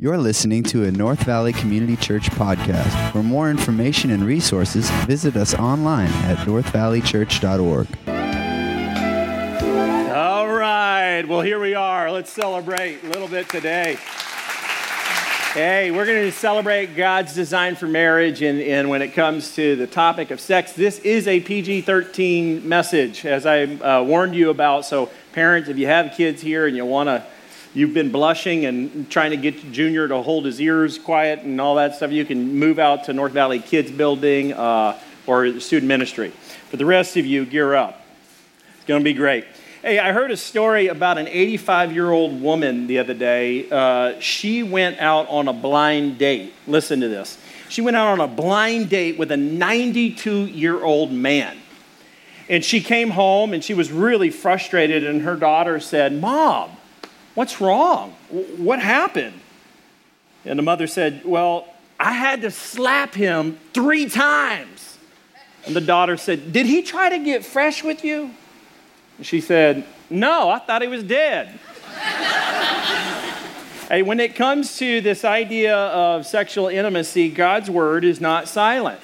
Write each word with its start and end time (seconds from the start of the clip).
You're 0.00 0.16
listening 0.16 0.62
to 0.62 0.84
a 0.84 0.92
North 0.92 1.24
Valley 1.24 1.52
Community 1.52 1.96
Church 1.96 2.30
podcast. 2.30 3.10
For 3.10 3.20
more 3.20 3.50
information 3.50 4.12
and 4.12 4.22
resources, 4.22 4.88
visit 5.08 5.34
us 5.34 5.54
online 5.54 6.12
at 6.22 6.38
northvalleychurch.org. 6.46 7.88
All 10.16 10.48
right. 10.48 11.24
Well, 11.26 11.40
here 11.40 11.58
we 11.58 11.74
are. 11.74 12.12
Let's 12.12 12.30
celebrate 12.30 13.02
a 13.02 13.08
little 13.08 13.26
bit 13.26 13.48
today. 13.48 13.98
Hey, 15.54 15.90
we're 15.90 16.06
going 16.06 16.26
to 16.26 16.30
celebrate 16.30 16.94
God's 16.94 17.34
design 17.34 17.74
for 17.74 17.88
marriage. 17.88 18.40
And, 18.40 18.60
and 18.60 18.88
when 18.88 19.02
it 19.02 19.14
comes 19.14 19.56
to 19.56 19.74
the 19.74 19.88
topic 19.88 20.30
of 20.30 20.38
sex, 20.38 20.74
this 20.74 21.00
is 21.00 21.26
a 21.26 21.40
PG 21.40 21.80
13 21.80 22.68
message, 22.68 23.26
as 23.26 23.46
I 23.46 23.64
uh, 23.64 24.04
warned 24.04 24.36
you 24.36 24.50
about. 24.50 24.84
So, 24.84 25.10
parents, 25.32 25.68
if 25.68 25.76
you 25.76 25.86
have 25.86 26.14
kids 26.16 26.40
here 26.40 26.68
and 26.68 26.76
you 26.76 26.84
want 26.84 27.08
to 27.08 27.26
you've 27.74 27.94
been 27.94 28.10
blushing 28.10 28.64
and 28.64 29.10
trying 29.10 29.30
to 29.30 29.36
get 29.36 29.72
Junior 29.72 30.08
to 30.08 30.22
hold 30.22 30.44
his 30.44 30.60
ears 30.60 30.98
quiet 30.98 31.40
and 31.40 31.60
all 31.60 31.76
that 31.76 31.94
stuff, 31.94 32.10
you 32.10 32.24
can 32.24 32.58
move 32.58 32.78
out 32.78 33.04
to 33.04 33.12
North 33.12 33.32
Valley 33.32 33.58
Kids 33.58 33.90
Building 33.90 34.52
uh, 34.52 34.98
or 35.26 35.60
student 35.60 35.88
ministry. 35.88 36.30
For 36.70 36.76
the 36.76 36.86
rest 36.86 37.16
of 37.16 37.26
you, 37.26 37.44
gear 37.44 37.74
up. 37.74 38.02
It's 38.76 38.86
going 38.86 39.00
to 39.00 39.04
be 39.04 39.14
great. 39.14 39.44
Hey, 39.82 39.98
I 39.98 40.12
heard 40.12 40.32
a 40.32 40.36
story 40.36 40.88
about 40.88 41.18
an 41.18 41.28
85 41.28 41.92
year 41.92 42.10
old 42.10 42.42
woman 42.42 42.88
the 42.88 42.98
other 42.98 43.14
day. 43.14 43.70
Uh, 43.70 44.18
she 44.18 44.62
went 44.62 44.98
out 44.98 45.28
on 45.28 45.46
a 45.46 45.52
blind 45.52 46.18
date. 46.18 46.52
Listen 46.66 47.00
to 47.00 47.08
this. 47.08 47.38
She 47.68 47.80
went 47.80 47.96
out 47.96 48.08
on 48.08 48.20
a 48.20 48.26
blind 48.26 48.88
date 48.88 49.18
with 49.18 49.30
a 49.30 49.36
92 49.36 50.46
year 50.46 50.82
old 50.82 51.12
man. 51.12 51.56
And 52.48 52.64
she 52.64 52.80
came 52.80 53.10
home 53.10 53.52
and 53.52 53.62
she 53.62 53.74
was 53.74 53.92
really 53.92 54.30
frustrated, 54.30 55.04
and 55.04 55.22
her 55.22 55.36
daughter 55.36 55.78
said, 55.80 56.14
Mom, 56.14 56.70
What's 57.38 57.60
wrong? 57.60 58.16
What 58.56 58.80
happened? 58.80 59.38
And 60.44 60.58
the 60.58 60.62
mother 60.64 60.88
said, 60.88 61.24
Well, 61.24 61.68
I 61.96 62.10
had 62.10 62.42
to 62.42 62.50
slap 62.50 63.14
him 63.14 63.60
three 63.72 64.08
times. 64.08 64.98
And 65.64 65.76
the 65.76 65.80
daughter 65.80 66.16
said, 66.16 66.52
Did 66.52 66.66
he 66.66 66.82
try 66.82 67.10
to 67.10 67.18
get 67.20 67.44
fresh 67.44 67.84
with 67.84 68.04
you? 68.04 68.32
And 69.18 69.24
she 69.24 69.40
said, 69.40 69.84
No, 70.10 70.50
I 70.50 70.58
thought 70.58 70.82
he 70.82 70.88
was 70.88 71.04
dead. 71.04 71.46
hey, 73.88 74.02
when 74.02 74.18
it 74.18 74.34
comes 74.34 74.76
to 74.78 75.00
this 75.00 75.24
idea 75.24 75.76
of 75.76 76.26
sexual 76.26 76.66
intimacy, 76.66 77.30
God's 77.30 77.70
word 77.70 78.04
is 78.04 78.20
not 78.20 78.48
silent. 78.48 78.98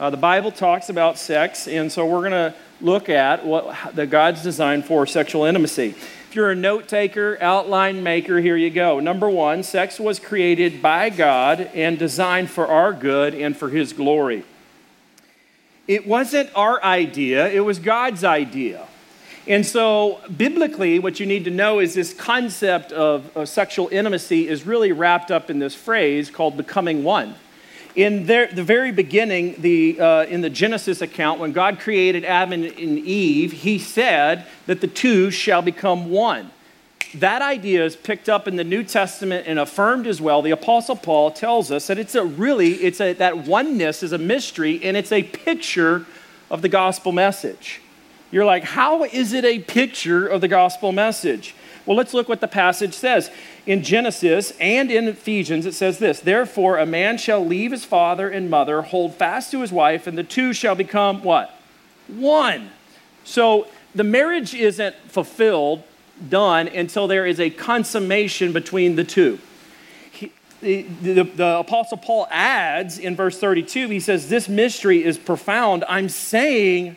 Uh, 0.00 0.10
the 0.10 0.16
Bible 0.16 0.50
talks 0.50 0.88
about 0.88 1.18
sex, 1.18 1.68
and 1.68 1.92
so 1.92 2.04
we're 2.04 2.28
going 2.28 2.32
to 2.32 2.52
look 2.80 3.08
at 3.08 3.46
what 3.46 3.94
the 3.94 4.08
God's 4.08 4.42
design 4.42 4.82
for 4.82 5.06
sexual 5.06 5.44
intimacy 5.44 5.94
you're 6.34 6.50
a 6.50 6.56
note 6.56 6.88
taker, 6.88 7.38
outline 7.40 8.02
maker, 8.02 8.40
here 8.40 8.56
you 8.56 8.70
go. 8.70 9.00
Number 9.00 9.28
one, 9.28 9.62
sex 9.62 10.00
was 10.00 10.18
created 10.18 10.82
by 10.82 11.10
God 11.10 11.60
and 11.74 11.98
designed 11.98 12.50
for 12.50 12.66
our 12.66 12.92
good 12.92 13.34
and 13.34 13.56
for 13.56 13.68
His 13.68 13.92
glory. 13.92 14.44
It 15.86 16.06
wasn't 16.06 16.50
our 16.54 16.82
idea, 16.82 17.48
it 17.48 17.60
was 17.60 17.78
God's 17.78 18.24
idea. 18.24 18.86
And 19.46 19.64
so, 19.64 20.20
biblically, 20.36 20.98
what 20.98 21.20
you 21.20 21.26
need 21.26 21.44
to 21.44 21.52
know 21.52 21.78
is 21.78 21.94
this 21.94 22.12
concept 22.12 22.90
of, 22.90 23.36
of 23.36 23.48
sexual 23.48 23.88
intimacy 23.92 24.48
is 24.48 24.66
really 24.66 24.90
wrapped 24.90 25.30
up 25.30 25.50
in 25.50 25.60
this 25.60 25.74
phrase 25.74 26.30
called 26.30 26.56
becoming 26.56 27.04
one 27.04 27.36
in 27.96 28.26
their, 28.26 28.46
the 28.46 28.62
very 28.62 28.92
beginning, 28.92 29.56
the, 29.58 29.98
uh, 29.98 30.24
in 30.26 30.42
the 30.42 30.50
Genesis 30.50 31.00
account, 31.00 31.40
when 31.40 31.52
God 31.52 31.80
created 31.80 32.24
Adam 32.26 32.52
and 32.52 32.70
Eve, 32.78 33.52
he 33.52 33.78
said 33.78 34.46
that 34.66 34.82
the 34.82 34.86
two 34.86 35.30
shall 35.30 35.62
become 35.62 36.10
one. 36.10 36.50
That 37.14 37.40
idea 37.40 37.84
is 37.86 37.96
picked 37.96 38.28
up 38.28 38.46
in 38.46 38.56
the 38.56 38.64
New 38.64 38.84
Testament 38.84 39.46
and 39.46 39.58
affirmed 39.58 40.06
as 40.06 40.20
well. 40.20 40.42
The 40.42 40.50
Apostle 40.50 40.96
Paul 40.96 41.30
tells 41.30 41.72
us 41.72 41.86
that 41.86 41.98
it's 41.98 42.14
a 42.14 42.24
really, 42.24 42.74
it's 42.74 43.00
a, 43.00 43.14
that 43.14 43.38
oneness 43.38 44.02
is 44.02 44.12
a 44.12 44.18
mystery 44.18 44.78
and 44.82 44.94
it's 44.94 45.12
a 45.12 45.22
picture 45.22 46.04
of 46.50 46.60
the 46.60 46.68
gospel 46.68 47.12
message. 47.12 47.80
You're 48.30 48.44
like, 48.44 48.64
how 48.64 49.04
is 49.04 49.32
it 49.32 49.46
a 49.46 49.60
picture 49.60 50.26
of 50.26 50.42
the 50.42 50.48
gospel 50.48 50.92
message? 50.92 51.54
Well, 51.86 51.96
let's 51.96 52.12
look 52.12 52.28
what 52.28 52.40
the 52.40 52.48
passage 52.48 52.92
says. 52.92 53.30
In 53.66 53.82
Genesis 53.82 54.52
and 54.60 54.92
in 54.92 55.08
Ephesians, 55.08 55.66
it 55.66 55.74
says 55.74 55.98
this 55.98 56.20
Therefore, 56.20 56.78
a 56.78 56.86
man 56.86 57.18
shall 57.18 57.44
leave 57.44 57.72
his 57.72 57.84
father 57.84 58.28
and 58.28 58.48
mother, 58.48 58.82
hold 58.82 59.14
fast 59.14 59.50
to 59.50 59.60
his 59.60 59.72
wife, 59.72 60.06
and 60.06 60.16
the 60.16 60.22
two 60.22 60.52
shall 60.52 60.76
become 60.76 61.22
what? 61.24 61.50
One. 62.06 62.70
So 63.24 63.66
the 63.92 64.04
marriage 64.04 64.54
isn't 64.54 64.94
fulfilled, 65.08 65.82
done, 66.28 66.68
until 66.68 67.08
there 67.08 67.26
is 67.26 67.40
a 67.40 67.50
consummation 67.50 68.52
between 68.52 68.94
the 68.94 69.04
two. 69.04 69.40
He, 70.12 70.32
the, 70.60 70.82
the, 70.82 71.24
the 71.24 71.58
Apostle 71.58 71.98
Paul 71.98 72.28
adds 72.30 72.98
in 72.98 73.16
verse 73.16 73.38
32, 73.38 73.88
he 73.88 73.98
says, 73.98 74.28
This 74.28 74.48
mystery 74.48 75.02
is 75.02 75.18
profound. 75.18 75.84
I'm 75.88 76.08
saying 76.08 76.96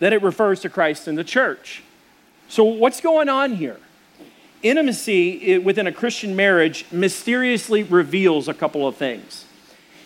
that 0.00 0.12
it 0.12 0.22
refers 0.22 0.60
to 0.60 0.68
Christ 0.68 1.06
and 1.06 1.16
the 1.16 1.24
church. 1.24 1.84
So, 2.48 2.64
what's 2.64 3.00
going 3.00 3.28
on 3.28 3.54
here? 3.54 3.78
Intimacy 4.62 5.58
within 5.58 5.86
a 5.86 5.92
Christian 5.92 6.34
marriage 6.34 6.84
mysteriously 6.90 7.82
reveals 7.82 8.48
a 8.48 8.54
couple 8.54 8.86
of 8.86 8.96
things. 8.96 9.44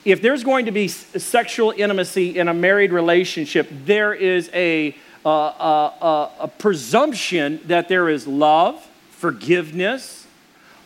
If 0.05 0.21
there's 0.21 0.43
going 0.43 0.67
to 0.67 0.73
be 0.73 0.89
sexual 0.89 1.73
intimacy 1.77 2.39
in 2.39 2.49
a 2.49 2.55
married 2.55 2.93
relationship, 2.93 3.69
there 3.85 4.13
is 4.13 4.51
a, 4.53 4.97
a, 5.25 5.29
a, 5.29 6.31
a 6.41 6.49
presumption 6.49 7.61
that 7.67 7.89
there 7.89 8.09
is 8.09 8.27
love, 8.27 8.85
forgiveness, 9.11 10.27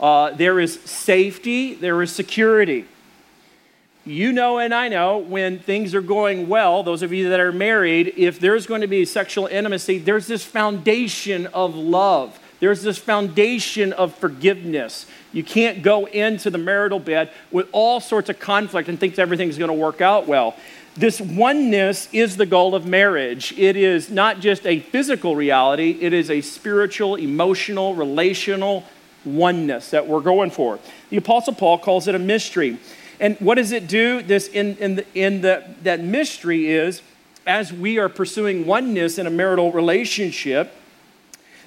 uh, 0.00 0.32
there 0.32 0.60
is 0.60 0.80
safety, 0.80 1.74
there 1.74 2.02
is 2.02 2.12
security. 2.12 2.84
You 4.04 4.32
know, 4.32 4.58
and 4.58 4.72
I 4.72 4.88
know 4.88 5.18
when 5.18 5.58
things 5.58 5.94
are 5.94 6.02
going 6.02 6.48
well, 6.48 6.82
those 6.82 7.02
of 7.02 7.12
you 7.12 7.30
that 7.30 7.40
are 7.40 7.50
married, 7.50 8.12
if 8.16 8.38
there's 8.38 8.66
going 8.66 8.82
to 8.82 8.86
be 8.86 9.04
sexual 9.04 9.46
intimacy, 9.46 9.98
there's 9.98 10.26
this 10.26 10.44
foundation 10.44 11.46
of 11.48 11.74
love 11.74 12.38
there's 12.60 12.82
this 12.82 12.98
foundation 12.98 13.92
of 13.92 14.14
forgiveness. 14.14 15.06
You 15.32 15.44
can't 15.44 15.82
go 15.82 16.06
into 16.06 16.50
the 16.50 16.58
marital 16.58 16.98
bed 16.98 17.30
with 17.50 17.68
all 17.72 18.00
sorts 18.00 18.28
of 18.28 18.38
conflict 18.38 18.88
and 18.88 18.98
think 18.98 19.18
everything's 19.18 19.58
going 19.58 19.68
to 19.68 19.74
work 19.74 20.00
out 20.00 20.26
well. 20.26 20.56
This 20.96 21.20
oneness 21.20 22.08
is 22.12 22.38
the 22.38 22.46
goal 22.46 22.74
of 22.74 22.86
marriage. 22.86 23.52
It 23.58 23.76
is 23.76 24.10
not 24.10 24.40
just 24.40 24.66
a 24.66 24.80
physical 24.80 25.36
reality, 25.36 25.98
it 26.00 26.14
is 26.14 26.30
a 26.30 26.40
spiritual, 26.40 27.16
emotional, 27.16 27.94
relational 27.94 28.84
oneness 29.26 29.90
that 29.90 30.06
we're 30.06 30.20
going 30.20 30.50
for. 30.50 30.78
The 31.10 31.18
Apostle 31.18 31.54
Paul 31.54 31.78
calls 31.78 32.08
it 32.08 32.14
a 32.14 32.18
mystery. 32.18 32.78
And 33.20 33.36
what 33.38 33.56
does 33.56 33.72
it 33.72 33.88
do? 33.88 34.22
This 34.22 34.48
in, 34.48 34.76
in, 34.76 34.96
the, 34.96 35.06
in 35.14 35.40
the, 35.42 35.64
that 35.82 36.00
mystery 36.00 36.70
is 36.70 37.02
as 37.46 37.72
we 37.72 37.98
are 37.98 38.08
pursuing 38.08 38.66
oneness 38.66 39.18
in 39.18 39.26
a 39.26 39.30
marital 39.30 39.72
relationship, 39.72 40.72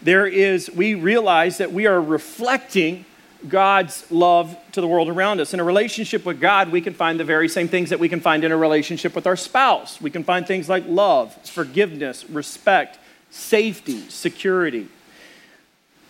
there 0.02 0.26
is, 0.26 0.70
we 0.72 0.96
realize 0.96 1.58
that 1.58 1.72
we 1.72 1.88
are 1.88 2.02
reflecting 2.02 3.06
God's 3.48 4.10
love 4.12 4.58
to 4.74 4.82
the 4.82 4.88
world 4.88 5.08
around 5.08 5.40
us. 5.40 5.54
In 5.54 5.60
a 5.60 5.64
relationship 5.64 6.26
with 6.26 6.42
God, 6.42 6.72
we 6.72 6.82
can 6.82 6.94
find 6.94 7.20
the 7.20 7.24
very 7.24 7.48
same 7.48 7.68
things 7.68 7.90
that 7.90 8.00
we 8.00 8.10
can 8.10 8.20
find 8.20 8.44
in 8.44 8.52
a 8.52 8.58
relationship 8.58 9.16
with 9.16 9.26
our 9.26 9.38
spouse. 9.38 10.02
We 10.02 10.12
can 10.12 10.24
find 10.24 10.46
things 10.46 10.68
like 10.68 10.84
love, 10.88 11.34
forgiveness, 11.48 12.30
respect, 12.30 13.00
safety, 13.30 14.10
security. 14.10 14.90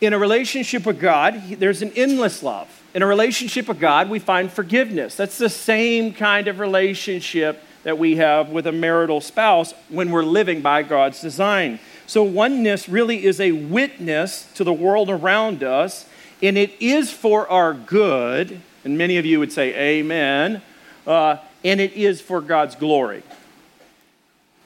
In 0.02 0.14
a 0.14 0.18
relationship 0.18 0.86
with 0.86 1.00
God, 1.00 1.42
there's 1.60 1.82
an 1.82 1.92
endless 1.96 2.42
love. 2.42 2.68
In 2.96 3.04
a 3.04 3.06
relationship 3.06 3.68
with 3.68 3.80
God, 3.80 4.10
we 4.10 4.18
find 4.18 4.52
forgiveness. 4.52 5.16
That's 5.16 5.38
the 5.38 5.50
same 5.50 6.14
kind 6.14 6.48
of 6.48 6.60
relationship 6.60 7.64
that 7.84 7.98
we 7.98 8.16
have 8.16 8.50
with 8.50 8.66
a 8.66 8.72
marital 8.72 9.22
spouse 9.22 9.74
when 9.90 10.10
we're 10.10 10.24
living 10.24 10.62
by 10.62 10.84
God's 10.84 11.22
design. 11.22 11.80
So, 12.10 12.24
oneness 12.24 12.90
really 12.90 13.24
is 13.24 13.40
a 13.40 13.52
witness 13.52 14.52
to 14.56 14.64
the 14.64 14.74
world 14.74 15.12
around 15.12 15.62
us, 15.62 16.08
and 16.42 16.58
it 16.58 16.74
is 16.80 17.12
for 17.12 17.48
our 17.48 17.72
good. 17.72 18.62
And 18.84 18.98
many 18.98 19.18
of 19.18 19.28
you 19.28 19.38
would 19.38 19.52
say, 19.52 19.76
Amen. 19.76 20.64
Uh, 21.06 21.38
and 21.64 21.80
it 21.80 21.94
is 21.94 22.20
for 22.20 22.42
God's 22.42 22.74
glory. 22.74 23.22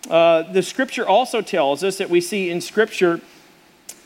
Uh, 0.10 0.44
the 0.54 0.64
scripture 0.64 1.06
also 1.06 1.42
tells 1.42 1.84
us 1.84 1.98
that 1.98 2.10
we 2.10 2.22
see 2.22 2.50
in 2.50 2.62
scripture 2.62 3.20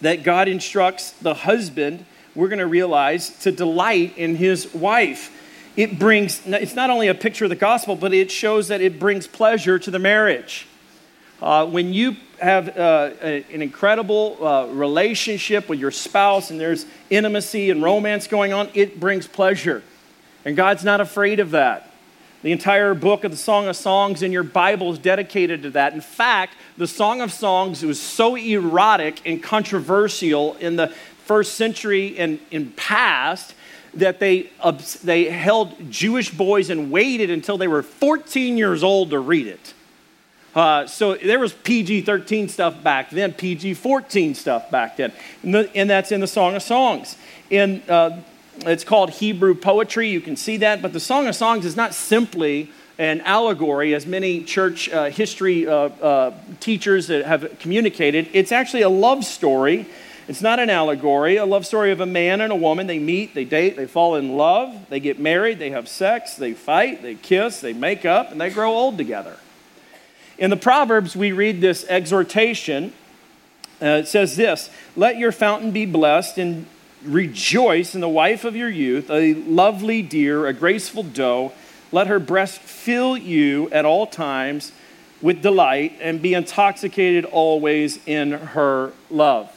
that 0.02 0.24
God 0.24 0.48
instructs 0.48 1.12
the 1.12 1.36
husband, 1.36 2.06
we're 2.34 2.50
going 2.50 2.58
to 2.58 2.66
realize, 2.66 3.30
to 3.42 3.52
delight 3.52 4.18
in 4.18 4.38
his 4.38 4.74
wife. 4.74 5.32
It 5.76 6.00
brings, 6.00 6.42
it's 6.48 6.74
not 6.74 6.90
only 6.90 7.08
a 7.08 7.14
picture 7.14 7.46
of 7.46 7.50
the 7.50 7.56
gospel, 7.56 7.96
but 7.96 8.16
it 8.16 8.32
shows 8.32 8.68
that 8.70 8.82
it 8.82 9.00
brings 9.00 9.28
pleasure 9.28 9.78
to 9.78 9.92
the 9.92 10.00
marriage. 10.00 10.67
Uh, 11.42 11.66
when 11.68 11.94
you 11.94 12.16
have 12.40 12.78
uh, 12.78 13.12
a, 13.22 13.46
an 13.54 13.62
incredible 13.62 14.38
uh, 14.44 14.66
relationship 14.68 15.70
with 15.70 15.80
your 15.80 15.92
spouse 15.92 16.50
and 16.50 16.60
there's 16.60 16.86
intimacy 17.10 17.70
and 17.70 17.84
romance 17.84 18.28
going 18.28 18.54
on, 18.54 18.70
it 18.74 19.00
brings 19.00 19.28
pleasure. 19.28 19.84
And 20.46 20.56
God's 20.56 20.84
not 20.84 21.02
afraid 21.02 21.40
of 21.40 21.52
that. 21.52 21.92
The 22.44 22.52
entire 22.52 22.94
book 22.94 23.24
of 23.24 23.32
the 23.32 23.38
Song 23.38 23.68
of 23.68 23.76
Songs 23.76 24.22
in 24.22 24.32
your 24.32 24.44
Bible 24.44 24.94
is 24.94 25.00
dedicated 25.00 25.64
to 25.64 25.72
that. 25.72 25.94
In 25.94 26.02
fact, 26.02 26.56
the 26.78 26.88
Song 26.88 27.22
of 27.22 27.32
Songs 27.32 27.84
was 27.84 28.00
so 28.00 28.36
erotic 28.36 29.22
and 29.26 29.42
controversial 29.42 30.56
in 30.56 30.76
the 30.76 30.88
first 31.26 31.56
century 31.56 32.18
and 32.18 32.40
in 32.52 32.72
past 32.72 33.54
that 33.96 34.20
they, 34.20 34.50
they 35.04 35.26
held 35.26 35.92
Jewish 35.92 36.30
boys 36.32 36.70
and 36.70 36.92
waited 36.92 37.30
until 37.32 37.58
they 37.58 37.68
were 37.68 37.82
14 37.82 38.58
years 38.58 38.84
old 38.84 39.10
to 39.10 39.20
read 39.20 39.48
it. 39.48 39.74
Uh, 40.58 40.88
so 40.88 41.14
there 41.14 41.38
was 41.38 41.54
PG 41.54 42.02
13 42.02 42.50
stuff 42.50 42.82
back 42.82 43.12
then, 43.12 43.32
PG 43.32 43.76
14 43.76 44.34
stuff 44.34 44.72
back 44.72 44.98
then. 44.98 45.14
And, 45.44 45.54
the, 45.54 45.76
and, 45.76 45.88
that's 45.88 46.12
in 46.12 46.20
the 46.20 46.26
Song 46.26 46.56
of 46.56 46.64
Songs. 46.64 47.16
In, 47.52 47.84
uh, 47.88 48.20
it's 48.66 48.84
called 48.84 49.12
Hebrew 49.12 49.54
poetry. 49.54 50.10
You 50.10 50.20
can 50.20 50.36
see 50.36 50.58
that. 50.58 50.82
But 50.82 50.94
the 50.94 51.00
Song 51.00 51.28
of 51.28 51.36
Songs 51.36 51.64
is 51.64 51.76
not 51.76 51.94
simply 51.94 52.72
an 52.98 53.22
allegory, 53.22 53.94
as 53.94 54.08
many 54.08 54.44
church 54.44 54.90
uh, 54.90 55.12
history 55.12 55.68
uh, 55.68 55.74
uh, 55.74 56.34
teachers 56.60 57.10
have 57.10 57.60
communicated. 57.60 58.28
It's 58.34 58.52
actually 58.52 58.82
a 58.82 58.90
love 58.90 59.26
story. 59.26 59.86
It's 60.28 60.42
not 60.42 60.58
an 60.58 60.72
allegory, 60.72 61.36
a 61.36 61.46
love 61.46 61.68
story 61.68 61.92
of 61.92 62.02
a 62.02 62.08
man 62.08 62.42
and 62.42 62.52
a 62.52 62.56
woman. 62.56 62.88
They 62.88 62.98
meet, 62.98 63.36
they 63.36 63.46
date, 63.46 63.78
they 63.78 63.86
fall 63.86 64.16
in 64.16 64.36
love, 64.36 64.90
they 64.90 65.00
get 65.00 65.20
married, 65.20 65.60
they 65.60 65.70
have 65.70 65.88
sex, 65.88 66.34
they 66.36 66.54
fight, 66.54 67.04
they 67.04 67.14
kiss, 67.14 67.62
they 67.62 67.74
make 67.74 68.06
up, 68.06 68.32
and 68.32 68.42
they 68.42 68.50
grow 68.50 68.72
old 68.74 68.98
together. 68.98 69.38
In 70.38 70.50
the 70.50 70.58
Proverbs, 70.58 71.16
we 71.16 71.32
read 71.32 71.62
this 71.62 71.86
exhortation. 71.90 72.94
Uh, 73.82 74.02
it 74.02 74.08
says 74.08 74.36
this 74.36 74.70
Let 74.96 75.18
your 75.18 75.32
fountain 75.32 75.72
be 75.72 75.86
blessed 75.86 76.38
and 76.38 76.66
rejoice 77.04 77.96
in 77.96 78.02
the 78.02 78.10
wife 78.10 78.44
of 78.44 78.56
your 78.56 78.70
youth, 78.70 79.10
a 79.10 79.34
lovely 79.34 80.02
deer, 80.02 80.48
a 80.48 80.54
graceful 80.54 81.04
doe 81.04 81.54
let 81.92 82.08
her 82.08 82.20
breast 82.20 82.60
fill 82.60 83.18
you 83.18 83.70
at 83.72 83.86
all 83.86 84.08
times 84.08 84.72
with 85.22 85.42
delight 85.42 85.98
and 86.02 86.22
be 86.22 86.34
intoxicated 86.34 87.26
always 87.26 88.00
in 88.06 88.32
her 88.32 88.92
love. 89.10 89.52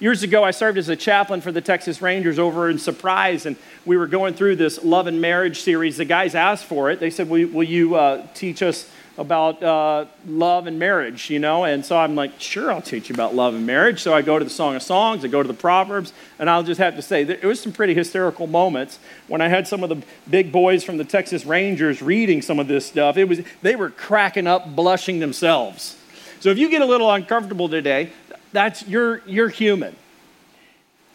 Years 0.00 0.24
ago, 0.24 0.42
I 0.42 0.50
served 0.50 0.78
as 0.78 0.88
a 0.88 0.96
chaplain 0.96 1.40
for 1.40 1.52
the 1.52 1.60
Texas 1.60 2.02
Rangers 2.02 2.38
over 2.38 2.68
in 2.68 2.78
Surprise, 2.78 3.46
and 3.46 3.56
we 3.86 3.96
were 3.96 4.08
going 4.08 4.34
through 4.34 4.56
this 4.56 4.82
love 4.82 5.06
and 5.06 5.20
marriage 5.20 5.60
series. 5.60 5.96
The 5.96 6.04
guys 6.04 6.34
asked 6.34 6.64
for 6.64 6.90
it. 6.90 6.98
They 6.98 7.10
said, 7.10 7.28
Will, 7.28 7.48
will 7.48 7.62
you 7.62 7.94
uh, 7.94 8.26
teach 8.34 8.62
us 8.62 8.90
about 9.18 9.62
uh, 9.62 10.06
love 10.26 10.66
and 10.66 10.78
marriage, 10.78 11.28
you 11.28 11.38
know? 11.38 11.64
And 11.64 11.84
so 11.84 11.98
I'm 11.98 12.14
like, 12.14 12.40
sure, 12.40 12.72
I'll 12.72 12.82
teach 12.82 13.08
you 13.08 13.14
about 13.14 13.34
love 13.34 13.54
and 13.54 13.66
marriage. 13.66 14.02
So 14.02 14.14
I 14.14 14.22
go 14.22 14.38
to 14.38 14.44
the 14.44 14.50
Song 14.50 14.74
of 14.74 14.82
Songs, 14.82 15.24
I 15.24 15.28
go 15.28 15.42
to 15.42 15.46
the 15.46 15.54
Proverbs, 15.54 16.12
and 16.38 16.48
I'll 16.48 16.62
just 16.62 16.78
have 16.78 16.96
to 16.96 17.02
say, 17.02 17.24
there 17.24 17.36
it 17.36 17.44
was 17.44 17.60
some 17.60 17.72
pretty 17.72 17.94
hysterical 17.94 18.46
moments 18.46 18.98
when 19.28 19.40
I 19.40 19.48
had 19.48 19.68
some 19.68 19.82
of 19.82 19.90
the 19.90 20.02
big 20.30 20.50
boys 20.50 20.82
from 20.82 20.96
the 20.96 21.04
Texas 21.04 21.44
Rangers 21.44 22.00
reading 22.00 22.40
some 22.40 22.58
of 22.58 22.68
this 22.68 22.86
stuff. 22.86 23.16
It 23.16 23.24
was, 23.24 23.40
they 23.60 23.76
were 23.76 23.90
cracking 23.90 24.46
up, 24.46 24.74
blushing 24.74 25.18
themselves. 25.18 25.98
So 26.40 26.48
if 26.48 26.58
you 26.58 26.70
get 26.70 26.82
a 26.82 26.86
little 26.86 27.10
uncomfortable 27.10 27.68
today, 27.68 28.10
that's, 28.52 28.86
you're, 28.88 29.22
you're 29.26 29.48
human. 29.48 29.96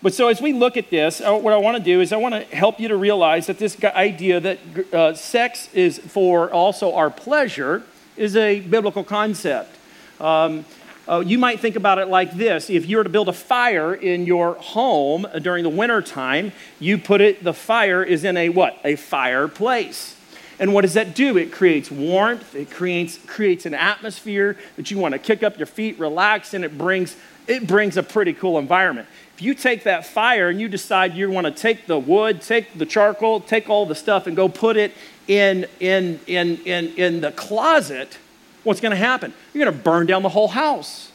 But 0.01 0.13
so 0.13 0.27
as 0.27 0.41
we 0.41 0.53
look 0.53 0.77
at 0.77 0.91
this, 0.91 1.21
uh, 1.21 1.35
what 1.37 1.53
I 1.53 1.57
want 1.57 1.77
to 1.77 1.83
do 1.83 2.01
is 2.01 2.13
I 2.13 2.17
want 2.17 2.35
to 2.35 2.55
help 2.55 2.79
you 2.79 2.87
to 2.87 2.95
realize 2.95 3.47
that 3.47 3.57
this 3.57 3.83
idea 3.83 4.39
that 4.39 4.59
uh, 4.93 5.13
sex 5.15 5.69
is 5.73 5.97
for 5.97 6.51
also 6.51 6.93
our 6.93 7.09
pleasure 7.09 7.83
is 8.15 8.35
a 8.35 8.59
biblical 8.59 9.03
concept. 9.03 9.75
Um, 10.19 10.65
uh, 11.07 11.23
you 11.25 11.39
might 11.39 11.59
think 11.59 11.75
about 11.75 11.97
it 11.97 12.09
like 12.09 12.33
this. 12.33 12.69
If 12.69 12.87
you 12.87 12.97
were 12.97 13.03
to 13.03 13.09
build 13.09 13.29
a 13.29 13.33
fire 13.33 13.93
in 13.93 14.25
your 14.25 14.55
home 14.55 15.25
during 15.41 15.63
the 15.63 15.69
winter 15.69 16.01
time 16.01 16.51
you 16.79 16.97
put 16.97 17.21
it 17.21 17.43
the 17.43 17.53
fire 17.53 18.03
is 18.03 18.23
in 18.23 18.37
a 18.37 18.49
what? 18.49 18.79
A 18.83 18.97
fireplace. 18.97 20.15
And 20.59 20.73
what 20.73 20.81
does 20.81 20.95
that 20.95 21.15
do? 21.15 21.37
It 21.37 21.51
creates 21.51 21.89
warmth. 21.89 22.55
It 22.55 22.69
creates 22.69 23.17
creates 23.25 23.65
an 23.65 23.73
atmosphere 23.73 24.57
that 24.75 24.91
you 24.91 24.97
want 24.97 25.13
to 25.13 25.19
kick 25.19 25.43
up 25.43 25.57
your 25.57 25.67
feet 25.67 25.97
relax 25.97 26.53
and 26.53 26.63
it 26.63 26.77
brings 26.77 27.15
it 27.47 27.67
brings 27.67 27.97
a 27.97 28.03
pretty 28.03 28.33
cool 28.33 28.59
environment 28.59 29.07
if 29.37 29.43
you 29.43 29.53
take 29.53 29.83
that 29.83 30.03
fire 30.03 30.49
and 30.49 30.59
you 30.59 30.67
decide 30.67 31.13
you 31.13 31.29
want 31.29 31.45
to 31.45 31.51
take 31.51 31.85
the 31.85 31.99
wood, 31.99 32.41
take 32.41 32.75
the 32.75 32.87
charcoal, 32.87 33.39
take 33.39 33.69
all 33.69 33.85
the 33.85 33.93
stuff 33.93 34.25
and 34.25 34.35
go 34.35 34.49
put 34.49 34.77
it 34.77 34.93
in, 35.27 35.67
in, 35.79 36.19
in, 36.25 36.57
in, 36.65 36.87
in 36.95 37.21
the 37.21 37.31
closet, 37.31 38.17
what's 38.63 38.81
going 38.81 38.93
to 38.93 38.97
happen? 38.97 39.31
You're 39.53 39.63
going 39.63 39.77
to 39.77 39.83
burn 39.83 40.07
down 40.07 40.23
the 40.23 40.29
whole 40.29 40.47
house. 40.47 41.11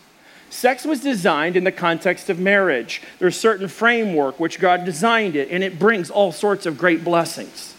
Sex 0.50 0.84
was 0.84 1.00
designed 1.00 1.56
in 1.56 1.64
the 1.64 1.72
context 1.72 2.30
of 2.30 2.38
marriage. 2.38 3.02
There's 3.18 3.36
a 3.36 3.40
certain 3.40 3.66
framework 3.66 4.38
which 4.38 4.60
God 4.60 4.84
designed 4.84 5.34
it, 5.34 5.50
and 5.50 5.64
it 5.64 5.80
brings 5.80 6.08
all 6.08 6.30
sorts 6.30 6.64
of 6.64 6.78
great 6.78 7.02
blessings. 7.02 7.74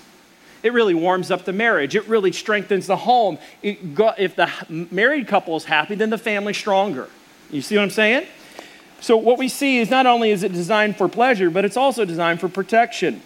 It 0.61 0.73
really 0.73 0.93
warms 0.93 1.31
up 1.31 1.45
the 1.45 1.53
marriage. 1.53 1.95
It 1.95 2.05
really 2.09 2.33
strengthens 2.33 2.87
the 2.87 2.97
home. 2.97 3.37
if 3.61 4.35
the 4.35 4.49
married 4.91 5.29
couple 5.29 5.55
is 5.55 5.63
happy, 5.63 5.95
then 5.95 6.09
the 6.09 6.17
family's 6.17 6.57
stronger. 6.57 7.07
You 7.49 7.61
see 7.61 7.77
what 7.77 7.83
I'm 7.83 7.89
saying? 7.91 8.27
So, 9.03 9.17
what 9.17 9.37
we 9.37 9.49
see 9.49 9.79
is 9.79 9.89
not 9.89 10.05
only 10.05 10.31
is 10.31 10.43
it 10.43 10.53
designed 10.53 10.95
for 10.95 11.09
pleasure, 11.09 11.49
but 11.49 11.65
it's 11.65 11.75
also 11.75 12.05
designed 12.05 12.39
for 12.39 12.47
protection. 12.47 13.21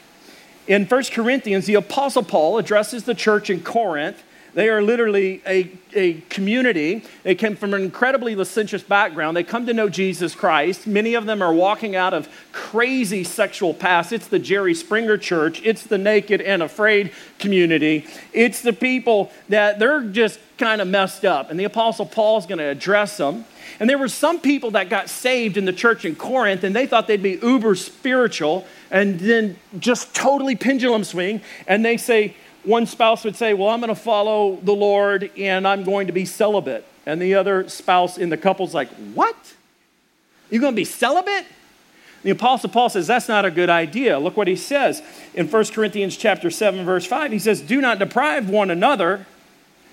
In 0.66 0.86
1 0.88 1.04
Corinthians, 1.12 1.68
the 1.68 1.76
Apostle 1.76 2.24
Paul 2.24 2.58
addresses 2.58 3.04
the 3.04 3.14
church 3.14 3.52
in 3.52 3.62
Corinth. 3.62 4.24
They 4.56 4.70
are 4.70 4.82
literally 4.82 5.44
a, 5.46 5.70
a 5.94 6.14
community. 6.32 7.04
They 7.22 7.36
came 7.36 7.56
from 7.56 7.76
an 7.76 7.84
incredibly 7.84 8.36
licentious 8.36 8.82
background. 8.82 9.38
They 9.38 9.44
come 9.44 9.68
to 9.68 9.74
know 9.76 9.88
Jesus 9.88 10.34
Christ. 10.34 10.88
Many 10.88 11.14
of 11.14 11.28
them 11.28 11.44
are 11.44 11.54
walking 11.54 11.96
out 11.96 12.16
of 12.16 12.28
crazy 12.52 13.24
sexual 13.24 13.76
past. 13.76 14.12
It's 14.12 14.28
the 14.28 14.40
Jerry 14.40 14.74
Springer 14.74 15.16
church, 15.16 15.62
it's 15.64 15.84
the 15.84 16.00
naked 16.00 16.42
and 16.42 16.64
afraid 16.64 17.12
community. 17.38 18.08
It's 18.34 18.62
the 18.62 18.74
people 18.74 19.32
that 19.48 19.78
they're 19.78 20.02
just 20.02 20.40
kind 20.58 20.82
of 20.82 20.88
messed 20.88 21.26
up. 21.26 21.50
And 21.50 21.60
the 21.60 21.64
Apostle 21.64 22.06
Paul 22.06 22.38
is 22.38 22.46
going 22.46 22.58
to 22.58 22.66
address 22.66 23.18
them. 23.18 23.46
And 23.80 23.90
there 23.90 23.98
were 23.98 24.08
some 24.08 24.40
people 24.40 24.72
that 24.72 24.90
got 24.90 25.10
saved 25.10 25.58
in 25.58 25.66
the 25.66 25.74
church 25.74 26.06
in 26.06 26.16
Corinth, 26.16 26.64
and 26.64 26.76
they 26.76 26.88
thought 26.88 27.08
they'd 27.08 27.22
be 27.22 27.40
uber 27.42 27.76
spiritual 27.76 28.66
and 28.90 29.20
then 29.20 29.58
just 29.78 30.16
totally 30.16 30.56
pendulum 30.56 31.04
swing. 31.04 31.42
And 31.68 31.84
they 31.84 31.98
say, 31.98 32.36
one 32.64 32.86
spouse 32.86 33.24
would 33.24 33.36
say, 33.36 33.54
Well, 33.54 33.70
I'm 33.70 33.80
going 33.80 33.94
to 33.94 33.96
follow 33.96 34.58
the 34.62 34.74
Lord 34.74 35.32
and 35.38 35.68
I'm 35.68 35.84
going 35.84 36.08
to 36.08 36.14
be 36.14 36.26
celibate. 36.26 36.86
And 37.06 37.22
the 37.22 37.36
other 37.36 37.70
spouse 37.70 38.18
in 38.18 38.30
the 38.30 38.38
couple's 38.38 38.74
like, 38.74 38.90
What? 39.14 39.36
You're 40.50 40.62
going 40.62 40.74
to 40.74 40.78
be 40.78 40.86
celibate? 40.86 41.46
The 42.24 42.32
apostle 42.32 42.70
Paul 42.70 42.90
says 42.90 43.08
that's 43.08 43.30
not 43.30 43.46
a 43.46 43.52
good 43.52 43.70
idea. 43.70 44.20
Look 44.20 44.36
what 44.36 44.48
he 44.48 44.56
says 44.56 45.02
in 45.34 45.50
1 45.50 45.66
Corinthians 45.68 46.18
chapter 46.18 46.50
7 46.50 46.84
verse 46.84 47.06
5. 47.06 47.32
He 47.32 47.40
says, 47.40 47.62
"Do 47.62 47.80
not 47.80 48.00
deprive 48.00 48.50
one 48.50 48.70
another 48.70 49.26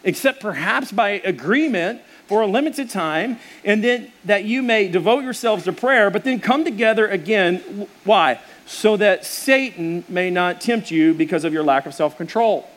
except 0.04 0.40
perhaps 0.40 0.92
by 0.92 1.10
agreement 1.10 2.02
for 2.26 2.42
a 2.42 2.46
limited 2.46 2.88
time, 2.88 3.38
and 3.64 3.84
then 3.84 4.10
that 4.24 4.44
you 4.44 4.62
may 4.62 4.88
devote 4.88 5.24
yourselves 5.24 5.64
to 5.64 5.72
prayer, 5.72 6.10
but 6.10 6.24
then 6.24 6.40
come 6.40 6.64
together 6.64 7.06
again. 7.08 7.86
Why? 8.04 8.40
So 8.66 8.96
that 8.96 9.26
Satan 9.26 10.04
may 10.08 10.30
not 10.30 10.60
tempt 10.60 10.90
you 10.90 11.12
because 11.12 11.44
of 11.44 11.52
your 11.52 11.64
lack 11.64 11.86
of 11.86 11.94
self 11.94 12.16
control. 12.16 12.68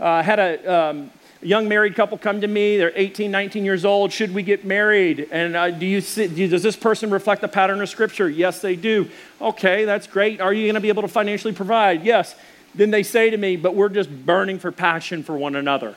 Uh, 0.00 0.06
I 0.06 0.22
had 0.22 0.38
a 0.38 0.72
um, 0.72 1.10
young 1.40 1.68
married 1.68 1.94
couple 1.94 2.18
come 2.18 2.40
to 2.40 2.48
me. 2.48 2.76
They're 2.76 2.92
18, 2.94 3.30
19 3.30 3.64
years 3.64 3.84
old. 3.84 4.12
Should 4.12 4.34
we 4.34 4.42
get 4.42 4.64
married? 4.64 5.28
And 5.30 5.56
uh, 5.56 5.70
do 5.70 5.86
you 5.86 6.00
see, 6.00 6.48
does 6.48 6.62
this 6.62 6.76
person 6.76 7.10
reflect 7.10 7.40
the 7.40 7.48
pattern 7.48 7.80
of 7.80 7.88
Scripture? 7.88 8.28
Yes, 8.28 8.60
they 8.60 8.76
do. 8.76 9.08
Okay, 9.40 9.84
that's 9.84 10.06
great. 10.06 10.40
Are 10.40 10.52
you 10.52 10.66
going 10.66 10.74
to 10.74 10.80
be 10.80 10.88
able 10.88 11.02
to 11.02 11.08
financially 11.08 11.54
provide? 11.54 12.04
Yes. 12.04 12.34
Then 12.74 12.90
they 12.90 13.02
say 13.02 13.30
to 13.30 13.36
me, 13.36 13.56
but 13.56 13.74
we're 13.74 13.88
just 13.88 14.10
burning 14.10 14.58
for 14.58 14.70
passion 14.72 15.22
for 15.22 15.36
one 15.36 15.56
another. 15.56 15.94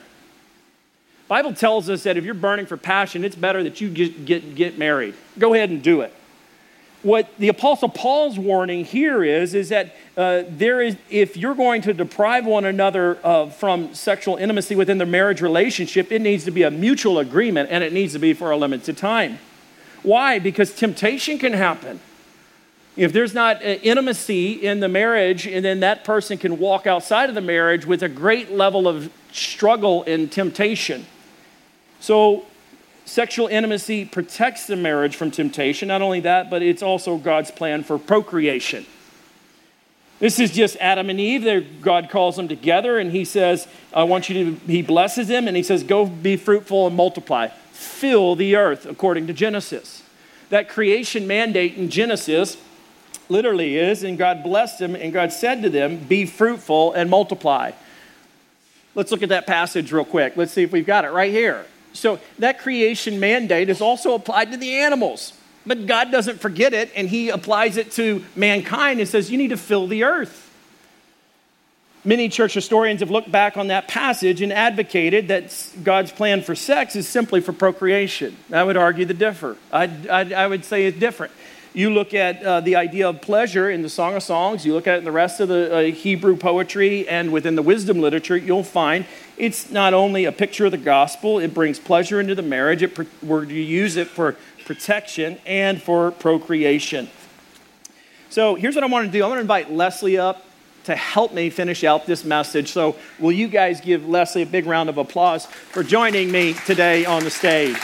Bible 1.32 1.54
tells 1.54 1.88
us 1.88 2.02
that 2.02 2.18
if 2.18 2.26
you're 2.26 2.34
burning 2.34 2.66
for 2.66 2.76
passion, 2.76 3.24
it's 3.24 3.34
better 3.34 3.62
that 3.62 3.80
you 3.80 3.88
get, 3.88 4.26
get, 4.26 4.54
get 4.54 4.76
married. 4.76 5.14
Go 5.38 5.54
ahead 5.54 5.70
and 5.70 5.82
do 5.82 6.02
it. 6.02 6.12
What 7.02 7.34
the 7.38 7.48
Apostle 7.48 7.88
Paul's 7.88 8.38
warning 8.38 8.84
here 8.84 9.24
is, 9.24 9.54
is 9.54 9.70
that 9.70 9.96
uh, 10.14 10.42
there 10.46 10.82
is, 10.82 10.98
if 11.08 11.38
you're 11.38 11.54
going 11.54 11.80
to 11.82 11.94
deprive 11.94 12.44
one 12.44 12.66
another 12.66 13.18
uh, 13.24 13.48
from 13.48 13.94
sexual 13.94 14.36
intimacy 14.36 14.76
within 14.76 14.98
the 14.98 15.06
marriage 15.06 15.40
relationship, 15.40 16.12
it 16.12 16.20
needs 16.20 16.44
to 16.44 16.50
be 16.50 16.64
a 16.64 16.70
mutual 16.70 17.18
agreement 17.18 17.70
and 17.72 17.82
it 17.82 17.94
needs 17.94 18.12
to 18.12 18.18
be 18.18 18.34
for 18.34 18.50
a 18.50 18.56
limited 18.58 18.98
time. 18.98 19.38
Why? 20.02 20.38
Because 20.38 20.74
temptation 20.74 21.38
can 21.38 21.54
happen. 21.54 22.00
If 22.94 23.14
there's 23.14 23.32
not 23.32 23.64
uh, 23.64 23.78
intimacy 23.82 24.52
in 24.52 24.80
the 24.80 24.88
marriage, 24.90 25.46
and 25.46 25.64
then 25.64 25.80
that 25.80 26.04
person 26.04 26.36
can 26.36 26.58
walk 26.58 26.86
outside 26.86 27.30
of 27.30 27.34
the 27.34 27.40
marriage 27.40 27.86
with 27.86 28.02
a 28.02 28.08
great 28.10 28.52
level 28.52 28.86
of 28.86 29.10
struggle 29.32 30.04
and 30.04 30.30
temptation. 30.30 31.06
So, 32.02 32.44
sexual 33.04 33.46
intimacy 33.46 34.04
protects 34.04 34.66
the 34.66 34.74
marriage 34.74 35.14
from 35.14 35.30
temptation. 35.30 35.86
Not 35.86 36.02
only 36.02 36.18
that, 36.18 36.50
but 36.50 36.60
it's 36.60 36.82
also 36.82 37.16
God's 37.16 37.52
plan 37.52 37.84
for 37.84 37.96
procreation. 37.96 38.86
This 40.18 40.40
is 40.40 40.50
just 40.50 40.76
Adam 40.80 41.10
and 41.10 41.20
Eve. 41.20 41.80
God 41.80 42.10
calls 42.10 42.34
them 42.34 42.48
together 42.48 42.98
and 42.98 43.12
he 43.12 43.24
says, 43.24 43.68
I 43.94 44.02
want 44.02 44.28
you 44.28 44.34
to, 44.56 44.60
he 44.66 44.82
blesses 44.82 45.28
them 45.28 45.46
and 45.46 45.56
he 45.56 45.62
says, 45.62 45.84
Go 45.84 46.04
be 46.04 46.36
fruitful 46.36 46.88
and 46.88 46.96
multiply. 46.96 47.50
Fill 47.70 48.34
the 48.34 48.56
earth, 48.56 48.84
according 48.84 49.28
to 49.28 49.32
Genesis. 49.32 50.02
That 50.48 50.68
creation 50.68 51.28
mandate 51.28 51.76
in 51.76 51.88
Genesis 51.88 52.56
literally 53.28 53.76
is, 53.76 54.02
and 54.02 54.18
God 54.18 54.42
blessed 54.42 54.80
them, 54.80 54.96
and 54.96 55.12
God 55.12 55.32
said 55.32 55.62
to 55.62 55.70
them, 55.70 55.98
Be 55.98 56.26
fruitful 56.26 56.94
and 56.94 57.08
multiply. 57.08 57.70
Let's 58.96 59.12
look 59.12 59.22
at 59.22 59.28
that 59.28 59.46
passage 59.46 59.92
real 59.92 60.04
quick. 60.04 60.36
Let's 60.36 60.52
see 60.52 60.64
if 60.64 60.72
we've 60.72 60.84
got 60.84 61.04
it 61.04 61.12
right 61.12 61.30
here. 61.30 61.64
So 61.92 62.20
that 62.38 62.58
creation 62.58 63.20
mandate 63.20 63.68
is 63.68 63.80
also 63.80 64.14
applied 64.14 64.50
to 64.52 64.56
the 64.56 64.74
animals. 64.74 65.32
But 65.64 65.86
God 65.86 66.10
doesn't 66.10 66.40
forget 66.40 66.74
it, 66.74 66.90
and 66.96 67.08
He 67.08 67.28
applies 67.28 67.76
it 67.76 67.92
to 67.92 68.24
mankind 68.34 69.00
and 69.00 69.08
says, 69.08 69.30
You 69.30 69.38
need 69.38 69.48
to 69.48 69.56
fill 69.56 69.86
the 69.86 70.04
earth. 70.04 70.50
Many 72.04 72.28
church 72.28 72.54
historians 72.54 72.98
have 72.98 73.12
looked 73.12 73.30
back 73.30 73.56
on 73.56 73.68
that 73.68 73.86
passage 73.86 74.42
and 74.42 74.52
advocated 74.52 75.28
that 75.28 75.68
God's 75.84 76.10
plan 76.10 76.42
for 76.42 76.56
sex 76.56 76.96
is 76.96 77.06
simply 77.06 77.40
for 77.40 77.52
procreation. 77.52 78.36
I 78.52 78.64
would 78.64 78.76
argue 78.76 79.04
the 79.04 79.14
differ. 79.14 79.56
I, 79.72 79.84
I, 80.10 80.32
I 80.34 80.46
would 80.48 80.64
say 80.64 80.86
it's 80.86 80.98
different. 80.98 81.32
You 81.74 81.90
look 81.90 82.12
at 82.12 82.42
uh, 82.42 82.60
the 82.60 82.74
idea 82.74 83.08
of 83.08 83.22
pleasure 83.22 83.70
in 83.70 83.82
the 83.82 83.88
Song 83.88 84.16
of 84.16 84.24
Songs, 84.24 84.66
you 84.66 84.74
look 84.74 84.88
at 84.88 84.96
it 84.96 84.98
in 84.98 85.04
the 85.04 85.12
rest 85.12 85.38
of 85.38 85.48
the 85.48 85.74
uh, 85.74 85.80
Hebrew 85.92 86.36
poetry 86.36 87.08
and 87.08 87.32
within 87.32 87.54
the 87.54 87.62
wisdom 87.62 88.00
literature, 88.00 88.36
you'll 88.36 88.64
find 88.64 89.06
it's 89.36 89.70
not 89.70 89.94
only 89.94 90.24
a 90.24 90.32
picture 90.32 90.66
of 90.66 90.72
the 90.72 90.78
gospel, 90.78 91.38
it 91.38 91.54
brings 91.54 91.78
pleasure 91.78 92.20
into 92.20 92.34
the 92.34 92.42
marriage, 92.42 92.82
it, 92.82 92.98
we're 93.22 93.44
to 93.44 93.54
use 93.54 93.96
it 93.96 94.08
for 94.08 94.36
protection 94.64 95.38
and 95.46 95.82
for 95.82 96.10
procreation. 96.10 97.08
So 98.30 98.54
here's 98.54 98.74
what 98.74 98.84
I 98.84 98.86
want 98.86 99.06
to 99.06 99.12
do 99.12 99.22
I'm 99.24 99.30
going 99.30 99.36
to 99.36 99.42
invite 99.42 99.70
Leslie 99.70 100.18
up 100.18 100.44
to 100.84 100.96
help 100.96 101.32
me 101.32 101.50
finish 101.50 101.84
out 101.84 102.06
this 102.06 102.24
message. 102.24 102.72
So, 102.72 102.96
will 103.18 103.32
you 103.32 103.48
guys 103.48 103.80
give 103.80 104.08
Leslie 104.08 104.42
a 104.42 104.46
big 104.46 104.66
round 104.66 104.88
of 104.88 104.98
applause 104.98 105.46
for 105.46 105.82
joining 105.82 106.30
me 106.32 106.54
today 106.66 107.04
on 107.04 107.22
the 107.22 107.30
stage? 107.30 107.76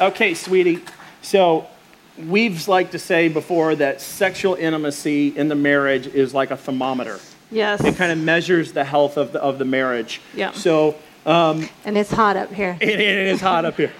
Okay, 0.00 0.34
sweetie. 0.34 0.82
So, 1.22 1.66
we've 2.18 2.66
like 2.66 2.90
to 2.92 2.98
say 2.98 3.28
before 3.28 3.76
that 3.76 4.00
sexual 4.00 4.54
intimacy 4.54 5.28
in 5.36 5.48
the 5.48 5.54
marriage 5.54 6.06
is 6.06 6.34
like 6.34 6.50
a 6.50 6.56
thermometer. 6.56 7.20
Yes. 7.54 7.82
It 7.84 7.96
kind 7.96 8.12
of 8.12 8.18
measures 8.18 8.72
the 8.72 8.84
health 8.84 9.16
of 9.16 9.32
the, 9.32 9.40
of 9.40 9.58
the 9.58 9.64
marriage. 9.64 10.20
Yeah. 10.34 10.52
So, 10.52 10.96
um, 11.24 11.68
and 11.84 11.96
it's 11.96 12.10
hot 12.10 12.36
up 12.36 12.52
here. 12.52 12.76
it, 12.80 13.00
it 13.00 13.26
is 13.28 13.40
hot 13.40 13.64
up 13.64 13.76
here. 13.76 13.92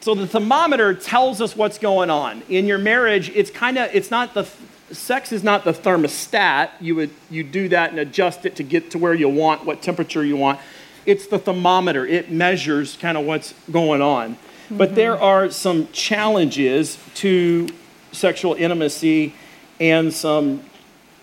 So 0.00 0.14
the 0.14 0.26
thermometer 0.26 0.94
tells 0.94 1.40
us 1.40 1.56
what's 1.56 1.76
going 1.76 2.08
on. 2.08 2.42
In 2.48 2.66
your 2.66 2.78
marriage, 2.78 3.30
it's 3.30 3.50
kind 3.50 3.76
of 3.76 3.90
it's 3.92 4.10
not 4.10 4.32
the 4.32 4.48
sex 4.92 5.32
is 5.32 5.42
not 5.42 5.64
the 5.64 5.72
thermostat. 5.72 6.70
You 6.80 6.94
would 6.94 7.10
you 7.28 7.42
do 7.42 7.68
that 7.70 7.90
and 7.90 7.98
adjust 7.98 8.46
it 8.46 8.56
to 8.56 8.62
get 8.62 8.92
to 8.92 8.98
where 8.98 9.12
you 9.12 9.28
want, 9.28 9.64
what 9.64 9.82
temperature 9.82 10.24
you 10.24 10.36
want. 10.36 10.60
It's 11.04 11.26
the 11.26 11.38
thermometer. 11.38 12.06
It 12.06 12.30
measures 12.30 12.96
kind 12.96 13.18
of 13.18 13.26
what's 13.26 13.54
going 13.70 14.00
on. 14.00 14.34
Mm-hmm. 14.34 14.78
But 14.78 14.94
there 14.94 15.20
are 15.20 15.50
some 15.50 15.88
challenges 15.92 16.98
to 17.16 17.68
sexual 18.12 18.54
intimacy 18.54 19.34
and 19.80 20.12
some 20.12 20.62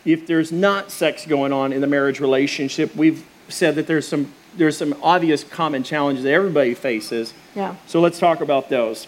if 0.05 0.27
there's 0.27 0.51
not 0.51 0.91
sex 0.91 1.25
going 1.25 1.51
on 1.51 1.73
in 1.73 1.81
the 1.81 1.87
marriage 1.87 2.19
relationship, 2.19 2.95
we've 2.95 3.25
said 3.49 3.75
that 3.75 3.87
there's 3.87 4.07
some 4.07 4.33
there's 4.57 4.77
some 4.77 4.95
obvious 5.03 5.43
common 5.43 5.83
challenges 5.83 6.23
that 6.23 6.31
everybody 6.31 6.73
faces. 6.73 7.33
Yeah. 7.55 7.75
So 7.87 7.99
let's 7.99 8.19
talk 8.19 8.41
about 8.41 8.69
those. 8.69 9.07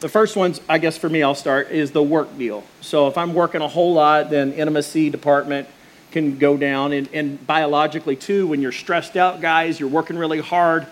The 0.00 0.08
first 0.08 0.36
ones, 0.36 0.60
I 0.68 0.78
guess 0.78 0.98
for 0.98 1.08
me, 1.08 1.22
I'll 1.22 1.34
start, 1.34 1.70
is 1.70 1.92
the 1.92 2.02
work 2.02 2.36
deal. 2.36 2.64
So 2.80 3.06
if 3.06 3.16
I'm 3.16 3.34
working 3.34 3.62
a 3.62 3.68
whole 3.68 3.94
lot, 3.94 4.30
then 4.30 4.52
intimacy 4.52 5.10
department 5.10 5.68
can 6.10 6.38
go 6.38 6.56
down. 6.56 6.92
And, 6.92 7.08
and 7.12 7.46
biologically, 7.46 8.16
too, 8.16 8.46
when 8.46 8.60
you're 8.60 8.72
stressed 8.72 9.16
out, 9.16 9.40
guys, 9.40 9.80
you're 9.80 9.88
working 9.88 10.18
really 10.18 10.40
hard, 10.40 10.86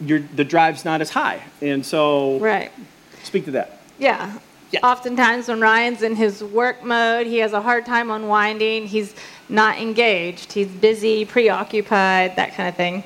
the 0.00 0.44
drive's 0.44 0.84
not 0.84 1.00
as 1.00 1.10
high. 1.10 1.42
And 1.60 1.84
so, 1.84 2.38
right. 2.38 2.70
speak 3.22 3.44
to 3.46 3.50
that. 3.52 3.80
Yeah. 3.98 4.38
Yeah. 4.72 4.80
Oftentimes, 4.82 5.48
when 5.48 5.60
Ryan's 5.60 6.02
in 6.02 6.16
his 6.16 6.42
work 6.42 6.82
mode, 6.82 7.26
he 7.26 7.38
has 7.38 7.52
a 7.52 7.60
hard 7.60 7.86
time 7.86 8.10
unwinding. 8.10 8.86
He's 8.86 9.14
not 9.48 9.78
engaged, 9.78 10.52
he's 10.52 10.68
busy, 10.68 11.24
preoccupied, 11.24 12.34
that 12.36 12.54
kind 12.54 12.68
of 12.68 12.74
thing. 12.74 13.04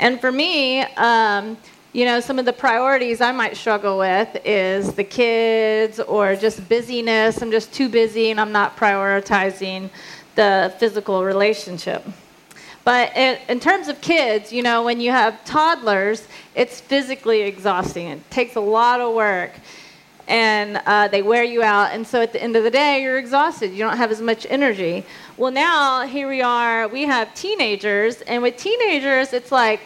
And 0.00 0.20
for 0.20 0.32
me, 0.32 0.80
um, 0.80 1.58
you 1.92 2.06
know, 2.06 2.20
some 2.20 2.38
of 2.38 2.46
the 2.46 2.52
priorities 2.52 3.20
I 3.20 3.32
might 3.32 3.56
struggle 3.56 3.98
with 3.98 4.40
is 4.44 4.94
the 4.94 5.04
kids 5.04 6.00
or 6.00 6.34
just 6.34 6.66
busyness. 6.68 7.42
I'm 7.42 7.50
just 7.50 7.74
too 7.74 7.90
busy 7.90 8.30
and 8.30 8.40
I'm 8.40 8.52
not 8.52 8.76
prioritizing 8.78 9.90
the 10.34 10.74
physical 10.78 11.22
relationship. 11.22 12.02
But 12.84 13.14
in, 13.16 13.60
terms 13.60 13.88
of 13.88 14.00
kids, 14.00 14.52
you 14.52 14.62
know, 14.62 14.82
when 14.82 15.00
you 15.00 15.10
have 15.10 15.44
toddlers, 15.44 16.26
it's 16.54 16.80
physically 16.80 17.42
exhausting. 17.42 18.08
It 18.08 18.30
takes 18.30 18.56
a 18.56 18.60
lot 18.60 19.00
of 19.00 19.14
work 19.14 19.52
and 20.28 20.80
uh, 20.86 21.08
they 21.08 21.22
wear 21.22 21.44
you 21.44 21.62
out. 21.62 21.92
And 21.92 22.06
so 22.06 22.20
at 22.20 22.32
the 22.32 22.42
end 22.42 22.56
of 22.56 22.64
the 22.64 22.70
day, 22.70 23.02
you're 23.02 23.18
exhausted. 23.18 23.72
You 23.72 23.78
don't 23.78 23.96
have 23.96 24.10
as 24.10 24.20
much 24.20 24.46
energy. 24.48 25.04
Well, 25.36 25.52
now 25.52 26.06
here 26.06 26.28
we 26.28 26.42
are, 26.42 26.88
we 26.88 27.02
have 27.04 27.34
teenagers, 27.34 28.22
and 28.22 28.42
with 28.42 28.56
teenagers, 28.56 29.32
it's 29.32 29.52
like 29.52 29.80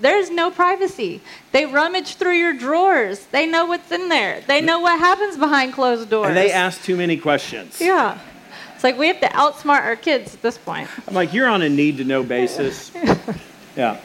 there's 0.00 0.30
no 0.30 0.50
privacy. 0.50 1.20
They 1.52 1.64
rummage 1.64 2.16
through 2.16 2.36
your 2.36 2.52
drawers. 2.52 3.26
They 3.26 3.46
know 3.46 3.66
what's 3.66 3.90
in 3.92 4.08
there. 4.08 4.40
They 4.46 4.60
know 4.60 4.80
what 4.80 4.98
happens 4.98 5.36
behind 5.36 5.72
closed 5.72 6.10
doors. 6.10 6.28
And 6.28 6.36
they 6.36 6.50
ask 6.50 6.82
too 6.82 6.96
many 6.96 7.16
questions. 7.16 7.80
Yeah. 7.80 8.18
It's 8.74 8.82
like 8.82 8.98
we 8.98 9.06
have 9.06 9.20
to 9.20 9.28
outsmart 9.28 9.82
our 9.82 9.94
kids 9.94 10.34
at 10.34 10.42
this 10.42 10.58
point. 10.58 10.88
I'm 11.06 11.14
like, 11.14 11.32
you're 11.32 11.46
on 11.46 11.62
a 11.62 11.68
need 11.68 11.98
to 11.98 12.04
know 12.04 12.24
basis. 12.24 12.90
yeah. 13.76 14.00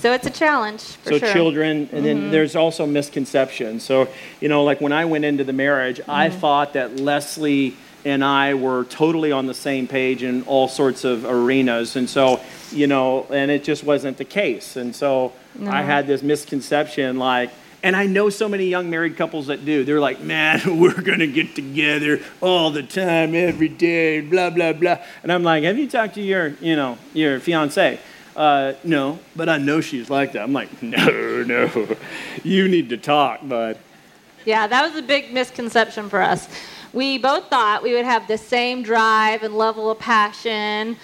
So 0.00 0.12
it's 0.12 0.26
a 0.26 0.30
challenge. 0.30 0.80
so 0.80 1.18
sure. 1.18 1.32
children, 1.32 1.76
and 1.76 1.88
mm-hmm. 1.88 2.04
then 2.04 2.30
there's 2.30 2.56
also 2.56 2.86
misconceptions. 2.86 3.84
So 3.84 4.08
you 4.40 4.48
know, 4.48 4.64
like 4.64 4.80
when 4.80 4.92
I 4.92 5.04
went 5.04 5.24
into 5.24 5.44
the 5.44 5.52
marriage, 5.52 5.98
mm-hmm. 5.98 6.10
I 6.10 6.30
thought 6.30 6.72
that 6.72 6.96
Leslie 6.96 7.76
and 8.04 8.24
I 8.24 8.54
were 8.54 8.84
totally 8.84 9.32
on 9.32 9.46
the 9.46 9.54
same 9.54 9.86
page 9.86 10.22
in 10.22 10.42
all 10.44 10.68
sorts 10.68 11.04
of 11.04 11.24
arenas. 11.24 11.96
And 11.96 12.08
so, 12.08 12.40
you 12.70 12.86
know, 12.86 13.26
and 13.30 13.50
it 13.50 13.64
just 13.64 13.84
wasn't 13.84 14.16
the 14.16 14.24
case. 14.24 14.76
And 14.76 14.94
so 14.94 15.32
no. 15.54 15.70
I 15.70 15.82
had 15.82 16.06
this 16.06 16.22
misconception 16.22 17.18
like, 17.18 17.50
and 17.82 17.96
I 17.96 18.06
know 18.06 18.28
so 18.28 18.48
many 18.48 18.66
young 18.66 18.90
married 18.90 19.16
couples 19.16 19.46
that 19.46 19.64
do. 19.64 19.84
They're 19.84 20.00
like, 20.00 20.20
man, 20.20 20.60
we're 20.80 21.00
going 21.00 21.20
to 21.20 21.26
get 21.26 21.54
together 21.54 22.20
all 22.40 22.70
the 22.70 22.82
time, 22.82 23.34
every 23.34 23.68
day, 23.68 24.20
blah, 24.20 24.50
blah, 24.50 24.72
blah. 24.72 24.98
And 25.22 25.32
I'm 25.32 25.42
like, 25.42 25.64
have 25.64 25.78
you 25.78 25.88
talked 25.88 26.14
to 26.14 26.22
your, 26.22 26.48
you 26.60 26.76
know, 26.76 26.98
your 27.14 27.40
fiance? 27.40 27.98
Uh, 28.40 28.74
no, 28.84 29.18
but 29.36 29.48
I 29.48 29.58
know 29.58 29.80
she's 29.80 30.08
like 30.08 30.32
that. 30.32 30.42
I'm 30.42 30.52
like, 30.52 30.82
no, 30.82 31.42
no, 31.42 31.96
you 32.42 32.68
need 32.68 32.88
to 32.88 32.96
talk, 32.96 33.46
bud. 33.46 33.78
Yeah, 34.46 34.66
that 34.66 34.82
was 34.82 34.96
a 34.96 35.06
big 35.06 35.32
misconception 35.32 36.08
for 36.08 36.22
us 36.22 36.48
we 36.92 37.18
both 37.18 37.48
thought 37.48 37.82
we 37.82 37.94
would 37.94 38.04
have 38.04 38.26
the 38.26 38.38
same 38.38 38.82
drive 38.82 39.42
and 39.42 39.56
level 39.56 39.90
of 39.90 39.98
passion, 39.98 40.96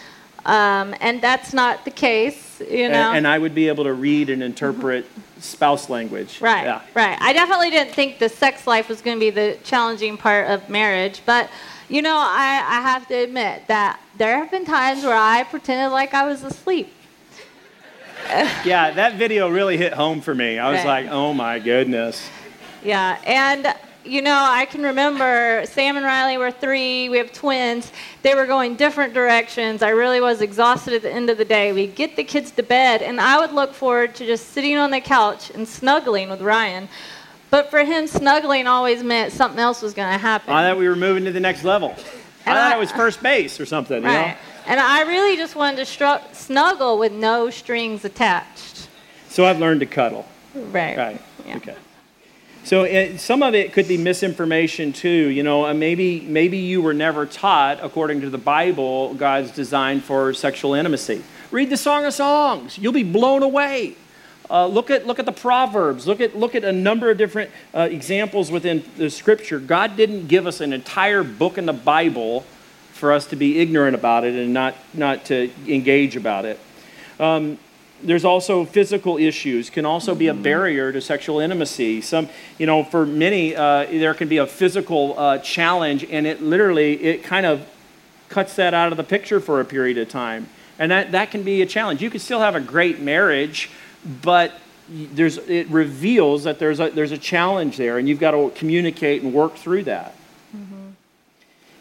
um, 0.45 0.95
and 1.01 1.21
that's 1.21 1.53
not 1.53 1.85
the 1.85 1.91
case, 1.91 2.61
you 2.61 2.89
know. 2.89 3.09
And, 3.09 3.19
and, 3.19 3.29
I 3.29 3.39
would 3.39 3.55
be 3.55 3.69
able 3.69 3.85
to 3.85 3.93
read 3.93 4.31
and 4.31 4.43
interpret 4.43 5.07
spouse 5.39 5.89
language. 5.89 6.41
Right, 6.41 6.65
yeah. 6.65 6.83
right. 6.95 7.19
I 7.21 7.33
definitely 7.33 7.71
didn't 7.71 7.95
think 7.95 8.19
the 8.19 8.29
sex 8.29 8.67
life 8.67 8.89
was 8.89 9.03
going 9.03 9.17
to 9.17 9.21
be 9.21 9.31
the 9.31 9.59
challenging 9.65 10.17
part 10.17 10.51
of 10.51 10.69
marriage, 10.69 11.23
but 11.27 11.51
you 11.89 12.03
know, 12.03 12.17
I, 12.17 12.65
I 12.67 12.81
have 12.81 13.07
to 13.09 13.15
admit 13.15 13.69
that 13.69 14.01
there 14.19 14.39
have 14.39 14.51
been 14.51 14.65
times 14.65 15.05
where 15.05 15.17
I 15.17 15.45
pretended 15.45 15.93
like 15.93 16.15
I 16.15 16.27
was 16.27 16.43
asleep. 16.43 16.93
yeah, 18.65 18.91
that 18.93 19.17
video 19.17 19.49
really 19.49 19.77
hit 19.77 19.93
home 19.93 20.21
for 20.21 20.35
me. 20.35 20.59
I 20.59 20.71
was 20.71 20.79
right. 20.79 21.05
like, 21.05 21.13
oh 21.13 21.33
my 21.33 21.59
goodness. 21.59 22.29
Yeah, 22.83 23.19
and 23.25 23.75
you 24.05 24.23
know, 24.23 24.39
I 24.39 24.67
can 24.67 24.83
remember 24.83 25.65
Sam 25.67 25.97
and 25.97 26.05
Riley 26.05 26.39
were 26.39 26.51
three. 26.51 27.09
We 27.09 27.19
have 27.19 27.33
twins. 27.33 27.91
They 28.23 28.35
were 28.35 28.47
going 28.47 28.77
different 28.77 29.15
directions. 29.15 29.83
I 29.83 29.91
really 29.91 30.21
was 30.21 30.41
exhausted 30.41 30.95
at 30.95 31.03
the 31.03 31.13
end 31.13 31.29
of 31.29 31.39
the 31.39 31.45
day. 31.45 31.73
We'd 31.73 31.95
get 31.95 32.17
the 32.17 32.25
kids 32.25 32.51
to 32.53 32.63
bed, 32.63 33.03
and 33.03 33.21
I 33.21 33.39
would 33.39 33.53
look 33.53 33.75
forward 33.75 34.15
to 34.17 34.27
just 34.27 34.51
sitting 34.51 34.77
on 34.77 34.91
the 34.91 35.01
couch 35.01 35.51
and 35.51 35.67
snuggling 35.67 36.31
with 36.31 36.41
Ryan. 36.41 36.89
But 37.51 37.71
for 37.71 37.85
him, 37.85 38.07
snuggling 38.07 38.67
always 38.67 39.03
meant 39.03 39.33
something 39.33 39.61
else 39.61 39.83
was 39.83 39.95
going 39.95 40.13
to 40.13 40.19
happen. 40.19 40.53
I 40.53 40.69
thought 40.69 40.79
we 40.79 40.89
were 40.89 40.97
moving 40.97 41.25
to 41.25 41.33
the 41.33 41.41
next 41.41 41.65
level. 41.65 41.91
And 42.45 42.57
I 42.57 42.63
thought 42.63 42.73
I, 42.73 42.77
it 42.77 42.81
was 42.81 42.93
first 42.93 43.23
base 43.23 43.61
or 43.61 43.67
something, 43.67 44.03
right. 44.03 44.13
you 44.13 44.33
know? 44.33 44.37
And 44.67 44.81
I 44.81 45.03
really 45.03 45.37
just 45.37 45.55
wanted 45.55 45.77
to 45.77 45.83
stru- 45.85 46.35
snuggle 46.35 46.99
with 46.99 47.13
no 47.13 47.51
strings 47.51 48.05
attached. 48.05 48.89
So 49.29 49.45
I've 49.45 49.61
learned 49.61 49.81
to 49.81 49.87
cuddle. 49.87 50.27
Right. 50.55 50.97
Right. 50.97 51.23
Yeah. 51.47 51.57
Okay. 51.57 51.77
So 52.65 52.83
it, 52.83 53.21
some 53.21 53.45
of 53.45 53.55
it 53.55 53.73
could 53.73 53.87
be 53.87 53.97
misinformation 53.97 54.93
too. 54.93 55.09
You 55.09 55.45
know, 55.45 55.73
maybe 55.73 56.23
maybe 56.23 56.59
you 56.59 56.83
were 56.83 56.95
never 56.95 57.25
taught, 57.25 57.79
according 57.81 58.23
to 58.23 58.31
the 58.31 58.39
Bible, 58.39 59.15
God's 59.15 59.53
design 59.53 60.01
for 60.01 60.35
sexual 60.35 60.75
intimacy. 60.75 61.23
Read 61.53 61.71
the 61.71 61.77
Song 61.77 62.05
of 62.05 62.13
Songs; 62.13 62.77
you'll 62.77 62.93
be 62.93 63.05
blown 63.05 63.45
away. 63.45 63.95
Uh, 64.51 64.67
look 64.67 64.91
at 64.91 65.07
look 65.07 65.21
at 65.21 65.27
the 65.27 65.33
Proverbs. 65.33 66.09
Look 66.09 66.21
at 66.21 66.37
look 66.37 66.57
at 66.57 66.65
a 66.65 66.73
number 66.73 67.09
of 67.09 67.19
different 67.19 67.53
uh, 67.73 67.89
examples 67.89 68.51
within 68.51 68.83
the 68.97 69.11
Scripture. 69.11 69.61
God 69.61 69.97
didn't 69.97 70.27
give 70.27 70.49
us 70.49 70.61
an 70.61 70.73
entire 70.73 71.23
book 71.23 71.59
in 71.59 71.67
the 71.67 71.73
Bible 71.73 72.45
for 72.97 73.13
us 73.13 73.27
to 73.27 73.37
be 73.37 73.59
ignorant 73.59 73.95
about 73.95 74.25
it 74.25 74.35
and 74.35 74.53
not 74.53 74.75
not 74.95 75.25
to 75.27 75.51
engage 75.67 76.17
about 76.17 76.45
it. 76.45 76.59
Um, 77.21 77.59
there's 78.03 78.25
also 78.25 78.65
physical 78.65 79.17
issues 79.17 79.71
can 79.71 79.87
also 79.87 80.15
be 80.15 80.29
a 80.29 80.35
barrier 80.35 80.93
to 80.93 81.01
sexual 81.01 81.41
intimacy. 81.41 82.01
Some 82.01 82.29
you 82.59 82.67
know 82.67 82.85
for 82.85 83.07
many 83.07 83.55
uh, 83.55 83.87
there 83.87 84.15
can 84.15 84.29
be 84.29 84.39
a 84.39 84.47
physical 84.47 85.19
uh, 85.19 85.39
challenge 85.39 86.05
and 86.05 86.27
it 86.27 86.43
literally 86.43 87.03
it 87.03 87.23
kind 87.23 87.47
of 87.47 87.67
cuts 88.29 88.57
that 88.57 88.75
out 88.75 88.91
of 88.91 88.97
the 88.97 89.05
picture 89.05 89.41
for 89.41 89.61
a 89.61 89.65
period 89.65 89.99
of 89.99 90.09
time. 90.09 90.49
And 90.79 90.91
that, 90.91 91.13
that 91.13 91.31
can 91.31 91.43
be 91.43 91.63
a 91.63 91.67
challenge. 91.67 92.03
You 92.03 92.11
can 92.11 92.21
still 92.21 92.41
have 92.41 92.55
a 92.55 92.61
great 92.61 93.01
marriage 93.01 93.71
but 94.23 94.53
there's 94.89 95.39
it 95.39 95.69
reveals 95.69 96.45
that 96.45 96.59
there's 96.59 96.79
a 96.79 96.91
there's 96.91 97.13
a 97.13 97.19
challenge 97.19 97.77
there 97.77 97.99
and 97.99 98.09
you've 98.09 98.21
got 98.21 98.31
to 98.33 98.51
communicate 98.55 99.23
and 99.23 99.35
work 99.35 99.57
through 99.57 99.83
that 99.85 100.15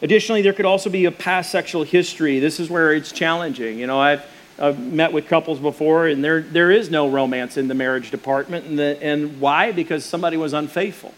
Additionally, 0.02 0.42
there 0.42 0.52
could 0.52 0.66
also 0.66 0.90
be 0.90 1.06
a 1.06 1.10
past 1.10 1.50
sexual 1.50 1.82
history. 1.82 2.38
This 2.38 2.60
is 2.60 2.68
where 2.68 2.92
it's 2.92 3.12
challenging. 3.12 3.78
You 3.78 3.86
know, 3.86 3.98
I've, 3.98 4.24
I've 4.58 4.78
met 4.78 5.12
with 5.12 5.26
couples 5.26 5.58
before, 5.58 6.06
and 6.06 6.22
there, 6.22 6.42
there 6.42 6.70
is 6.70 6.90
no 6.90 7.08
romance 7.08 7.56
in 7.56 7.68
the 7.68 7.74
marriage 7.74 8.10
department. 8.10 8.66
And, 8.66 8.78
the, 8.78 9.02
and 9.02 9.40
why? 9.40 9.72
Because 9.72 10.04
somebody 10.04 10.36
was 10.36 10.52
unfaithful. 10.52 11.14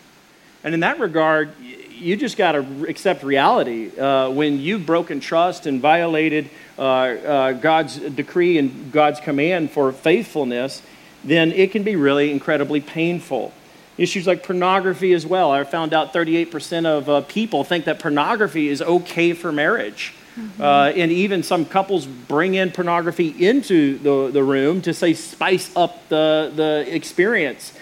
And 0.62 0.74
in 0.74 0.80
that 0.80 1.00
regard, 1.00 1.50
you 1.60 2.16
just 2.16 2.36
got 2.36 2.52
to 2.52 2.86
accept 2.88 3.22
reality. 3.24 3.98
Uh, 3.98 4.30
when 4.30 4.60
you've 4.60 4.86
broken 4.86 5.18
trust 5.18 5.66
and 5.66 5.80
violated 5.80 6.48
uh, 6.78 6.82
uh, 6.82 7.52
God's 7.52 7.96
decree 7.96 8.58
and 8.58 8.92
God's 8.92 9.18
command 9.18 9.72
for 9.72 9.90
faithfulness, 9.90 10.82
then 11.24 11.50
it 11.52 11.72
can 11.72 11.82
be 11.82 11.96
really 11.96 12.30
incredibly 12.30 12.80
painful. 12.80 13.52
Issues 13.98 14.28
like 14.28 14.44
pornography 14.44 15.12
as 15.12 15.26
well. 15.26 15.50
I 15.50 15.64
found 15.64 15.92
out 15.92 16.14
38% 16.14 16.86
of 16.86 17.08
uh, 17.08 17.20
people 17.22 17.64
think 17.64 17.84
that 17.86 17.98
pornography 17.98 18.68
is 18.68 18.80
okay 18.80 19.32
for 19.32 19.50
marriage. 19.50 20.14
Mm-hmm. 20.38 20.62
Uh, 20.62 20.90
and 20.90 21.10
even 21.10 21.42
some 21.42 21.64
couples 21.64 22.06
bring 22.06 22.54
in 22.54 22.70
pornography 22.70 23.28
into 23.44 23.98
the, 23.98 24.30
the 24.30 24.42
room 24.42 24.80
to 24.82 24.94
say 24.94 25.14
spice 25.14 25.74
up 25.74 26.08
the, 26.08 26.52
the 26.54 26.94
experience. 26.94 27.72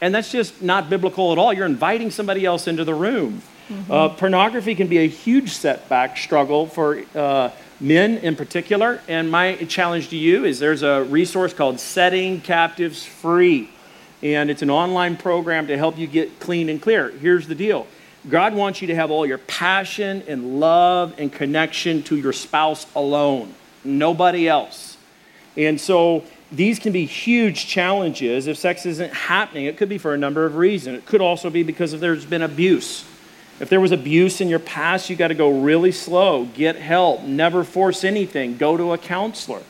And 0.00 0.14
that's 0.14 0.32
just 0.32 0.62
not 0.62 0.88
biblical 0.88 1.32
at 1.32 1.38
all. 1.38 1.52
You're 1.52 1.66
inviting 1.66 2.10
somebody 2.10 2.46
else 2.46 2.66
into 2.66 2.84
the 2.84 2.94
room. 2.94 3.42
Mm-hmm. 3.68 3.92
Uh, 3.92 4.08
pornography 4.10 4.74
can 4.74 4.86
be 4.86 4.98
a 4.98 5.08
huge 5.08 5.50
setback 5.50 6.16
struggle 6.16 6.66
for 6.66 7.02
uh, 7.14 7.50
men 7.80 8.18
in 8.18 8.34
particular. 8.34 9.02
And 9.08 9.30
my 9.30 9.56
challenge 9.64 10.08
to 10.08 10.16
you 10.16 10.46
is 10.46 10.58
there's 10.58 10.82
a 10.82 11.02
resource 11.04 11.52
called 11.52 11.80
Setting 11.80 12.40
Captives 12.40 13.04
Free 13.04 13.68
and 14.22 14.50
it's 14.50 14.62
an 14.62 14.70
online 14.70 15.16
program 15.16 15.66
to 15.66 15.76
help 15.76 15.98
you 15.98 16.06
get 16.06 16.40
clean 16.40 16.68
and 16.68 16.80
clear. 16.80 17.10
Here's 17.10 17.46
the 17.46 17.54
deal 17.54 17.86
God 18.28 18.54
wants 18.54 18.80
you 18.80 18.88
to 18.88 18.94
have 18.94 19.10
all 19.10 19.26
your 19.26 19.38
passion 19.38 20.22
and 20.26 20.58
love 20.58 21.14
and 21.18 21.32
connection 21.32 22.02
to 22.04 22.16
your 22.16 22.32
spouse 22.32 22.86
alone, 22.96 23.54
nobody 23.84 24.48
else. 24.48 24.96
And 25.56 25.80
so 25.80 26.24
these 26.52 26.78
can 26.78 26.92
be 26.92 27.06
huge 27.06 27.66
challenges 27.66 28.46
if 28.46 28.56
sex 28.56 28.86
isn't 28.86 29.12
happening. 29.12 29.66
It 29.66 29.76
could 29.76 29.88
be 29.88 29.98
for 29.98 30.14
a 30.14 30.18
number 30.18 30.44
of 30.44 30.56
reasons. 30.56 30.98
It 30.98 31.06
could 31.06 31.20
also 31.20 31.50
be 31.50 31.62
because 31.62 31.92
if 31.92 32.00
there's 32.00 32.26
been 32.26 32.42
abuse. 32.42 33.04
If 33.58 33.70
there 33.70 33.80
was 33.80 33.92
abuse 33.92 34.42
in 34.42 34.48
your 34.48 34.58
past, 34.58 35.08
you 35.08 35.16
got 35.16 35.28
to 35.28 35.34
go 35.34 35.60
really 35.60 35.92
slow, 35.92 36.44
get 36.44 36.76
help, 36.76 37.22
never 37.22 37.64
force 37.64 38.04
anything, 38.04 38.58
go 38.58 38.76
to 38.76 38.92
a 38.92 38.98
counselor. 38.98 39.62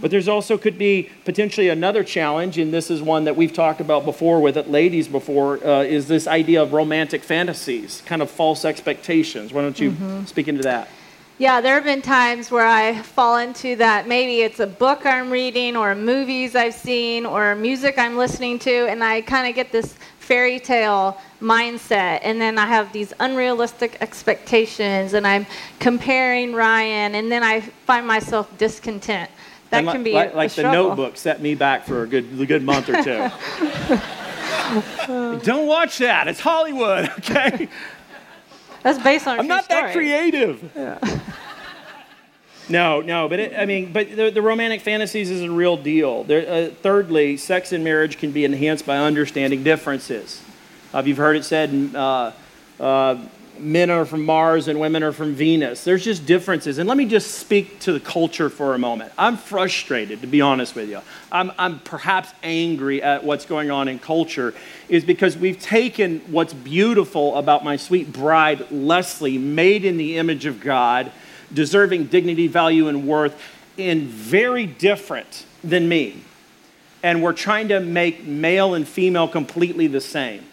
But 0.00 0.10
there's 0.10 0.28
also 0.28 0.58
could 0.58 0.78
be 0.78 1.10
potentially 1.24 1.68
another 1.68 2.04
challenge, 2.04 2.58
and 2.58 2.72
this 2.72 2.90
is 2.90 3.00
one 3.02 3.24
that 3.24 3.36
we've 3.36 3.52
talked 3.52 3.80
about 3.80 4.04
before 4.04 4.40
with 4.40 4.56
it, 4.56 4.70
ladies 4.70 5.08
before, 5.08 5.64
uh, 5.66 5.82
is 5.82 6.08
this 6.08 6.26
idea 6.26 6.62
of 6.62 6.72
romantic 6.72 7.22
fantasies, 7.22 8.02
kind 8.06 8.20
of 8.20 8.30
false 8.30 8.64
expectations. 8.64 9.52
Why 9.52 9.62
don't 9.62 9.78
you 9.78 9.92
mm-hmm. 9.92 10.24
speak 10.24 10.48
into 10.48 10.62
that? 10.62 10.88
Yeah, 11.36 11.60
there 11.60 11.74
have 11.74 11.82
been 11.82 12.00
times 12.00 12.52
where 12.52 12.64
I 12.66 13.02
fall 13.02 13.38
into 13.38 13.74
that. 13.76 14.06
Maybe 14.06 14.42
it's 14.42 14.60
a 14.60 14.68
book 14.68 15.04
I'm 15.04 15.30
reading, 15.30 15.76
or 15.76 15.92
movies 15.96 16.54
I've 16.54 16.74
seen, 16.74 17.26
or 17.26 17.56
music 17.56 17.98
I'm 17.98 18.16
listening 18.16 18.60
to, 18.60 18.86
and 18.88 19.02
I 19.02 19.20
kind 19.20 19.48
of 19.48 19.54
get 19.56 19.72
this 19.72 19.96
fairy 20.20 20.60
tale 20.60 21.20
mindset. 21.40 22.20
And 22.22 22.40
then 22.40 22.56
I 22.56 22.66
have 22.66 22.92
these 22.92 23.12
unrealistic 23.18 23.98
expectations, 24.00 25.14
and 25.14 25.26
I'm 25.26 25.44
comparing 25.80 26.54
Ryan, 26.54 27.16
and 27.16 27.32
then 27.32 27.42
I 27.42 27.62
find 27.62 28.06
myself 28.06 28.56
discontent 28.56 29.28
that 29.70 29.84
can 29.84 30.02
be 30.02 30.12
like, 30.12 30.32
a, 30.32 30.36
like 30.36 30.52
a 30.52 30.62
the 30.62 30.72
notebook 30.72 31.16
set 31.16 31.40
me 31.40 31.54
back 31.54 31.84
for 31.84 32.02
a 32.02 32.06
good 32.06 32.40
a 32.40 32.46
good 32.46 32.62
month 32.62 32.88
or 32.88 33.02
two. 33.02 33.30
Don't 35.44 35.66
watch 35.66 35.98
that. 35.98 36.28
It's 36.28 36.40
hollywood 36.40 37.08
okay? 37.18 37.68
That's 38.82 39.02
based 39.02 39.26
on 39.26 39.38
i'm 39.38 39.46
not 39.46 39.64
story. 39.64 39.82
that 39.82 39.92
creative. 39.92 40.70
Yeah. 40.74 41.20
no 42.68 43.00
no 43.02 43.28
but 43.28 43.38
it, 43.38 43.58
i 43.58 43.66
mean 43.66 43.92
but 43.92 44.16
the, 44.16 44.30
the, 44.30 44.40
romantic 44.40 44.80
fantasies 44.80 45.30
is 45.30 45.42
a 45.42 45.50
real 45.50 45.76
deal. 45.76 46.24
There, 46.24 46.48
uh, 46.48 46.70
thirdly 46.82 47.36
sex 47.36 47.72
and 47.72 47.84
marriage 47.84 48.18
can 48.18 48.30
be 48.32 48.44
enhanced 48.44 48.86
by 48.86 48.98
understanding 48.98 49.62
differences. 49.62 50.42
Uh, 50.92 51.02
you've 51.04 51.18
heard 51.18 51.36
it 51.36 51.44
said 51.44 51.94
uh, 51.94 52.32
uh 52.80 53.18
men 53.58 53.90
are 53.90 54.04
from 54.04 54.24
Mars 54.24 54.68
and 54.68 54.78
women 54.80 55.02
are 55.02 55.12
from 55.12 55.34
Venus. 55.34 55.84
There's 55.84 56.04
just 56.04 56.26
differences. 56.26 56.78
And 56.78 56.88
let 56.88 56.98
me 56.98 57.06
just 57.06 57.38
speak 57.38 57.78
to 57.80 57.92
the 57.92 58.00
culture 58.00 58.50
for 58.50 58.74
a 58.74 58.78
moment. 58.78 59.12
I'm 59.16 59.36
frustrated, 59.36 60.20
to 60.22 60.26
be 60.26 60.40
honest 60.40 60.74
with 60.74 60.88
you. 60.88 61.00
I'm, 61.30 61.52
I'm 61.58 61.80
perhaps 61.80 62.32
angry 62.42 63.02
at 63.02 63.24
what's 63.24 63.46
going 63.46 63.70
on 63.70 63.88
in 63.88 63.98
culture, 63.98 64.54
is 64.88 65.04
because 65.04 65.36
we've 65.36 65.60
taken 65.60 66.20
what's 66.30 66.52
beautiful 66.52 67.36
about 67.36 67.64
my 67.64 67.76
sweet 67.76 68.12
bride, 68.12 68.70
Leslie, 68.70 69.38
made 69.38 69.84
in 69.84 69.96
the 69.96 70.16
image 70.16 70.46
of 70.46 70.60
God, 70.60 71.12
deserving 71.52 72.06
dignity, 72.06 72.46
value, 72.46 72.88
and 72.88 73.06
worth, 73.06 73.40
and 73.78 74.02
very 74.02 74.66
different 74.66 75.46
than 75.62 75.88
me. 75.88 76.22
And 77.02 77.22
we're 77.22 77.32
trying 77.32 77.68
to 77.68 77.80
make 77.80 78.24
male 78.24 78.74
and 78.74 78.88
female 78.88 79.28
completely 79.28 79.86
the 79.86 80.00
same 80.00 80.44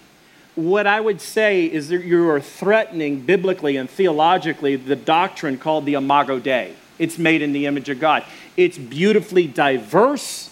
what 0.56 0.86
I 0.86 1.00
would 1.00 1.22
say 1.22 1.66
is 1.66 1.90
that 1.90 2.04
you 2.04 2.30
are 2.30 2.42
threatening 2.42 3.22
biblically 3.22 3.78
and 3.78 3.90
theologically 3.90 4.76
the 4.76 4.96
doctrine 4.96 5.58
called 5.58 5.86
the 5.86 5.94
Imago 5.94 6.40
Dei. 6.40 6.74
It's 7.00 7.18
made 7.18 7.42
in 7.42 7.54
the 7.54 7.66
image 7.66 7.90
of 7.90 8.00
God. 8.00 8.24
It's 8.58 8.78
beautifully 8.78 9.48
diverse, 9.48 10.50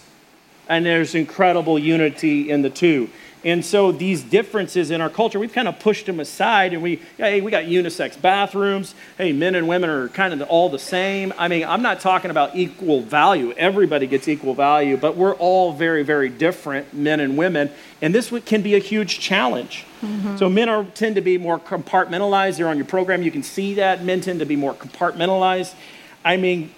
and 0.68 0.86
there's 0.86 1.16
incredible 1.16 1.78
unity 1.78 2.50
in 2.50 2.62
the 2.62 2.70
two. 2.70 3.10
And 3.44 3.64
so 3.64 3.94
these 3.94 4.22
differences 4.22 4.92
in 4.92 5.00
our 5.00 5.10
culture, 5.10 5.40
we've 5.40 5.54
kind 5.54 5.68
of 5.68 5.80
pushed 5.80 6.06
them 6.06 6.20
aside, 6.20 6.74
and 6.74 6.82
we, 6.82 7.02
hey, 7.18 7.40
we 7.40 7.52
got 7.52 7.66
unisex 7.66 8.22
bathrooms. 8.22 8.96
Hey, 9.18 9.32
men 9.32 9.56
and 9.56 9.68
women 9.68 9.90
are 9.90 10.10
kind 10.10 10.34
of 10.34 10.42
all 10.50 10.70
the 10.70 10.80
same. 10.80 11.34
I 11.38 11.48
mean, 11.48 11.64
I'm 11.64 11.82
not 11.82 12.02
talking 12.02 12.32
about 12.32 12.56
equal 12.56 13.02
value. 13.02 13.54
Everybody 13.54 14.08
gets 14.08 14.28
equal 14.28 14.56
value, 14.56 14.98
but 14.98 15.16
we're 15.16 15.36
all 15.36 15.72
very, 15.72 16.04
very 16.04 16.28
different, 16.28 16.94
men 16.94 17.22
and 17.22 17.38
women. 17.38 17.70
And 18.02 18.14
this 18.14 18.34
can 18.46 18.62
be 18.62 18.76
a 18.76 18.80
huge 18.80 19.20
challenge. 19.20 19.86
Mm-hmm. 20.02 20.38
So 20.38 20.50
men 20.50 20.70
are, 20.70 20.84
tend 20.84 21.16
to 21.16 21.22
be 21.22 21.38
more 21.38 21.60
compartmentalized. 21.60 22.58
They're 22.58 22.68
on 22.68 22.78
your 22.78 22.86
program. 22.86 23.22
You 23.22 23.32
can 23.32 23.44
see 23.44 23.76
that. 23.76 24.04
Men 24.04 24.22
tend 24.22 24.40
to 24.40 24.46
be 24.46 24.56
more 24.56 24.74
compartmentalized. 24.74 25.74
I 26.24 26.38
mean, 26.38 26.72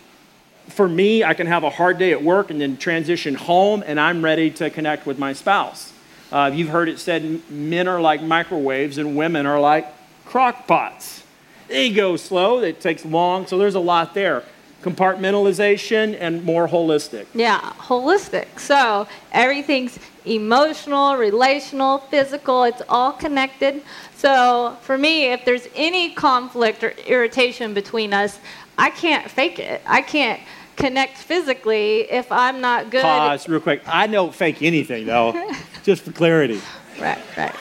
for 0.70 0.88
me, 0.88 1.24
I 1.24 1.34
can 1.34 1.48
have 1.48 1.64
a 1.64 1.70
hard 1.70 1.98
day 1.98 2.12
at 2.12 2.24
work 2.24 2.50
and 2.50 2.60
then 2.60 2.78
transition 2.78 3.36
home, 3.36 3.84
and 3.86 4.00
I'm 4.00 4.24
ready 4.24 4.50
to 4.52 4.70
connect 4.70 5.06
with 5.06 5.20
my 5.20 5.34
spouse. 5.34 5.94
Uh, 6.32 6.50
you've 6.54 6.70
heard 6.70 6.88
it 6.88 7.00
said 7.00 7.50
men 7.50 7.88
are 7.88 8.00
like 8.00 8.22
microwaves 8.22 8.98
and 8.98 9.18
women 9.18 9.46
are 9.46 9.60
like 9.60 9.88
crock 10.26 10.66
pots. 10.66 11.24
They 11.68 11.92
go 11.92 12.16
slow, 12.16 12.60
it 12.60 12.80
takes 12.80 13.06
long, 13.06 13.48
so 13.48 13.58
there's 13.58 13.76
a 13.76 13.80
lot 13.80 14.14
there. 14.14 14.44
Compartmentalization 14.82 16.18
and 16.20 16.44
more 16.44 16.68
holistic. 16.68 17.28
Yeah, 17.34 17.60
holistic. 17.78 18.60
So 18.60 19.08
everything's 19.32 20.00
emotional, 20.26 21.16
relational, 21.18 22.00
physical, 22.00 22.64
it's 22.64 22.82
all 22.90 23.12
connected. 23.12 23.84
So 24.16 24.78
for 24.82 24.98
me, 24.98 25.26
if 25.26 25.46
there's 25.46 25.68
any 25.76 26.14
conflict 26.14 26.84
or 26.84 26.92
irritation 27.08 27.74
between 27.74 28.14
us, 28.14 28.40
I 28.78 28.90
can't 28.90 29.30
fake 29.30 29.60
it. 29.60 29.82
I 29.86 30.02
can't 30.02 30.40
connect 30.76 31.18
physically 31.18 32.02
if 32.12 32.32
I'm 32.32 32.62
not 32.62 32.90
good. 32.90 33.02
Pause 33.04 33.50
real 33.50 33.60
quick. 33.60 33.82
I 33.88 34.08
don't 34.08 34.34
fake 34.34 34.62
anything 34.62 35.06
though, 35.06 35.52
just 35.84 36.04
for 36.04 36.12
clarity. 36.12 36.62
Right, 37.00 37.22
right. 37.38 37.56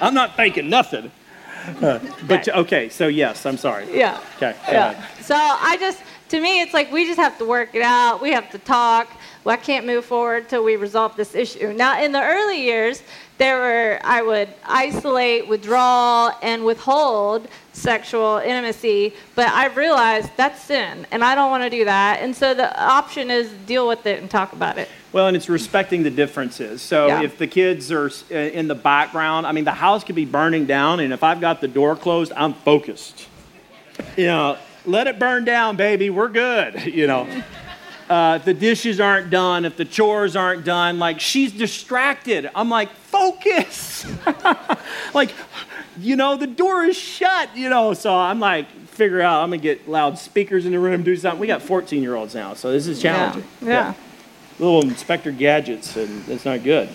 I'm 0.00 0.14
not 0.14 0.36
faking 0.36 0.68
nothing. 0.68 1.10
Uh, 1.66 1.98
but 2.26 2.46
right. 2.46 2.48
okay, 2.48 2.88
so 2.88 3.08
yes, 3.08 3.46
I'm 3.46 3.56
sorry. 3.56 3.86
Yeah. 3.96 4.20
Okay. 4.36 4.54
Yeah. 4.68 4.90
Ahead. 4.90 5.24
So 5.24 5.34
I 5.36 5.76
just, 5.78 6.00
to 6.34 6.40
me, 6.40 6.60
it's 6.60 6.74
like 6.74 6.90
we 6.90 7.06
just 7.06 7.18
have 7.18 7.38
to 7.38 7.44
work 7.44 7.74
it 7.74 7.82
out. 7.82 8.20
We 8.20 8.32
have 8.32 8.50
to 8.50 8.58
talk. 8.58 9.08
Well, 9.44 9.54
I 9.54 9.56
can't 9.56 9.86
move 9.86 10.04
forward 10.04 10.48
till 10.48 10.64
we 10.64 10.74
resolve 10.74 11.14
this 11.14 11.34
issue. 11.34 11.72
Now, 11.72 12.02
in 12.02 12.10
the 12.10 12.22
early 12.22 12.60
years, 12.60 13.02
there 13.38 13.56
were 13.58 14.00
I 14.02 14.20
would 14.22 14.48
isolate, 14.64 15.46
withdraw, 15.46 16.32
and 16.42 16.64
withhold 16.64 17.46
sexual 17.72 18.38
intimacy, 18.38 19.14
but 19.36 19.48
I 19.48 19.66
realized 19.66 20.30
that's 20.36 20.60
sin, 20.60 21.06
and 21.12 21.22
I 21.22 21.36
don't 21.36 21.50
want 21.50 21.62
to 21.62 21.70
do 21.70 21.84
that. 21.84 22.18
And 22.20 22.34
so 22.34 22.52
the 22.52 22.82
option 22.82 23.30
is 23.30 23.52
deal 23.66 23.86
with 23.86 24.04
it 24.06 24.20
and 24.20 24.28
talk 24.28 24.52
about 24.52 24.76
it. 24.76 24.88
Well, 25.12 25.28
and 25.28 25.36
it's 25.36 25.48
respecting 25.48 26.02
the 26.02 26.10
differences. 26.10 26.82
So 26.82 27.06
yeah. 27.06 27.22
if 27.22 27.38
the 27.38 27.46
kids 27.46 27.92
are 27.92 28.10
uh, 28.32 28.34
in 28.34 28.66
the 28.66 28.74
background, 28.74 29.46
I 29.46 29.52
mean, 29.52 29.64
the 29.64 29.72
house 29.72 30.02
could 30.02 30.16
be 30.16 30.24
burning 30.24 30.66
down, 30.66 30.98
and 30.98 31.12
if 31.12 31.22
I've 31.22 31.40
got 31.40 31.60
the 31.60 31.68
door 31.68 31.94
closed, 31.94 32.32
I'm 32.34 32.54
focused. 32.54 33.28
You 34.16 34.26
know, 34.26 34.58
let 34.84 35.06
it 35.06 35.18
burn 35.18 35.44
down, 35.44 35.76
baby. 35.76 36.10
We're 36.10 36.28
good. 36.28 36.82
You 36.94 37.06
know. 37.08 37.42
Uh, 38.08 38.36
the 38.38 38.52
dishes 38.52 39.00
aren't 39.00 39.30
done, 39.30 39.64
if 39.64 39.78
the 39.78 39.84
chores 39.84 40.36
aren't 40.36 40.62
done, 40.64 40.98
like 40.98 41.20
she's 41.20 41.52
distracted. 41.52 42.50
I'm 42.54 42.68
like, 42.68 42.90
focus. 42.90 44.04
like, 45.14 45.30
you 45.98 46.14
know, 46.14 46.36
the 46.36 46.46
door 46.46 46.84
is 46.84 46.98
shut, 46.98 47.56
you 47.56 47.70
know. 47.70 47.94
So 47.94 48.14
I'm 48.14 48.40
like, 48.40 48.68
figure 48.88 49.22
out, 49.22 49.42
I'm 49.42 49.48
going 49.48 49.60
to 49.60 49.62
get 49.62 49.88
loudspeakers 49.88 50.66
in 50.66 50.72
the 50.72 50.78
room, 50.78 51.02
do 51.02 51.16
something. 51.16 51.40
We 51.40 51.46
got 51.46 51.62
14 51.62 52.02
year 52.02 52.14
olds 52.14 52.34
now, 52.34 52.52
so 52.52 52.70
this 52.70 52.86
is 52.86 53.00
challenging. 53.00 53.44
Yeah. 53.62 53.68
yeah. 53.68 53.72
yeah. 53.72 53.94
Little 54.58 54.82
Inspector 54.82 55.32
Gadgets, 55.32 55.96
and 55.96 56.28
it's 56.28 56.44
not 56.44 56.62
good. 56.62 56.88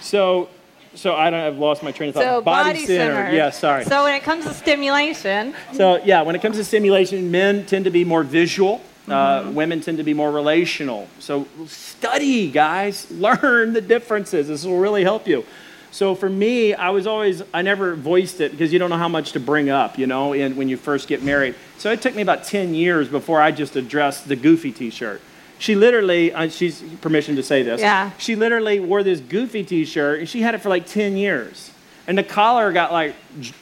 So 0.00 0.48
So 0.96 1.14
I 1.14 1.30
don't. 1.30 1.40
I've 1.40 1.58
lost 1.58 1.82
my 1.82 1.92
train 1.92 2.08
of 2.08 2.14
thought. 2.14 2.22
So 2.24 2.40
body, 2.40 2.86
centered. 2.86 3.34
Yeah, 3.34 3.50
sorry. 3.50 3.84
So 3.84 4.04
when 4.04 4.14
it 4.14 4.22
comes 4.22 4.44
to 4.46 4.54
stimulation, 4.54 5.54
So 5.74 6.02
yeah, 6.04 6.22
when 6.22 6.34
it 6.34 6.42
comes 6.42 6.56
to 6.56 6.64
stimulation, 6.64 7.30
men 7.30 7.66
tend 7.66 7.84
to 7.84 7.90
be 7.90 8.04
more 8.04 8.22
visual. 8.22 8.80
Uh, 9.08 9.42
Mm-hmm. 9.42 9.54
women 9.54 9.80
tend 9.80 9.98
to 9.98 10.02
be 10.04 10.14
more 10.14 10.32
relational. 10.32 11.06
So 11.20 11.46
study, 11.66 12.50
guys. 12.50 13.08
Learn 13.12 13.72
the 13.72 13.80
differences. 13.80 14.48
This 14.48 14.64
will 14.64 14.78
really 14.78 15.04
help 15.04 15.28
you. 15.28 15.44
So 15.92 16.14
for 16.16 16.28
me, 16.28 16.74
I 16.74 16.90
was 16.90 17.06
always 17.06 17.42
I 17.54 17.62
never 17.62 17.94
voiced 17.94 18.40
it 18.40 18.50
because 18.50 18.72
you 18.72 18.78
don't 18.80 18.90
know 18.90 18.98
how 18.98 19.08
much 19.08 19.32
to 19.32 19.40
bring 19.40 19.70
up, 19.70 19.96
you 19.96 20.06
know, 20.08 20.32
in, 20.32 20.56
when 20.56 20.68
you 20.68 20.76
first 20.76 21.06
get 21.06 21.22
married. 21.22 21.54
So 21.78 21.92
it 21.92 22.02
took 22.02 22.14
me 22.16 22.22
about 22.22 22.44
10 22.44 22.74
years 22.74 23.08
before 23.08 23.40
I 23.40 23.52
just 23.52 23.76
addressed 23.76 24.26
the 24.28 24.34
goofy 24.36 24.72
T-shirt. 24.72 25.20
She 25.58 25.74
literally, 25.74 26.32
uh, 26.32 26.48
she's 26.48 26.82
permission 27.00 27.36
to 27.36 27.42
say 27.42 27.62
this. 27.62 27.80
Yeah. 27.80 28.10
She 28.18 28.36
literally 28.36 28.80
wore 28.80 29.02
this 29.02 29.20
goofy 29.20 29.64
T-shirt 29.64 30.20
and 30.20 30.28
she 30.28 30.42
had 30.42 30.54
it 30.54 30.60
for 30.60 30.68
like 30.68 30.86
10 30.86 31.16
years, 31.16 31.70
and 32.06 32.18
the 32.18 32.22
collar 32.22 32.72
got 32.72 32.92
like 32.92 33.14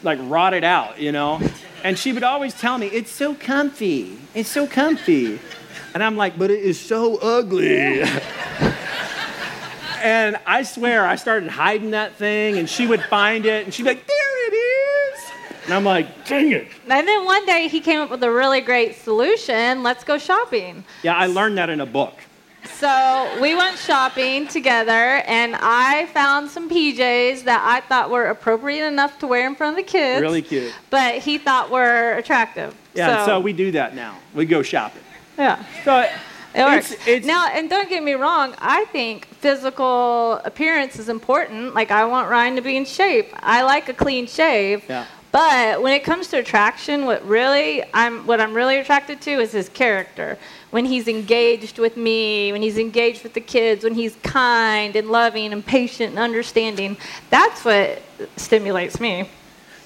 like 0.02 0.18
rotted 0.22 0.64
out, 0.64 1.00
you 1.00 1.12
know. 1.12 1.40
And 1.82 1.98
she 1.98 2.12
would 2.12 2.22
always 2.22 2.54
tell 2.54 2.78
me, 2.78 2.86
"It's 2.86 3.10
so 3.10 3.34
comfy. 3.34 4.16
It's 4.34 4.48
so 4.48 4.66
comfy," 4.66 5.38
and 5.92 6.02
I'm 6.02 6.16
like, 6.16 6.38
"But 6.38 6.50
it 6.50 6.60
is 6.60 6.80
so 6.80 7.16
ugly." 7.18 8.02
and 10.02 10.36
I 10.46 10.62
swear, 10.62 11.06
I 11.06 11.16
started 11.16 11.50
hiding 11.50 11.90
that 11.92 12.14
thing, 12.16 12.58
and 12.58 12.68
she 12.68 12.86
would 12.86 13.02
find 13.02 13.46
it, 13.46 13.64
and 13.64 13.72
she'd 13.72 13.84
be 13.84 13.90
like, 13.90 14.06
"There 14.06 14.16
it 14.16 14.32
is," 14.32 14.33
and 15.64 15.74
I'm 15.74 15.84
like, 15.84 16.26
"Dang 16.26 16.52
it." 16.52 16.68
and 16.88 17.06
then 17.08 17.24
one 17.24 17.44
day 17.46 17.68
he 17.68 17.80
came 17.80 18.00
up 18.00 18.10
with 18.10 18.22
a 18.22 18.30
really 18.30 18.60
great 18.60 18.96
solution. 18.96 19.82
Let's 19.82 20.04
go 20.04 20.18
shopping. 20.18 20.84
Yeah, 21.02 21.16
I 21.16 21.26
learned 21.26 21.58
that 21.58 21.70
in 21.70 21.80
a 21.80 21.86
book. 21.86 22.14
So 22.78 23.38
we 23.42 23.54
went 23.54 23.78
shopping 23.78 24.48
together, 24.48 25.22
and 25.26 25.54
I 25.60 26.06
found 26.06 26.50
some 26.50 26.68
PJs 26.70 27.44
that 27.44 27.62
I 27.62 27.80
thought 27.86 28.10
were 28.10 28.26
appropriate 28.26 28.86
enough 28.86 29.18
to 29.18 29.26
wear 29.26 29.46
in 29.46 29.54
front 29.54 29.78
of 29.78 29.84
the 29.84 29.90
kids. 29.90 30.20
Really 30.22 30.42
cute. 30.42 30.72
But 30.90 31.16
he 31.16 31.36
thought 31.38 31.70
were 31.70 32.12
attractive. 32.14 32.74
Yeah, 32.94 33.26
so, 33.26 33.40
we 33.40 33.52
do 33.52 33.70
that 33.72 33.94
now. 33.94 34.16
We 34.34 34.46
go 34.46 34.62
shopping. 34.62 35.02
yeah. 35.36 35.62
So 35.84 36.08
It 36.54 36.62
works. 36.62 36.92
It's- 36.92 37.08
it's- 37.08 37.24
now, 37.26 37.48
and 37.48 37.68
don't 37.68 37.88
get 37.88 38.02
me 38.02 38.12
wrong, 38.14 38.54
I 38.60 38.84
think 38.92 39.26
physical 39.40 40.40
appearance 40.44 40.98
is 41.00 41.08
important. 41.08 41.74
Like, 41.74 41.90
I 41.90 42.04
want 42.04 42.30
Ryan 42.30 42.54
to 42.56 42.62
be 42.62 42.76
in 42.76 42.84
shape. 42.84 43.30
I 43.42 43.62
like 43.62 43.88
a 43.88 43.92
clean 43.92 44.26
shave. 44.28 44.84
Yeah. 44.88 45.04
But 45.34 45.82
when 45.82 45.92
it 45.92 46.04
comes 46.04 46.28
to 46.28 46.38
attraction, 46.38 47.06
what 47.06 47.26
really 47.26 47.82
I'm 47.92 48.24
what 48.24 48.40
I'm 48.40 48.54
really 48.54 48.76
attracted 48.76 49.20
to 49.22 49.32
is 49.32 49.50
his 49.50 49.68
character. 49.68 50.38
When 50.70 50.84
he's 50.84 51.08
engaged 51.08 51.80
with 51.80 51.96
me, 51.96 52.52
when 52.52 52.62
he's 52.62 52.78
engaged 52.78 53.24
with 53.24 53.34
the 53.34 53.40
kids, 53.40 53.82
when 53.82 53.94
he's 53.94 54.14
kind 54.22 54.94
and 54.94 55.10
loving 55.10 55.52
and 55.52 55.66
patient 55.66 56.10
and 56.10 56.20
understanding, 56.20 56.96
that's 57.30 57.64
what 57.64 58.00
stimulates 58.36 59.00
me. 59.00 59.28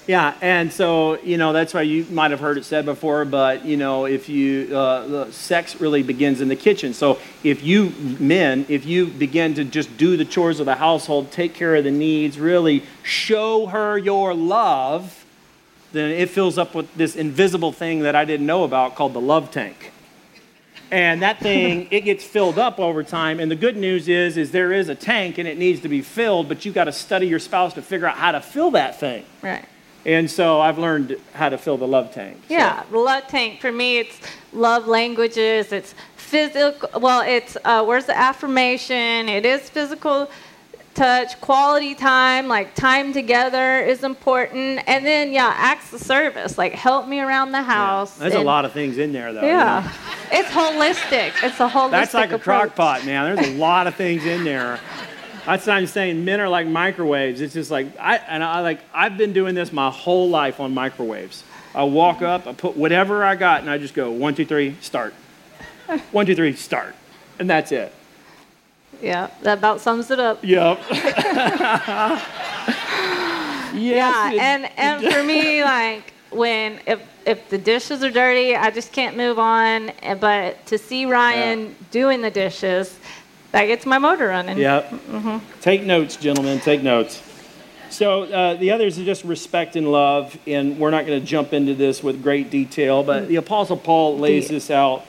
Yeah, 0.05 0.35
and 0.39 0.71
so 0.71 1.19
you 1.21 1.37
know 1.37 1.51
that's 1.51 1.73
why 1.73 1.81
you 1.81 2.05
might 2.11 2.29
have 2.29 2.39
heard 2.39 2.59
it 2.59 2.63
said 2.63 2.85
before, 2.85 3.25
but 3.25 3.65
you 3.65 3.75
know 3.75 4.05
if 4.05 4.29
you 4.29 4.77
uh, 4.77 5.31
sex 5.31 5.81
really 5.81 6.03
begins 6.03 6.41
in 6.41 6.47
the 6.47 6.55
kitchen. 6.55 6.93
So 6.93 7.17
if 7.43 7.63
you 7.63 7.89
men, 8.19 8.67
if 8.69 8.85
you 8.85 9.07
begin 9.07 9.55
to 9.55 9.63
just 9.63 9.97
do 9.97 10.15
the 10.15 10.25
chores 10.25 10.59
of 10.59 10.67
the 10.67 10.75
household, 10.75 11.31
take 11.31 11.55
care 11.55 11.75
of 11.75 11.85
the 11.85 11.91
needs, 11.91 12.37
really 12.37 12.83
show 13.01 13.65
her 13.65 13.97
your 13.97 14.35
love, 14.35 15.18
then 15.91 16.11
it 16.11 16.29
fills 16.29 16.57
up 16.57 16.75
with 16.75 16.93
this 16.95 17.15
invisible 17.15 17.71
thing 17.71 17.99
that 17.99 18.15
I 18.15 18.25
didn't 18.25 18.45
know 18.45 18.63
about 18.63 18.95
called 18.95 19.13
the 19.13 19.21
love 19.21 19.51
tank. 19.51 19.91
And 20.91 21.21
that 21.21 21.39
thing, 21.39 21.87
it 21.91 22.01
gets 22.01 22.23
filled 22.23 22.57
up 22.57 22.79
over 22.79 23.03
time. 23.03 23.39
And 23.39 23.49
the 23.49 23.55
good 23.55 23.77
news 23.77 24.07
is, 24.07 24.37
is 24.37 24.51
there 24.51 24.71
is 24.71 24.89
a 24.89 24.95
tank 24.95 25.37
and 25.37 25.47
it 25.47 25.57
needs 25.57 25.81
to 25.81 25.89
be 25.89 26.01
filled, 26.01 26.47
but 26.47 26.65
you've 26.65 26.75
got 26.75 26.85
to 26.85 26.91
study 26.91 27.27
your 27.27 27.39
spouse 27.39 27.73
to 27.73 27.81
figure 27.81 28.07
out 28.07 28.17
how 28.17 28.31
to 28.31 28.41
fill 28.41 28.71
that 28.71 28.99
thing. 28.99 29.25
Right. 29.41 29.65
And 30.05 30.31
so 30.31 30.61
I've 30.61 30.77
learned 30.77 31.17
how 31.33 31.49
to 31.49 31.57
fill 31.57 31.77
the 31.77 31.87
love 31.87 32.13
tank. 32.13 32.37
So- 32.47 32.53
Yeah, 32.53 32.83
the 32.89 32.97
love 32.97 33.27
tank 33.27 33.59
for 33.61 33.71
me, 33.71 33.99
it's 33.99 34.17
love 34.53 34.87
languages. 34.87 35.71
It's 35.71 35.93
physical. 36.15 36.89
Well, 36.99 37.21
it's 37.21 37.57
uh, 37.65 37.83
where's 37.83 38.05
the 38.05 38.17
affirmation? 38.17 39.27
It 39.27 39.45
is 39.45 39.69
physical 39.69 40.29
touch, 40.99 41.39
quality 41.39 41.95
time, 41.95 42.49
like 42.49 42.75
time 42.75 43.13
together 43.13 43.79
is 43.79 44.03
important, 44.03 44.81
and 44.85 45.05
then 45.05 45.31
yeah, 45.31 45.53
acts 45.55 45.93
of 45.93 46.01
service, 46.01 46.57
like 46.57 46.73
help 46.73 47.07
me 47.07 47.21
around 47.21 47.53
the 47.53 47.61
house. 47.61 48.17
There's 48.17 48.33
a 48.33 48.39
lot 48.41 48.65
of 48.65 48.73
things 48.73 48.97
in 48.97 49.13
there, 49.13 49.31
though. 49.31 49.41
you 49.41 49.47
Yeah, 49.47 49.81
know. 49.85 50.37
it's 50.39 50.49
holistic. 50.49 51.31
It's 51.41 51.57
a 51.61 51.69
holistic. 51.69 51.91
That's 51.91 52.13
like 52.13 52.33
a 52.33 52.39
crock 52.39 52.75
pot, 52.75 53.05
man. 53.05 53.33
There's 53.33 53.47
a 53.47 53.53
lot 53.57 53.87
of 53.87 53.95
things 53.95 54.25
in 54.25 54.43
there. 54.43 54.77
That's 55.45 55.65
what 55.65 55.73
I'm 55.77 55.87
saying. 55.87 56.25
Men 56.25 56.41
are 56.41 56.49
like 56.49 56.67
microwaves. 56.67 57.39
It's 57.39 57.53
just 57.53 57.71
like 57.71 57.87
I 57.97 58.17
and 58.17 58.43
I 58.43 58.59
like 58.59 58.81
I've 58.93 59.17
been 59.17 59.31
doing 59.31 59.55
this 59.55 59.71
my 59.71 59.89
whole 59.89 60.29
life 60.29 60.59
on 60.59 60.73
microwaves. 60.73 61.45
I 61.73 61.83
walk 61.83 62.21
up, 62.21 62.45
I 62.45 62.51
put 62.53 62.75
whatever 62.75 63.23
I 63.23 63.35
got, 63.35 63.61
and 63.61 63.69
I 63.69 63.77
just 63.77 63.93
go 63.93 64.11
one, 64.11 64.35
two, 64.35 64.43
three, 64.45 64.75
start. 64.81 65.13
One, 66.11 66.25
two, 66.25 66.35
three, 66.35 66.53
start, 66.53 66.93
and 67.39 67.49
that's 67.49 67.71
it. 67.71 67.93
Yeah, 69.01 69.29
that 69.43 69.57
about 69.59 69.79
sums 69.81 70.11
it 70.11 70.19
up. 70.19 70.43
Yep. 70.43 70.79
Yeah, 73.71 74.31
it- 74.31 74.39
and 74.41 74.69
and 74.77 75.13
for 75.13 75.23
me, 75.23 75.63
like 75.75 76.13
when 76.31 76.79
if 76.87 76.99
if 77.25 77.49
the 77.49 77.57
dishes 77.57 78.03
are 78.03 78.09
dirty, 78.09 78.55
I 78.55 78.71
just 78.71 78.91
can't 78.91 79.15
move 79.15 79.37
on. 79.37 79.91
eh, 80.01 80.15
But 80.15 80.65
to 80.67 80.77
see 80.77 81.05
Ryan 81.05 81.75
doing 81.91 82.21
the 82.21 82.31
dishes, 82.31 82.97
that 83.51 83.65
gets 83.65 83.85
my 83.85 83.99
motor 83.99 84.27
running. 84.27 84.57
Yep. 84.57 84.93
Take 85.61 85.83
notes, 85.83 86.15
gentlemen. 86.15 86.59
Take 86.59 86.81
notes. 86.81 87.21
So 87.91 88.23
uh, 88.23 88.55
the 88.55 88.71
others 88.71 88.97
are 88.99 89.05
just 89.05 89.23
respect 89.23 89.75
and 89.75 89.91
love, 89.91 90.37
and 90.47 90.77
we're 90.79 90.91
not 90.91 91.05
going 91.05 91.19
to 91.19 91.25
jump 91.25 91.53
into 91.53 91.73
this 91.75 92.03
with 92.03 92.21
great 92.21 92.49
detail, 92.51 93.03
but 93.03 93.27
the 93.27 93.37
Apostle 93.37 93.77
Paul 93.77 94.17
lays 94.19 94.47
this 94.47 94.69
out 94.71 95.05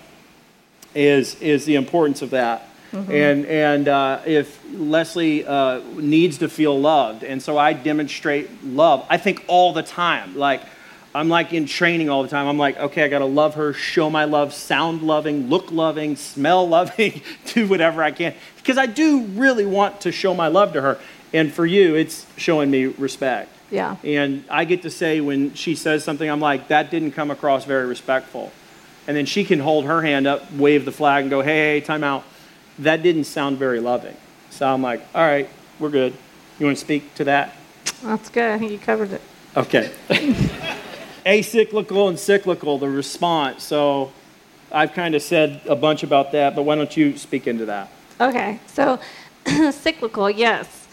is 0.94 1.35
is 1.40 1.64
the 1.64 1.76
importance 1.76 2.20
of 2.22 2.31
that. 2.31 2.68
And 2.92 3.46
and 3.46 3.88
uh, 3.88 4.20
if 4.26 4.61
Leslie 4.72 5.46
uh, 5.46 5.81
needs 5.94 6.38
to 6.38 6.48
feel 6.48 6.79
loved, 6.79 7.22
and 7.22 7.42
so 7.42 7.57
I 7.57 7.72
demonstrate 7.72 8.64
love. 8.64 9.07
I 9.09 9.16
think 9.16 9.44
all 9.46 9.72
the 9.72 9.83
time, 9.83 10.37
like. 10.37 10.62
I'm 11.12 11.29
like 11.29 11.53
in 11.53 11.66
training 11.66 12.09
all 12.09 12.22
the 12.22 12.29
time. 12.29 12.46
I'm 12.46 12.57
like, 12.57 12.79
okay, 12.79 13.03
I 13.03 13.09
got 13.09 13.18
to 13.18 13.24
love 13.24 13.57
her, 13.57 13.72
show 13.72 14.09
my 14.11 14.26
love, 14.26 14.55
sound 14.55 15.03
loving, 15.03 15.48
look 15.48 15.72
loving, 15.72 16.14
smell 16.14 16.68
loving, 16.68 17.22
do 17.46 17.66
whatever 17.66 18.00
I 18.00 18.12
can. 18.12 18.33
Because 18.59 18.79
I 18.79 18.87
do 18.87 19.22
really 19.22 19.66
want 19.66 20.03
to 20.03 20.12
show 20.12 20.35
my 20.35 20.46
love 20.46 20.72
to 20.74 20.81
her. 20.81 21.00
And 21.33 21.53
for 21.53 21.66
you, 21.66 21.96
it's 21.96 22.26
showing 22.37 22.70
me 22.70 22.87
respect. 22.87 23.50
Yeah. 23.70 23.96
And 24.03 24.44
I 24.48 24.64
get 24.64 24.83
to 24.83 24.90
say 24.90 25.20
when 25.20 25.55
she 25.55 25.74
says 25.74 26.05
something, 26.05 26.29
I'm 26.29 26.40
like, 26.40 26.68
that 26.68 26.90
didn't 26.90 27.12
come 27.12 27.31
across 27.31 27.64
very 27.64 27.87
respectful. 27.87 28.53
And 29.07 29.16
then 29.16 29.26
she 29.26 29.44
can 29.44 29.61
hold 29.61 29.87
her 29.87 30.03
hand 30.03 30.26
up, 30.26 30.53
wave 30.53 30.85
the 30.85 30.92
flag, 30.92 31.22
and 31.22 31.31
go, 31.31 31.40
hey, 31.40 31.74
hey, 31.74 31.81
time 31.81 32.05
out. 32.05 32.24
That 32.80 33.02
didn't 33.02 33.24
sound 33.24 33.58
very 33.58 33.78
loving. 33.78 34.16
So 34.48 34.66
I'm 34.66 34.82
like, 34.82 35.02
all 35.14 35.22
right, 35.22 35.48
we're 35.78 35.90
good. 35.90 36.14
You 36.58 36.66
want 36.66 36.78
to 36.78 36.80
speak 36.80 37.14
to 37.16 37.24
that? 37.24 37.54
That's 38.02 38.30
good. 38.30 38.50
I 38.50 38.58
think 38.58 38.72
you 38.72 38.78
covered 38.78 39.12
it. 39.12 39.20
Okay. 39.54 39.90
Acyclical 41.26 42.08
and 42.08 42.18
cyclical, 42.18 42.78
the 42.78 42.88
response. 42.88 43.62
So 43.64 44.12
I've 44.72 44.94
kind 44.94 45.14
of 45.14 45.20
said 45.20 45.60
a 45.68 45.76
bunch 45.76 46.02
about 46.02 46.32
that, 46.32 46.56
but 46.56 46.62
why 46.62 46.74
don't 46.74 46.96
you 46.96 47.18
speak 47.18 47.46
into 47.46 47.66
that? 47.66 47.90
Okay, 48.18 48.60
so 48.66 48.98
cyclical, 49.70 50.30
yes. 50.30 50.88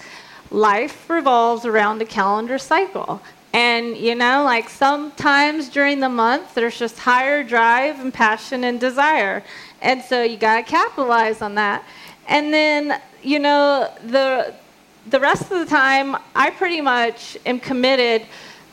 Life 0.52 1.10
revolves 1.10 1.66
around 1.66 2.02
a 2.02 2.06
calendar 2.06 2.58
cycle. 2.58 3.22
And, 3.54 3.98
you 3.98 4.14
know, 4.14 4.44
like 4.44 4.70
sometimes 4.70 5.70
during 5.70 6.00
the 6.00 6.10
month, 6.10 6.54
there's 6.54 6.78
just 6.78 7.00
higher 7.00 7.44
drive 7.44 8.00
and 8.00 8.14
passion 8.14 8.64
and 8.64 8.80
desire. 8.80 9.44
And 9.82 10.02
so 10.02 10.24
you 10.24 10.38
got 10.38 10.58
to 10.58 10.64
capitalize 10.64 11.42
on 11.42 11.56
that. 11.56 11.84
And 12.28 12.54
then, 12.54 13.02
you 13.24 13.40
know, 13.40 13.92
the, 14.06 14.54
the 15.10 15.20
rest 15.20 15.44
of 15.44 15.60
the 15.60 15.66
time, 15.66 16.18
I 16.36 16.50
pretty 16.50 16.82
much 16.82 17.38
am 17.46 17.60
committed 17.60 18.24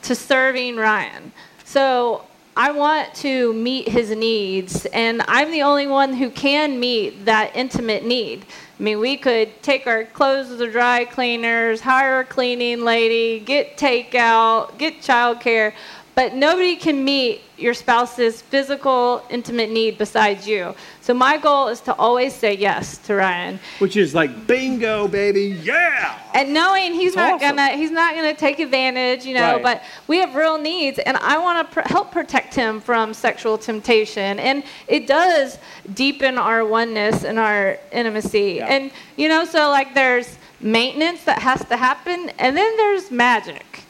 to 0.03 0.15
serving 0.15 0.77
Ryan. 0.77 1.33
So 1.65 2.25
I 2.57 2.71
want 2.71 3.13
to 3.17 3.53
meet 3.53 3.89
his 3.89 4.11
needs, 4.11 4.87
and 4.87 5.23
I'm 5.27 5.51
the 5.51 5.63
only 5.63 5.89
one 5.89 6.15
who 6.15 6.31
can 6.31 6.79
meet 6.79 7.25
that 7.25 7.51
intimate 7.57 8.05
need. 8.05 8.47
I 8.79 8.83
mean, 8.83 9.01
we 9.01 9.17
could 9.17 9.61
take 9.61 9.89
our 9.89 10.05
clothes 10.05 10.49
to 10.49 10.57
the 10.57 10.69
dry 10.69 11.05
cleaners, 11.05 11.81
hire 11.81 12.21
a 12.21 12.25
cleaning 12.25 12.83
lady, 12.83 13.41
get 13.41 13.77
takeout, 13.77 14.79
get 14.79 15.01
childcare, 15.01 15.73
but 16.15 16.35
nobody 16.35 16.77
can 16.77 17.05
meet 17.05 17.43
your 17.57 17.75
spouse's 17.75 18.41
physical, 18.43 19.25
intimate 19.31 19.71
need 19.71 19.99
besides 19.99 20.47
you. 20.47 20.75
So 21.01 21.15
my 21.15 21.39
goal 21.39 21.69
is 21.69 21.81
to 21.83 21.95
always 21.95 22.33
say 22.33 22.55
yes 22.55 22.99
to 22.99 23.15
Ryan, 23.15 23.61
Which 23.79 23.97
is 23.97 24.15
like, 24.15 24.47
bingo, 24.47 25.09
baby, 25.09 25.59
yeah! 25.63 26.19
and 26.35 26.53
knowing 26.53 26.95
he's 26.95 27.15
not 27.15 27.41
gonna 27.41 27.77
he's 27.77 27.91
not 27.91 28.15
gonna 28.15 28.35
take 28.35 28.59
advantage, 28.59 29.25
you 29.25 29.35
know. 29.35 29.55
Right. 29.55 29.63
But 29.63 29.83
we 30.09 30.19
have 30.19 30.35
real 30.35 30.59
needs, 30.59 30.99
and 30.99 31.17
I 31.17 31.39
want 31.39 31.69
to 31.69 31.75
pr- 31.75 31.89
help 31.89 32.11
protect 32.11 32.55
him 32.55 32.81
from 32.81 33.15
sexual 33.15 33.59
temptation, 33.59 34.39
and 34.39 34.65
it 34.89 35.07
does 35.07 35.59
deepen 35.95 36.39
our 36.39 36.65
oneness 36.65 37.25
and 37.25 37.39
our 37.39 37.79
intimacy. 37.93 38.55
Yeah. 38.57 38.67
And 38.67 38.91
you 39.17 39.29
know, 39.29 39.45
so 39.45 39.69
like 39.71 39.95
there's 39.95 40.37
maintenance 40.61 41.25
that 41.25 41.41
has 41.41 41.65
to 41.67 41.77
happen, 41.77 42.31
and 42.39 42.57
then 42.57 42.77
there's 42.77 43.11
magic. 43.11 43.81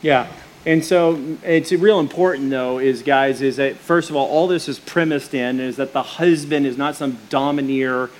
Yeah. 0.00 0.28
And 0.68 0.84
so 0.84 1.38
it's 1.44 1.72
real 1.72 1.98
important 1.98 2.50
though 2.50 2.78
is 2.78 3.02
guys 3.02 3.40
is 3.40 3.56
that 3.56 3.76
first 3.76 4.10
of 4.10 4.16
all 4.16 4.28
all 4.28 4.46
this 4.46 4.68
is 4.68 4.78
premised 4.78 5.32
in 5.32 5.60
is 5.60 5.76
that 5.76 5.94
the 5.94 6.02
husband 6.02 6.66
is 6.66 6.76
not 6.76 6.94
some 6.94 7.16
domineer 7.30 8.10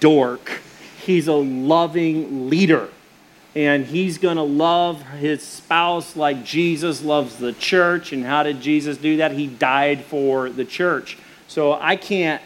dork. 0.00 0.60
He's 0.98 1.28
a 1.28 1.34
loving 1.34 2.50
leader. 2.50 2.88
And 3.54 3.86
he's 3.86 4.18
going 4.18 4.38
to 4.38 4.42
love 4.42 5.02
his 5.02 5.40
spouse 5.44 6.16
like 6.16 6.44
Jesus 6.44 7.00
loves 7.04 7.36
the 7.36 7.52
church. 7.52 8.12
And 8.12 8.24
how 8.24 8.42
did 8.42 8.60
Jesus 8.60 8.96
do 8.96 9.18
that? 9.18 9.30
He 9.30 9.46
died 9.46 10.02
for 10.04 10.50
the 10.50 10.64
church. 10.64 11.16
So 11.46 11.74
I 11.74 11.94
can't 11.94 12.42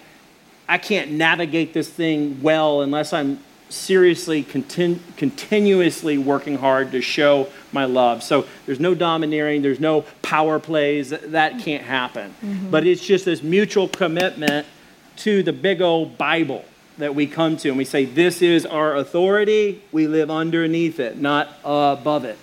I 0.68 0.76
can't 0.76 1.12
navigate 1.12 1.72
this 1.72 1.88
thing 1.88 2.42
well 2.42 2.82
unless 2.82 3.14
I'm 3.14 3.40
seriously 3.68 4.42
continu- 4.42 4.98
continuously 5.16 6.18
working 6.18 6.56
hard 6.56 6.92
to 6.92 7.00
show 7.00 7.48
my 7.72 7.84
love. 7.84 8.22
So 8.22 8.46
there's 8.66 8.80
no 8.80 8.94
domineering 8.94 9.62
there's 9.62 9.80
no 9.80 10.02
power 10.22 10.58
plays 10.58 11.10
that, 11.10 11.58
can't 11.58 11.84
happen. 11.84 12.34
Mm-hmm. 12.42 12.70
but 12.70 12.86
it's 12.86 13.04
just 13.04 13.24
this 13.24 13.42
mutual 13.42 13.88
commitment 13.88 14.66
to 15.16 15.42
the 15.42 15.52
big 15.52 15.82
old 15.82 16.16
bible 16.16 16.64
that 16.98 17.14
we 17.14 17.26
come 17.26 17.56
to 17.58 17.68
and 17.68 17.78
we 17.78 17.84
say 17.84 18.04
this 18.04 18.42
is 18.42 18.66
our 18.66 18.96
authority 18.96 19.82
we 19.92 20.06
live 20.06 20.30
underneath 20.30 21.00
it 21.00 21.18
not 21.18 21.48
above 21.64 22.24
it. 22.24 22.38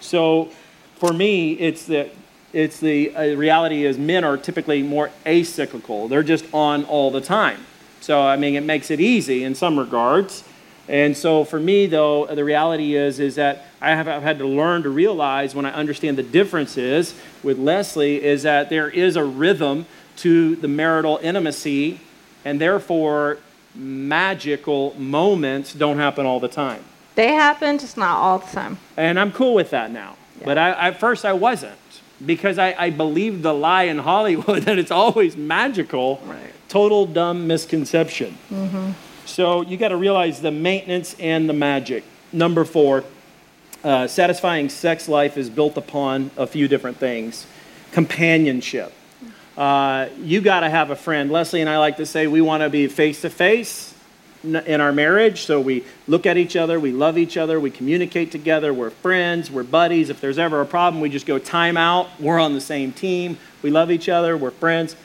So 0.00 0.50
for 0.96 1.12
me 1.12 1.52
it's 1.52 1.84
the 1.86 2.10
it's 2.52 2.80
the 2.80 3.14
uh, 3.14 3.36
reality 3.36 3.84
is 3.84 3.98
men 3.98 4.24
are 4.24 4.38
typically 4.38 4.82
more 4.82 5.10
acyclical. 5.26 6.08
They're 6.08 6.22
just 6.22 6.46
on 6.54 6.84
all 6.84 7.10
the 7.10 7.20
time. 7.20 7.64
So 8.00 8.20
i 8.22 8.36
mean 8.36 8.54
it 8.54 8.62
makes 8.62 8.90
it 8.90 9.00
easy 9.00 9.44
in 9.44 9.54
some 9.54 9.78
regards 9.78 10.44
and 10.88 11.16
so 11.16 11.44
for 11.44 11.60
me, 11.60 11.86
though, 11.86 12.26
the 12.26 12.44
reality 12.44 12.96
is 12.96 13.20
is 13.20 13.34
that 13.34 13.66
I 13.80 13.90
have 13.90 14.08
I've 14.08 14.22
had 14.22 14.38
to 14.38 14.46
learn 14.46 14.82
to 14.84 14.90
realize 14.90 15.54
when 15.54 15.66
I 15.66 15.72
understand 15.72 16.16
the 16.16 16.22
differences 16.22 17.14
with 17.42 17.58
Leslie 17.58 18.22
is 18.22 18.42
that 18.44 18.70
there 18.70 18.88
is 18.88 19.16
a 19.16 19.24
rhythm 19.24 19.86
to 20.16 20.56
the 20.56 20.68
marital 20.68 21.20
intimacy, 21.22 22.00
and 22.44 22.60
therefore 22.60 23.38
magical 23.74 24.94
moments 24.98 25.74
don't 25.74 25.98
happen 25.98 26.26
all 26.26 26.40
the 26.40 26.48
time. 26.48 26.82
They 27.14 27.32
happen, 27.32 27.78
just 27.78 27.96
not 27.96 28.16
all 28.16 28.38
the 28.38 28.46
time. 28.46 28.78
And 28.96 29.20
I'm 29.20 29.32
cool 29.32 29.54
with 29.54 29.70
that 29.70 29.90
now. 29.90 30.16
Yeah. 30.38 30.44
But 30.46 30.58
I, 30.58 30.70
at 30.88 31.00
first 31.00 31.24
I 31.24 31.32
wasn't 31.34 31.74
because 32.24 32.58
I, 32.58 32.74
I 32.78 32.90
believed 32.90 33.42
the 33.42 33.52
lie 33.52 33.84
in 33.84 33.98
Hollywood 34.10 34.62
that 34.62 34.78
it's 34.78 34.90
always 34.90 35.36
magical. 35.36 36.20
Right. 36.24 36.52
Total 36.68 37.06
dumb 37.06 37.46
misconception. 37.46 38.36
Mm-hmm. 38.50 38.92
So 39.28 39.60
you 39.60 39.76
got 39.76 39.88
to 39.88 39.96
realize 39.96 40.40
the 40.40 40.50
maintenance 40.50 41.14
and 41.20 41.48
the 41.48 41.52
magic. 41.52 42.02
Number 42.32 42.64
four, 42.64 43.04
uh, 43.84 44.06
satisfying 44.06 44.70
sex 44.70 45.08
life 45.08 45.36
is 45.36 45.50
built 45.50 45.76
upon 45.76 46.30
a 46.36 46.46
few 46.46 46.66
different 46.66 46.96
things. 46.96 47.46
Companionship. 47.92 48.92
Uh, 49.56 50.08
you 50.20 50.40
got 50.40 50.60
to 50.60 50.70
have 50.70 50.90
a 50.90 50.96
friend. 50.96 51.30
Leslie 51.30 51.60
and 51.60 51.68
I 51.68 51.78
like 51.78 51.98
to 51.98 52.06
say 52.06 52.26
we 52.26 52.40
want 52.40 52.62
to 52.62 52.70
be 52.70 52.86
face 52.88 53.20
to 53.20 53.30
face 53.30 53.94
in 54.42 54.80
our 54.80 54.92
marriage. 54.92 55.42
So 55.42 55.60
we 55.60 55.84
look 56.06 56.24
at 56.24 56.36
each 56.36 56.56
other, 56.56 56.80
we 56.80 56.92
love 56.92 57.18
each 57.18 57.36
other, 57.36 57.60
we 57.60 57.70
communicate 57.70 58.30
together, 58.30 58.72
we're 58.72 58.90
friends, 58.90 59.50
we're 59.50 59.64
buddies. 59.64 60.10
If 60.10 60.20
there's 60.20 60.38
ever 60.38 60.60
a 60.60 60.66
problem, 60.66 61.02
we 61.02 61.10
just 61.10 61.26
go 61.26 61.38
time 61.38 61.76
out. 61.76 62.08
We're 62.18 62.38
on 62.38 62.54
the 62.54 62.60
same 62.60 62.92
team. 62.92 63.36
We 63.62 63.70
love 63.70 63.90
each 63.90 64.08
other, 64.08 64.36
we're 64.36 64.52
friends. 64.52 64.96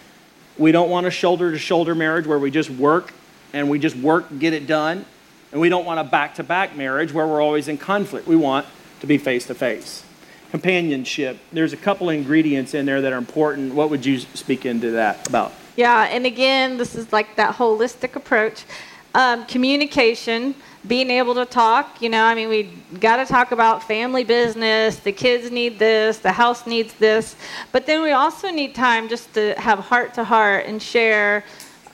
We 0.57 0.71
don't 0.71 0.89
want 0.89 1.07
a 1.07 1.11
shoulder 1.11 1.51
to 1.51 1.57
shoulder 1.57 1.93
marriage 1.93 2.27
where 2.27 2.39
we 2.39 2.51
just 2.51 2.69
work 2.69 3.11
and 3.53 3.69
we 3.69 3.79
just 3.79 3.95
work, 3.95 4.25
get 4.39 4.53
it 4.53 4.67
done. 4.67 5.05
And 5.51 5.61
we 5.61 5.69
don't 5.69 5.85
want 5.85 5.99
a 5.99 6.03
back 6.03 6.35
to 6.35 6.43
back 6.43 6.75
marriage 6.75 7.13
where 7.13 7.27
we're 7.27 7.41
always 7.41 7.67
in 7.67 7.77
conflict. 7.77 8.27
We 8.27 8.35
want 8.35 8.65
to 9.01 9.07
be 9.07 9.19
face 9.19 9.45
to 9.47 9.55
face. 9.55 10.03
Companionship, 10.49 11.37
there's 11.51 11.73
a 11.73 11.77
couple 11.77 12.09
ingredients 12.09 12.73
in 12.73 12.85
there 12.85 13.01
that 13.01 13.13
are 13.13 13.17
important. 13.17 13.73
What 13.73 13.89
would 13.89 14.05
you 14.05 14.19
speak 14.19 14.65
into 14.65 14.91
that 14.91 15.27
about? 15.27 15.53
Yeah, 15.75 16.03
and 16.03 16.25
again, 16.25 16.77
this 16.77 16.95
is 16.95 17.11
like 17.13 17.35
that 17.35 17.55
holistic 17.55 18.15
approach. 18.15 18.65
Um, 19.15 19.45
communication, 19.45 20.55
being 20.87 21.11
able 21.11 21.35
to 21.35 21.45
talk. 21.45 22.01
You 22.01 22.09
know, 22.09 22.23
I 22.23 22.33
mean, 22.33 22.49
we 22.49 22.63
got 22.99 23.17
to 23.17 23.25
talk 23.25 23.51
about 23.51 23.83
family 23.83 24.23
business. 24.23 24.97
The 24.97 25.11
kids 25.11 25.51
need 25.51 25.77
this. 25.77 26.17
The 26.17 26.31
house 26.31 26.65
needs 26.65 26.93
this. 26.95 27.35
But 27.71 27.85
then 27.85 28.01
we 28.01 28.11
also 28.11 28.49
need 28.49 28.73
time 28.73 29.09
just 29.09 29.31
to 29.35 29.53
have 29.59 29.79
heart 29.79 30.15
to 30.15 30.23
heart 30.23 30.65
and 30.65 30.81
share 30.81 31.43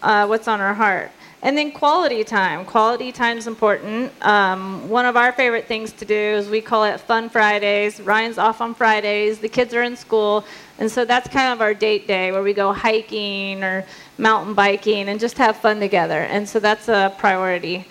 uh, 0.02 0.28
what's 0.28 0.48
on 0.48 0.62
our 0.62 0.74
heart. 0.74 1.12
And 1.42 1.58
then 1.58 1.72
quality 1.72 2.26
time. 2.26 2.66
Quality 2.66 3.14
time 3.14 3.38
is 3.38 3.48
important. 3.48 4.12
Um, 4.26 4.90
one 4.90 5.06
of 5.06 5.16
our 5.16 5.32
favorite 5.32 5.68
things 5.68 5.94
to 5.94 6.06
do 6.06 6.14
is 6.14 6.50
we 6.50 6.60
call 6.60 6.84
it 6.84 7.00
Fun 7.00 7.30
Fridays. 7.30 8.02
Ryan's 8.02 8.38
off 8.38 8.60
on 8.60 8.76
Fridays. 8.76 9.40
The 9.40 9.48
kids 9.48 9.74
are 9.74 9.84
in 9.84 9.96
school. 9.96 10.44
And 10.80 10.92
so 10.92 11.06
that's 11.06 11.30
kind 11.30 11.54
of 11.54 11.62
our 11.62 11.74
date 11.74 12.08
day 12.08 12.34
where 12.34 12.44
we 12.44 12.54
go 12.54 12.74
hiking 12.74 13.64
or 13.64 13.86
mountain 14.18 14.54
biking 14.54 15.08
and 15.08 15.18
just 15.18 15.38
have 15.38 15.56
fun 15.56 15.80
together. 15.80 16.20
And 16.24 16.48
so 16.48 16.60
that's 16.60 16.90
a 16.90 17.16
priority. 17.18 17.88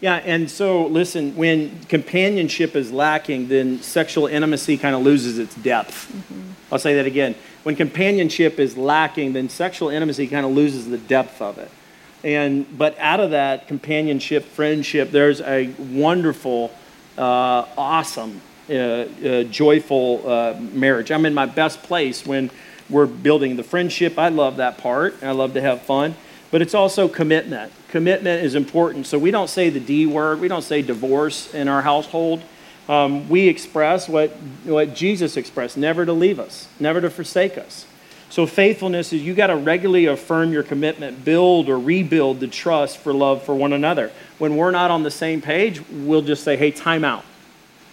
Yeah, 0.00 0.16
and 0.16 0.50
so 0.50 0.86
listen, 0.86 1.36
when 1.36 1.84
companionship 1.84 2.74
is 2.74 2.90
lacking, 2.90 3.48
then 3.48 3.80
sexual 3.82 4.26
intimacy 4.26 4.76
kind 4.76 4.96
of 4.96 5.02
loses 5.02 5.38
its 5.38 5.54
depth. 5.54 6.10
Mm-hmm. 6.10 6.50
I'll 6.72 6.78
say 6.78 6.94
that 6.96 7.06
again. 7.06 7.36
When 7.62 7.76
companionship 7.76 8.58
is 8.58 8.76
lacking, 8.76 9.34
then 9.34 9.48
sexual 9.50 9.90
intimacy 9.90 10.26
kind 10.26 10.46
of 10.46 10.52
loses 10.52 10.88
the 10.88 10.98
depth 10.98 11.42
of 11.42 11.58
it. 11.58 11.70
And, 12.22 12.66
but 12.76 12.98
out 12.98 13.20
of 13.20 13.30
that 13.30 13.66
companionship, 13.66 14.44
friendship, 14.44 15.10
there's 15.10 15.40
a 15.40 15.68
wonderful, 15.78 16.70
uh, 17.16 17.64
awesome, 17.78 18.40
uh, 18.68 18.72
uh, 18.72 19.42
joyful 19.44 20.28
uh, 20.28 20.54
marriage. 20.72 21.10
I'm 21.10 21.24
in 21.26 21.34
my 21.34 21.46
best 21.46 21.82
place 21.82 22.26
when 22.26 22.50
we're 22.90 23.06
building 23.06 23.56
the 23.56 23.62
friendship. 23.62 24.18
I 24.18 24.28
love 24.28 24.56
that 24.56 24.78
part. 24.78 25.22
I 25.22 25.30
love 25.30 25.54
to 25.54 25.60
have 25.60 25.82
fun. 25.82 26.14
But 26.50 26.62
it's 26.62 26.74
also 26.74 27.08
commitment. 27.08 27.72
Commitment 27.88 28.44
is 28.44 28.54
important. 28.54 29.06
So 29.06 29.18
we 29.18 29.30
don't 29.30 29.48
say 29.48 29.70
the 29.70 29.80
D 29.80 30.06
word, 30.06 30.40
we 30.40 30.48
don't 30.48 30.62
say 30.62 30.82
divorce 30.82 31.54
in 31.54 31.68
our 31.68 31.82
household. 31.82 32.42
Um, 32.88 33.28
we 33.28 33.46
express 33.46 34.08
what, 34.08 34.30
what 34.64 34.94
Jesus 34.94 35.36
expressed 35.36 35.76
never 35.76 36.04
to 36.04 36.12
leave 36.12 36.40
us, 36.40 36.66
never 36.80 37.00
to 37.00 37.08
forsake 37.08 37.56
us. 37.56 37.86
So 38.30 38.46
faithfulness 38.46 39.12
is 39.12 39.22
you 39.22 39.34
got 39.34 39.48
to 39.48 39.56
regularly 39.56 40.06
affirm 40.06 40.52
your 40.52 40.62
commitment, 40.62 41.24
build 41.24 41.68
or 41.68 41.78
rebuild 41.78 42.38
the 42.38 42.46
trust 42.46 42.98
for 42.98 43.12
love 43.12 43.42
for 43.42 43.56
one 43.56 43.72
another. 43.72 44.12
When 44.38 44.56
we're 44.56 44.70
not 44.70 44.92
on 44.92 45.02
the 45.02 45.10
same 45.10 45.42
page, 45.42 45.82
we'll 45.90 46.22
just 46.22 46.44
say, 46.44 46.56
"Hey, 46.56 46.70
time 46.70 47.04
out. 47.04 47.24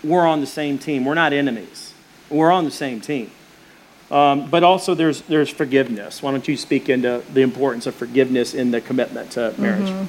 We're 0.04 0.28
on 0.28 0.40
the 0.40 0.48
same 0.48 0.78
team. 0.78 1.06
We're 1.06 1.16
not 1.16 1.34
enemies. 1.34 1.94
We're 2.30 2.52
on 2.52 2.66
the 2.66 2.72
same 2.72 3.02
team." 3.02 3.32
Um, 4.12 4.48
but 4.50 4.64
also, 4.64 4.94
there's 4.94 5.22
there's 5.22 5.50
forgiveness. 5.50 6.22
Why 6.22 6.32
don't 6.32 6.48
you 6.48 6.56
speak 6.56 6.88
into 6.88 7.24
the 7.34 7.42
importance 7.42 7.88
of 7.88 7.96
forgiveness 7.96 8.54
in 8.54 8.70
the 8.70 8.80
commitment 8.80 9.32
to 9.32 9.56
marriage? 9.58 9.90
Mm-hmm. 9.90 10.06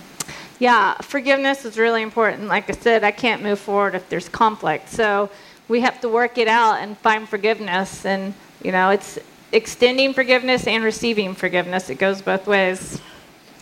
Yeah, 0.58 0.94
forgiveness 0.98 1.64
is 1.64 1.78
really 1.78 2.02
important. 2.02 2.48
Like 2.48 2.68
I 2.68 2.74
said, 2.74 3.02
I 3.02 3.12
can't 3.12 3.42
move 3.42 3.60
forward 3.60 3.94
if 3.94 4.08
there's 4.10 4.28
conflict. 4.28 4.90
So 4.90 5.30
we 5.68 5.80
have 5.80 6.00
to 6.02 6.08
work 6.08 6.36
it 6.36 6.48
out 6.48 6.80
and 6.80 6.98
find 6.98 7.26
forgiveness. 7.26 8.04
And 8.04 8.34
you 8.62 8.72
know, 8.72 8.90
it's 8.90 9.18
extending 9.52 10.12
forgiveness 10.12 10.66
and 10.66 10.84
receiving 10.84 11.34
forgiveness. 11.34 11.90
It 11.90 11.96
goes 11.96 12.22
both 12.22 12.46
ways. 12.46 13.00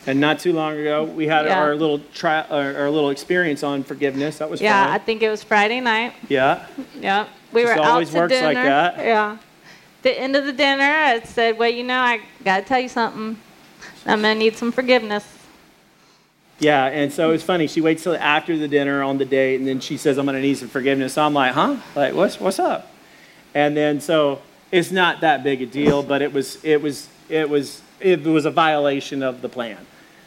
And 0.07 0.21
not 0.21 0.39
too 0.39 0.53
long 0.53 0.79
ago, 0.79 1.05
we 1.05 1.27
had 1.27 1.47
yeah. 1.47 1.59
our 1.59 1.75
little 1.75 1.99
tri- 2.15 2.47
our, 2.49 2.77
our, 2.77 2.91
little 2.91 3.11
experience 3.11 3.65
on 3.65 3.83
forgiveness. 3.83 4.39
That 4.39 4.49
was 4.49 4.61
yeah. 4.61 4.85
Fun. 4.85 4.95
I 4.95 4.99
think 4.99 5.23
it 5.23 5.29
was 5.29 5.43
Friday 5.43 5.81
night. 5.81 6.15
Yeah. 6.29 6.67
Yeah. 7.01 7.27
We 7.53 7.63
Just 7.63 7.77
were 7.77 7.83
always 7.83 8.09
out 8.11 8.13
to 8.13 8.19
works 8.21 8.33
dinner. 8.35 8.47
like 8.47 8.57
that. 8.57 8.99
Yeah. 8.99 9.39
The 10.03 10.21
end 10.21 10.37
of 10.37 10.45
the 10.45 10.53
dinner, 10.53 10.85
I 10.85 11.21
said, 11.23 11.59
"Well, 11.59 11.71
you 11.71 11.83
know, 11.83 11.99
I 11.99 12.21
got 12.45 12.61
to 12.61 12.65
tell 12.65 12.79
you 12.79 12.89
something. 12.89 13.37
I'm 14.05 14.23
gonna 14.23 14.37
need 14.37 14.57
some 14.57 14.71
forgiveness." 14.71 15.27
Yeah, 16.61 16.87
and 16.87 17.13
so 17.13 17.33
it's 17.33 17.43
funny. 17.43 17.67
She 17.67 17.81
waits 17.81 18.05
till 18.05 18.15
after 18.15 18.57
the 18.57 18.69
dinner 18.69 19.03
on 19.03 19.19
the 19.19 19.25
date, 19.25 19.57
and 19.57 19.67
then 19.67 19.81
she 19.81 19.97
says, 19.97 20.19
"I'm 20.19 20.27
gonna 20.27 20.41
need 20.41 20.59
some 20.59 20.69
forgiveness." 20.69 21.15
So 21.15 21.23
I'm 21.23 21.35
like, 21.35 21.53
"Huh? 21.53 21.77
Like, 21.97 22.15
what's 22.15 22.39
what's 22.39 22.61
up?" 22.61 22.93
And 23.55 23.77
then 23.77 24.01
so 24.01 24.41
it's 24.73 24.91
not 24.91 25.21
that 25.21 25.43
big 25.43 25.63
a 25.63 25.67
deal, 25.67 26.03
but 26.03 26.23
it 26.23 26.33
was 26.33 26.63
it 26.65 26.81
was 26.81 27.09
it 27.29 27.49
was 27.49 27.83
it 28.01 28.23
was 28.23 28.45
a 28.45 28.51
violation 28.51 29.23
of 29.23 29.43
the 29.43 29.49
plan. 29.49 29.79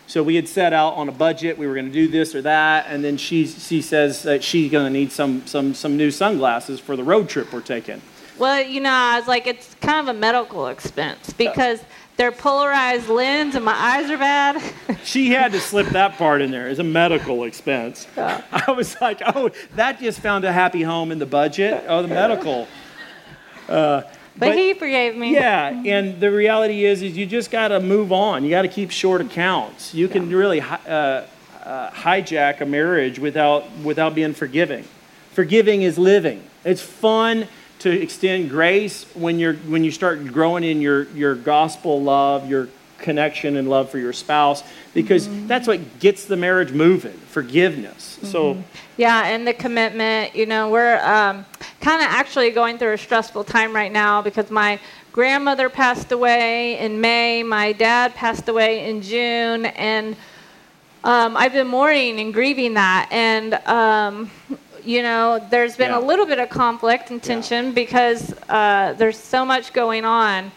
So 0.08 0.24
we 0.24 0.36
had 0.36 0.48
set 0.48 0.74
out 0.74 0.96
on 0.96 1.08
a 1.08 1.12
budget. 1.12 1.58
We 1.58 1.68
were 1.68 1.76
going 1.76 1.86
to 1.86 1.92
do 1.92 2.08
this 2.08 2.34
or 2.34 2.42
that, 2.42 2.88
and 2.90 3.04
then 3.04 3.18
she 3.18 3.46
she 3.46 3.82
says 3.82 4.24
that 4.24 4.44
she's 4.44 4.72
going 4.72 4.86
to 4.86 4.90
need 4.92 5.12
some 5.12 5.46
some 5.46 5.74
some 5.74 5.98
new 5.98 6.12
sunglasses 6.12 6.80
for 6.80 6.96
the 6.96 7.04
road 7.04 7.30
trip 7.30 7.54
we're 7.54 7.62
taking. 7.62 8.02
Well, 8.40 8.64
you 8.64 8.80
know, 8.80 8.90
I 8.90 9.20
was 9.20 9.28
like, 9.28 9.48
it's 9.48 9.76
kind 9.82 10.08
of 10.08 10.16
a 10.16 10.18
medical 10.18 10.68
expense 10.68 11.34
because 11.34 11.84
they're 12.16 12.32
polarized 12.32 13.10
lens 13.10 13.56
and 13.56 13.66
my 13.66 13.74
eyes 13.74 14.10
are 14.10 14.18
bad. 14.18 14.62
she 15.04 15.30
had 15.30 15.52
to 15.52 15.60
slip 15.60 15.88
that 15.88 16.18
part 16.18 16.42
in 16.42 16.50
there 16.50 16.70
as 16.70 16.80
a 16.80 16.84
medical 16.84 17.44
expense. 17.44 18.08
Yeah. 18.16 18.42
I 18.68 18.72
was 18.72 19.00
like, 19.02 19.22
oh, 19.26 19.52
that 19.76 20.00
just 20.00 20.22
found 20.22 20.46
a 20.46 20.54
happy 20.54 20.84
home 20.84 21.12
in 21.12 21.20
the 21.20 21.26
budget. 21.26 21.84
Oh, 21.88 22.02
the 22.02 22.08
medical. 22.08 22.68
Uh, 23.68 24.04
but, 24.38 24.50
but, 24.50 24.58
he 24.58 24.74
forgave 24.74 25.16
me. 25.16 25.34
Yeah, 25.34 25.70
and 25.86 26.20
the 26.20 26.32
reality 26.32 26.86
is, 26.86 27.02
is 27.02 27.18
you 27.18 27.26
just 27.26 27.52
got 27.52 27.70
to 27.70 27.80
move 27.80 28.12
on. 28.12 28.44
You 28.44 28.50
got 28.50 28.62
to 28.62 28.68
keep 28.68 28.92
short 28.92 29.22
accounts. 29.22 29.94
You 29.94 30.08
can 30.08 30.30
really 30.30 30.62
uh, 30.62 31.24
uh, 31.64 31.90
hijack 31.92 32.62
a 32.62 32.66
marriage 32.66 33.20
without, 33.20 33.70
without 33.84 34.16
being 34.16 34.34
forgiving. 34.34 34.86
Forgiving 35.32 35.82
is 35.82 35.98
living. 35.98 36.44
It's 36.64 36.82
fun 36.82 37.48
to 37.80 37.90
extend 37.90 38.50
grace 38.50 39.06
when, 39.14 39.40
you're, 39.40 39.54
when 39.54 39.84
you 39.84 39.92
start 39.92 40.26
growing 40.28 40.64
in 40.64 40.82
your, 40.82 41.04
your 41.12 41.36
gospel 41.36 42.02
love, 42.02 42.50
your 42.50 42.70
connection 43.00 43.58
and 43.58 43.70
love 43.70 43.90
for 43.90 43.98
your 43.98 44.14
spouse, 44.14 44.64
because 44.94 45.28
mm-hmm. 45.28 45.48
that's 45.48 45.68
what 45.68 46.00
gets 46.00 46.26
the 46.26 46.36
marriage 46.36 46.72
moving 46.72 47.18
forgiveness. 47.30 48.18
Mm-hmm. 48.18 48.28
So, 48.28 48.64
yeah, 48.98 49.28
and 49.28 49.48
the 49.48 49.54
commitment. 49.54 50.36
You 50.36 50.46
know, 50.46 50.70
we're 50.70 50.98
um, 50.98 51.46
kind 51.82 52.02
of 52.02 52.08
actually 52.10 52.52
going 52.52 52.78
through 52.78 52.94
a 52.94 52.98
stressful 52.98 53.44
time 53.44 53.74
right 53.76 53.92
now 53.92 54.22
because 54.22 54.52
my 54.52 54.80
grandmother 55.12 55.70
passed 55.70 56.12
away 56.12 56.78
in 56.80 57.02
May, 57.02 57.44
my 57.44 57.72
dad 57.74 58.14
passed 58.16 58.48
away 58.50 58.90
in 58.90 59.02
June, 59.02 59.66
and 59.66 60.16
um, 61.04 61.38
I've 61.38 61.54
been 61.54 61.68
mourning 61.68 62.20
and 62.20 62.34
grieving 62.34 62.74
that. 62.76 63.10
And 63.12 63.54
um, 63.68 64.30
you 64.84 65.04
know, 65.04 65.46
there's 65.50 65.76
been 65.76 65.92
yeah. 65.92 66.00
a 66.00 66.04
little 66.04 66.26
bit 66.26 66.40
of 66.40 66.50
conflict 66.50 67.12
and 67.12 67.22
tension 67.22 67.66
yeah. 67.66 67.72
because 67.72 68.34
uh, 68.50 68.94
there's 68.98 69.18
so 69.18 69.46
much 69.46 69.74
going 69.74 70.06
on. 70.06 70.52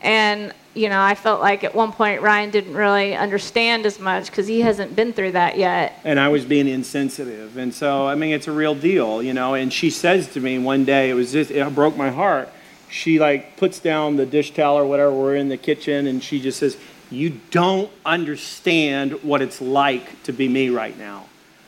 And, 0.00 0.52
you 0.74 0.88
know, 0.88 1.00
I 1.00 1.14
felt 1.14 1.40
like 1.40 1.62
at 1.62 1.74
one 1.74 1.92
point 1.92 2.20
Ryan 2.20 2.50
didn't 2.50 2.74
really 2.74 3.14
understand 3.14 3.86
as 3.86 4.00
much 4.00 4.26
because 4.26 4.46
he 4.46 4.60
hasn't 4.60 4.96
been 4.96 5.12
through 5.12 5.32
that 5.32 5.56
yet. 5.56 5.98
And 6.04 6.18
I 6.18 6.28
was 6.28 6.44
being 6.44 6.66
insensitive. 6.66 7.56
And 7.56 7.72
so, 7.72 8.06
I 8.06 8.16
mean, 8.16 8.34
it's 8.34 8.48
a 8.48 8.52
real 8.52 8.74
deal, 8.74 9.22
you 9.22 9.32
know. 9.32 9.54
And 9.54 9.72
she 9.72 9.90
says 9.90 10.32
to 10.32 10.40
me 10.40 10.58
one 10.58 10.84
day, 10.84 11.10
it 11.10 11.14
was 11.14 11.32
just, 11.32 11.50
it 11.50 11.74
broke 11.74 11.96
my 11.96 12.10
heart. 12.10 12.48
She, 12.90 13.18
like, 13.18 13.56
puts 13.56 13.78
down 13.78 14.16
the 14.16 14.26
dish 14.26 14.52
towel 14.52 14.76
or 14.76 14.86
whatever, 14.86 15.12
we're 15.12 15.36
in 15.36 15.48
the 15.48 15.56
kitchen, 15.56 16.06
and 16.06 16.22
she 16.22 16.40
just 16.40 16.58
says, 16.58 16.76
You 17.10 17.40
don't 17.50 17.90
understand 18.04 19.22
what 19.24 19.42
it's 19.42 19.60
like 19.60 20.22
to 20.24 20.32
be 20.32 20.48
me 20.48 20.70
right 20.70 20.96
now. 20.96 21.26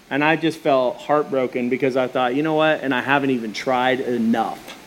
And 0.09 0.23
I 0.23 0.37
just 0.37 0.59
felt 0.59 0.99
heartbroken 0.99 1.69
because 1.69 1.97
I 1.97 2.07
thought, 2.07 2.37
you 2.37 2.43
know 2.43 2.55
what? 2.55 2.81
And 2.81 2.95
I 2.95 3.01
haven't 3.01 3.31
even 3.31 3.53
tried 3.53 4.01
enough. 4.01 4.79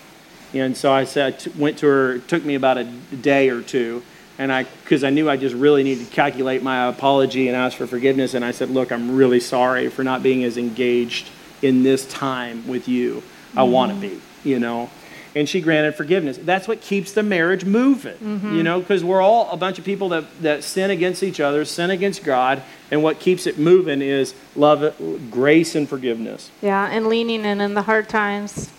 And 0.54 0.76
so 0.76 0.92
I 0.92 1.04
said, 1.04 1.46
went 1.58 1.78
to 1.80 1.88
her, 1.88 2.16
it 2.16 2.28
took 2.28 2.44
me 2.44 2.56
about 2.56 2.78
a 2.78 2.84
day 2.84 3.50
or 3.50 3.62
two. 3.62 4.04
And 4.38 4.52
I, 4.52 4.64
because 4.64 5.04
I 5.04 5.10
knew 5.10 5.30
I 5.30 5.38
just 5.38 5.56
really 5.56 5.84
needed 5.84 6.08
to 6.08 6.12
calculate 6.12 6.64
my 6.64 6.88
apology 6.88 7.48
and 7.48 7.58
ask 7.58 7.78
for 7.78 7.88
forgiveness. 7.88 8.34
And 8.34 8.44
I 8.44 8.52
said, 8.52 8.70
look, 8.70 8.92
I'm 8.92 9.16
really 9.16 9.40
sorry 9.40 9.90
for 9.90 10.04
not 10.04 10.24
being 10.24 10.44
as 10.44 10.58
engaged 10.58 11.30
in 11.62 11.84
this 11.84 12.08
time 12.08 12.68
with 12.68 12.88
you. 12.88 13.22
I 13.56 13.62
mm-hmm. 13.62 13.72
want 13.72 13.94
to 13.94 14.00
be, 14.00 14.22
you 14.44 14.60
know 14.60 14.90
and 15.36 15.48
she 15.48 15.62
granted 15.62 15.96
forgiveness. 15.96 16.38
That's 16.38 16.68
what 16.68 16.82
keeps 16.82 17.14
the 17.14 17.24
marriage 17.24 17.66
moving, 17.66 18.18
mm-hmm. 18.18 18.56
you 18.56 18.64
know, 18.64 18.80
because 18.80 19.04
we're 19.04 19.22
all 19.22 19.50
a 19.52 19.58
bunch 19.58 19.80
of 19.80 19.86
people 19.86 20.10
that, 20.10 20.26
that 20.42 20.64
sin 20.64 20.90
against 20.90 21.24
each 21.24 21.40
other, 21.40 21.66
sin 21.66 21.92
against 21.92 22.24
God, 22.24 22.64
and 22.92 23.04
what 23.04 23.20
keeps 23.20 23.46
it 23.46 23.58
moving 23.60 24.02
is 24.02 24.34
love, 24.56 24.96
grace, 25.30 25.76
and 25.76 25.88
forgiveness. 25.88 26.52
Yeah, 26.62 26.90
and 26.90 27.08
leaning 27.08 27.46
in 27.46 27.62
in 27.62 27.74
the 27.74 27.84
hard 27.84 28.10
times. 28.10 28.72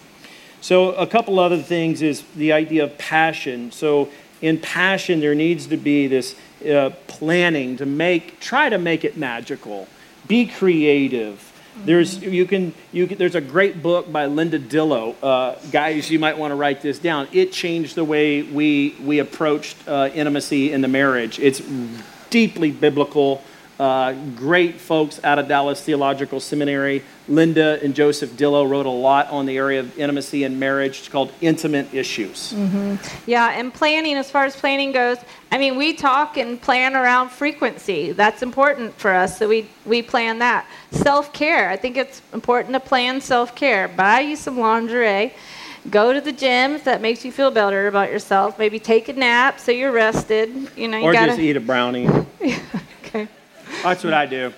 So, 0.61 0.93
a 0.93 1.07
couple 1.07 1.39
other 1.39 1.63
things 1.63 2.03
is 2.03 2.23
the 2.37 2.53
idea 2.53 2.85
of 2.85 2.99
passion. 2.99 3.73
So, 3.73 4.09
in 4.41 4.59
passion, 4.59 5.21
there 5.21 5.35
needs 5.35 5.67
to 5.69 5.77
be 5.77 6.07
this 6.07 6.35
uh, 6.69 6.91
planning 7.07 7.77
to 7.79 7.87
make, 7.87 8.41
try 8.41 8.69
to 8.69 8.79
make 8.79 9.05
it 9.05 9.17
magical, 9.17 9.89
be 10.27 10.47
creative 10.47 11.51
there's 11.85 12.21
you 12.23 12.47
can 12.47 12.75
you 12.93 13.07
can, 13.07 13.19
there's 13.19 13.35
a 13.35 13.41
great 13.41 13.83
book 13.83 14.11
by 14.11 14.27
Linda 14.27 14.59
Dillow. 14.59 15.15
Uh, 15.23 15.55
guys, 15.71 16.11
you 16.11 16.19
might 16.19 16.37
want 16.37 16.51
to 16.51 16.55
write 16.55 16.83
this 16.83 16.99
down. 16.99 17.29
It 17.33 17.53
changed 17.53 17.95
the 17.95 18.05
way 18.05 18.43
we 18.43 18.97
we 19.03 19.19
approached 19.19 19.77
uh, 19.89 20.11
intimacy 20.13 20.73
in 20.73 20.81
the 20.81 20.89
marriage. 20.89 21.39
It's 21.39 21.63
deeply 22.29 22.71
biblical. 22.71 23.43
Uh, 23.81 24.13
great 24.37 24.79
folks 24.79 25.19
out 25.25 25.39
of 25.39 25.49
Dallas 25.49 25.81
Theological 25.81 26.39
Seminary. 26.39 27.03
Linda 27.29 27.83
and 27.83 27.95
Joseph 27.95 28.33
Dillow 28.33 28.69
wrote 28.69 28.85
a 28.85 28.91
lot 28.91 29.31
on 29.31 29.47
the 29.47 29.57
area 29.57 29.81
of 29.81 29.99
intimacy 29.99 30.45
and 30.45 30.61
marriage. 30.61 30.99
It's 30.99 31.09
called 31.09 31.33
Intimate 31.41 31.95
Issues. 31.95 32.53
Mm-hmm. 32.53 33.31
Yeah, 33.31 33.59
and 33.59 33.73
planning, 33.73 34.17
as 34.17 34.31
far 34.31 34.45
as 34.45 34.55
planning 34.55 34.93
goes, 34.93 35.17
I 35.51 35.57
mean, 35.57 35.77
we 35.77 35.95
talk 35.95 36.37
and 36.37 36.61
plan 36.61 36.95
around 36.95 37.31
frequency. 37.31 38.13
That's 38.13 38.43
important 38.43 38.99
for 39.01 39.13
us, 39.13 39.39
so 39.39 39.49
we, 39.49 39.67
we 39.87 40.03
plan 40.03 40.41
that. 40.41 40.67
Self 40.91 41.33
care, 41.33 41.71
I 41.71 41.79
think 41.79 41.97
it's 41.97 42.21
important 42.35 42.75
to 42.75 42.81
plan 42.81 43.19
self 43.23 43.55
care. 43.55 43.89
Buy 43.89 44.21
you 44.21 44.37
some 44.37 44.59
lingerie. 44.59 45.33
Go 45.89 46.13
to 46.13 46.21
the 46.21 46.33
gym 46.33 46.73
if 46.73 46.85
that 46.85 47.01
makes 47.01 47.25
you 47.25 47.33
feel 47.33 47.51
better 47.51 47.87
about 47.87 48.11
yourself. 48.11 48.59
Maybe 48.59 48.79
take 48.79 49.09
a 49.09 49.15
nap 49.15 49.59
so 49.59 49.73
you're 49.73 49.91
rested. 49.91 50.51
You 50.77 50.89
know, 50.89 50.99
you 50.99 51.05
or 51.05 51.15
gotta... 51.15 51.29
just 51.29 51.41
eat 51.41 51.57
a 51.57 51.61
brownie. 51.61 52.07
That's 53.83 54.05
what 54.05 54.13
I 54.13 54.27
do. 54.27 54.53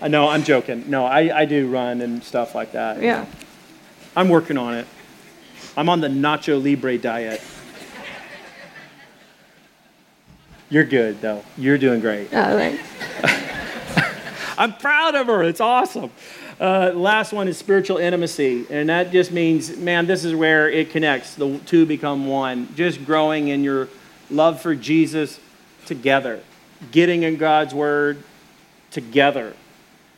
Uh, 0.00 0.08
no, 0.08 0.28
I'm 0.28 0.42
joking. 0.42 0.88
No, 0.88 1.04
I, 1.04 1.40
I 1.40 1.44
do 1.44 1.68
run 1.68 2.00
and 2.00 2.24
stuff 2.24 2.54
like 2.54 2.72
that. 2.72 3.02
Yeah. 3.02 3.26
I'm 4.16 4.30
working 4.30 4.56
on 4.56 4.74
it. 4.74 4.86
I'm 5.76 5.90
on 5.90 6.00
the 6.00 6.08
Nacho 6.08 6.62
Libre 6.62 6.96
diet. 6.96 7.42
You're 10.70 10.84
good, 10.84 11.20
though. 11.20 11.44
You're 11.58 11.76
doing 11.76 12.00
great. 12.00 12.28
Oh, 12.32 12.56
thanks. 12.56 12.82
I'm 14.58 14.72
proud 14.74 15.14
of 15.14 15.26
her. 15.26 15.42
It's 15.42 15.60
awesome. 15.60 16.10
Uh, 16.58 16.92
last 16.94 17.32
one 17.32 17.48
is 17.48 17.58
spiritual 17.58 17.98
intimacy. 17.98 18.66
And 18.70 18.88
that 18.88 19.10
just 19.10 19.30
means, 19.30 19.76
man, 19.76 20.06
this 20.06 20.24
is 20.24 20.34
where 20.34 20.70
it 20.70 20.90
connects. 20.90 21.34
The 21.34 21.58
two 21.66 21.84
become 21.84 22.26
one. 22.26 22.74
Just 22.74 23.04
growing 23.04 23.48
in 23.48 23.62
your 23.62 23.88
love 24.30 24.62
for 24.62 24.74
Jesus 24.74 25.38
together 25.84 26.40
getting 26.90 27.22
in 27.22 27.36
God's 27.36 27.74
Word 27.74 28.22
together, 28.90 29.54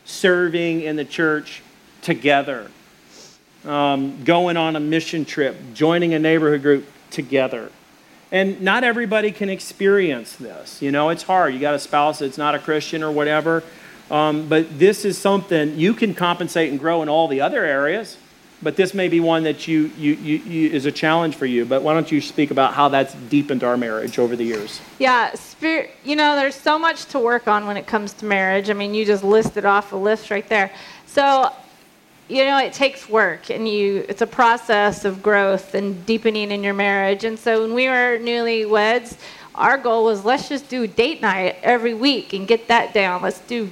serving 0.05 0.81
in 0.81 0.95
the 0.95 1.05
church 1.05 1.61
together, 2.01 2.69
um, 3.65 4.23
going 4.23 4.57
on 4.57 4.75
a 4.75 4.79
mission 4.79 5.25
trip, 5.25 5.55
joining 5.73 6.13
a 6.13 6.19
neighborhood 6.19 6.61
group 6.61 6.85
together. 7.11 7.71
And 8.31 8.61
not 8.61 8.83
everybody 8.83 9.31
can 9.31 9.49
experience 9.49 10.35
this. 10.35 10.81
You 10.81 10.91
know, 10.91 11.09
it's 11.09 11.23
hard. 11.23 11.53
You 11.53 11.59
got 11.59 11.75
a 11.75 11.79
spouse 11.79 12.19
that's 12.19 12.37
not 12.37 12.55
a 12.55 12.59
Christian 12.59 13.03
or 13.03 13.11
whatever. 13.11 13.63
Um, 14.09 14.49
but 14.49 14.79
this 14.79 15.05
is 15.05 15.17
something 15.17 15.77
you 15.77 15.93
can 15.93 16.13
compensate 16.13 16.71
and 16.71 16.79
grow 16.79 17.03
in 17.03 17.09
all 17.09 17.27
the 17.27 17.41
other 17.41 17.63
areas 17.63 18.17
but 18.63 18.77
this 18.77 18.93
may 18.93 19.09
be 19.09 19.19
one 19.19 19.43
that 19.43 19.67
you, 19.67 19.91
you, 19.97 20.13
you, 20.13 20.37
you, 20.37 20.69
is 20.69 20.85
a 20.85 20.91
challenge 20.91 21.35
for 21.35 21.45
you. 21.45 21.65
But 21.65 21.83
why 21.83 21.93
don't 21.93 22.11
you 22.11 22.21
speak 22.21 22.49
about 22.49 22.73
how 22.73 22.89
that's 22.89 23.13
deepened 23.13 23.63
our 23.63 23.75
marriage 23.77 24.17
over 24.17 24.35
the 24.35 24.45
years? 24.45 24.81
Yeah, 24.99 25.33
spirit. 25.33 25.91
You 26.03 26.15
know, 26.15 26.35
there's 26.35 26.55
so 26.55 26.79
much 26.79 27.05
to 27.07 27.19
work 27.19 27.47
on 27.47 27.67
when 27.67 27.77
it 27.77 27.85
comes 27.85 28.13
to 28.13 28.25
marriage. 28.25 28.69
I 28.69 28.73
mean, 28.73 28.93
you 28.93 29.05
just 29.05 29.23
listed 29.23 29.65
off 29.65 29.91
a 29.91 29.97
list 29.97 30.31
right 30.31 30.47
there. 30.47 30.71
So, 31.05 31.51
you 32.29 32.45
know, 32.45 32.57
it 32.57 32.73
takes 32.73 33.09
work, 33.09 33.49
and 33.49 33.67
you 33.67 34.05
it's 34.07 34.21
a 34.21 34.27
process 34.27 35.03
of 35.05 35.21
growth 35.21 35.75
and 35.75 36.05
deepening 36.05 36.51
in 36.51 36.63
your 36.63 36.73
marriage. 36.73 37.25
And 37.25 37.37
so, 37.37 37.61
when 37.61 37.73
we 37.73 37.87
were 37.87 38.17
newlyweds, 38.17 39.17
our 39.55 39.77
goal 39.77 40.05
was 40.05 40.23
let's 40.25 40.49
just 40.49 40.69
do 40.69 40.87
date 40.87 41.21
night 41.21 41.57
every 41.61 41.93
week 41.93 42.33
and 42.33 42.47
get 42.47 42.69
that 42.69 42.93
down. 42.93 43.21
Let's 43.21 43.39
do 43.41 43.69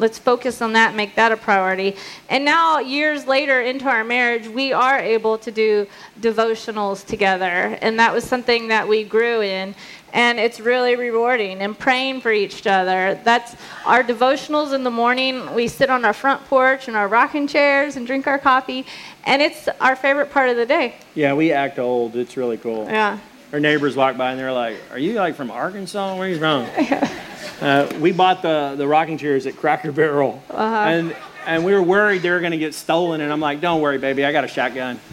let's 0.00 0.18
focus 0.18 0.60
on 0.62 0.72
that, 0.72 0.94
make 0.94 1.14
that 1.14 1.30
a 1.30 1.36
priority. 1.36 1.94
And 2.28 2.44
now, 2.44 2.78
years 2.78 3.26
later 3.26 3.60
into 3.60 3.86
our 3.86 4.02
marriage, 4.02 4.48
we 4.48 4.72
are 4.72 4.98
able 4.98 5.38
to 5.38 5.50
do 5.50 5.86
devotionals 6.20 7.06
together. 7.06 7.78
And 7.82 7.98
that 8.00 8.12
was 8.12 8.24
something 8.24 8.68
that 8.68 8.88
we 8.88 9.04
grew 9.04 9.42
in. 9.42 9.74
And 10.12 10.40
it's 10.40 10.58
really 10.58 10.96
rewarding 10.96 11.60
and 11.60 11.78
praying 11.78 12.22
for 12.22 12.32
each 12.32 12.66
other. 12.66 13.20
That's 13.22 13.54
our 13.86 14.02
devotionals 14.02 14.74
in 14.74 14.82
the 14.82 14.90
morning. 14.90 15.54
We 15.54 15.68
sit 15.68 15.88
on 15.88 16.04
our 16.04 16.12
front 16.12 16.44
porch 16.46 16.88
in 16.88 16.96
our 16.96 17.06
rocking 17.06 17.46
chairs 17.46 17.94
and 17.94 18.06
drink 18.06 18.26
our 18.26 18.38
coffee. 18.38 18.86
And 19.24 19.40
it's 19.40 19.68
our 19.80 19.94
favorite 19.94 20.32
part 20.32 20.50
of 20.50 20.56
the 20.56 20.66
day. 20.66 20.96
Yeah, 21.14 21.34
we 21.34 21.52
act 21.52 21.78
old. 21.78 22.16
It's 22.16 22.36
really 22.36 22.56
cool. 22.56 22.86
Yeah. 22.86 23.18
Our 23.52 23.58
neighbors 23.58 23.96
walk 23.96 24.16
by 24.16 24.30
and 24.30 24.38
they're 24.38 24.52
like, 24.52 24.78
Are 24.92 24.98
you 24.98 25.14
like 25.14 25.34
from 25.34 25.50
Arkansas? 25.50 26.14
Where 26.16 26.28
are 26.28 26.30
you 26.30 26.38
from? 26.38 26.66
Uh, 27.60 27.86
we 28.00 28.10
bought 28.10 28.40
the, 28.40 28.74
the 28.78 28.88
rocking 28.88 29.18
chairs 29.18 29.46
at 29.46 29.54
Cracker 29.54 29.92
Barrel, 29.92 30.42
uh-huh. 30.48 30.76
and 30.76 31.16
and 31.44 31.62
we 31.62 31.74
were 31.74 31.82
worried 31.82 32.22
they 32.22 32.30
were 32.30 32.40
going 32.40 32.52
to 32.52 32.58
get 32.58 32.74
stolen. 32.74 33.20
And 33.20 33.30
I'm 33.30 33.40
like, 33.40 33.60
don't 33.60 33.82
worry, 33.82 33.98
baby, 33.98 34.24
I 34.24 34.32
got 34.32 34.44
a 34.44 34.48
shotgun. 34.48 34.98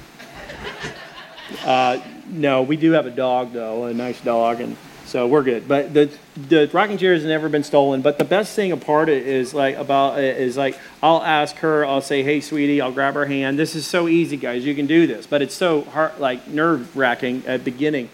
Uh, 1.66 2.02
no, 2.30 2.62
we 2.62 2.78
do 2.78 2.92
have 2.92 3.06
a 3.06 3.12
dog 3.12 3.52
though, 3.54 3.86
a 3.86 3.94
nice 3.94 4.20
dog, 4.22 4.62
and 4.62 4.78
so 5.06 5.28
we're 5.28 5.44
good. 5.44 5.68
But 5.68 5.94
the 5.94 6.10
the 6.36 6.70
rocking 6.72 6.98
chairs 6.98 7.22
have 7.22 7.30
never 7.30 7.50
been 7.50 7.64
stolen. 7.64 8.02
But 8.02 8.18
the 8.18 8.26
best 8.26 8.56
thing 8.56 8.72
apart 8.72 9.10
it 9.10 9.26
is 9.26 9.54
like 9.54 9.76
about 9.76 10.20
is 10.20 10.56
like 10.56 10.78
I'll 11.02 11.22
ask 11.22 11.56
her, 11.58 11.86
I'll 11.86 12.02
say, 12.02 12.24
hey, 12.24 12.42
sweetie, 12.42 12.80
I'll 12.80 12.92
grab 12.92 13.16
her 13.16 13.26
hand. 13.26 13.58
This 13.58 13.76
is 13.76 13.86
so 13.86 14.08
easy, 14.08 14.38
guys. 14.38 14.66
You 14.66 14.76
can 14.76 14.88
do 14.88 15.08
this, 15.08 15.26
but 15.26 15.42
it's 15.42 15.56
so 15.56 15.82
hard, 15.82 16.20
like 16.20 16.48
nerve 16.48 16.96
wracking 16.96 17.44
at 17.48 17.64
beginning 17.64 18.10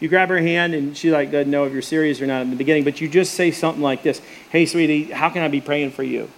you 0.00 0.08
grab 0.08 0.28
her 0.28 0.38
hand 0.38 0.74
and 0.74 0.96
she 0.96 1.10
like 1.10 1.30
doesn't 1.30 1.50
know 1.50 1.64
if 1.64 1.72
you're 1.72 1.82
serious 1.82 2.20
or 2.20 2.26
not 2.26 2.42
in 2.42 2.50
the 2.50 2.56
beginning 2.56 2.84
but 2.84 3.00
you 3.00 3.08
just 3.08 3.34
say 3.34 3.50
something 3.50 3.82
like 3.82 4.02
this 4.02 4.20
hey 4.50 4.66
sweetie 4.66 5.04
how 5.04 5.30
can 5.30 5.42
i 5.42 5.48
be 5.48 5.60
praying 5.60 5.90
for 5.90 6.02
you 6.02 6.28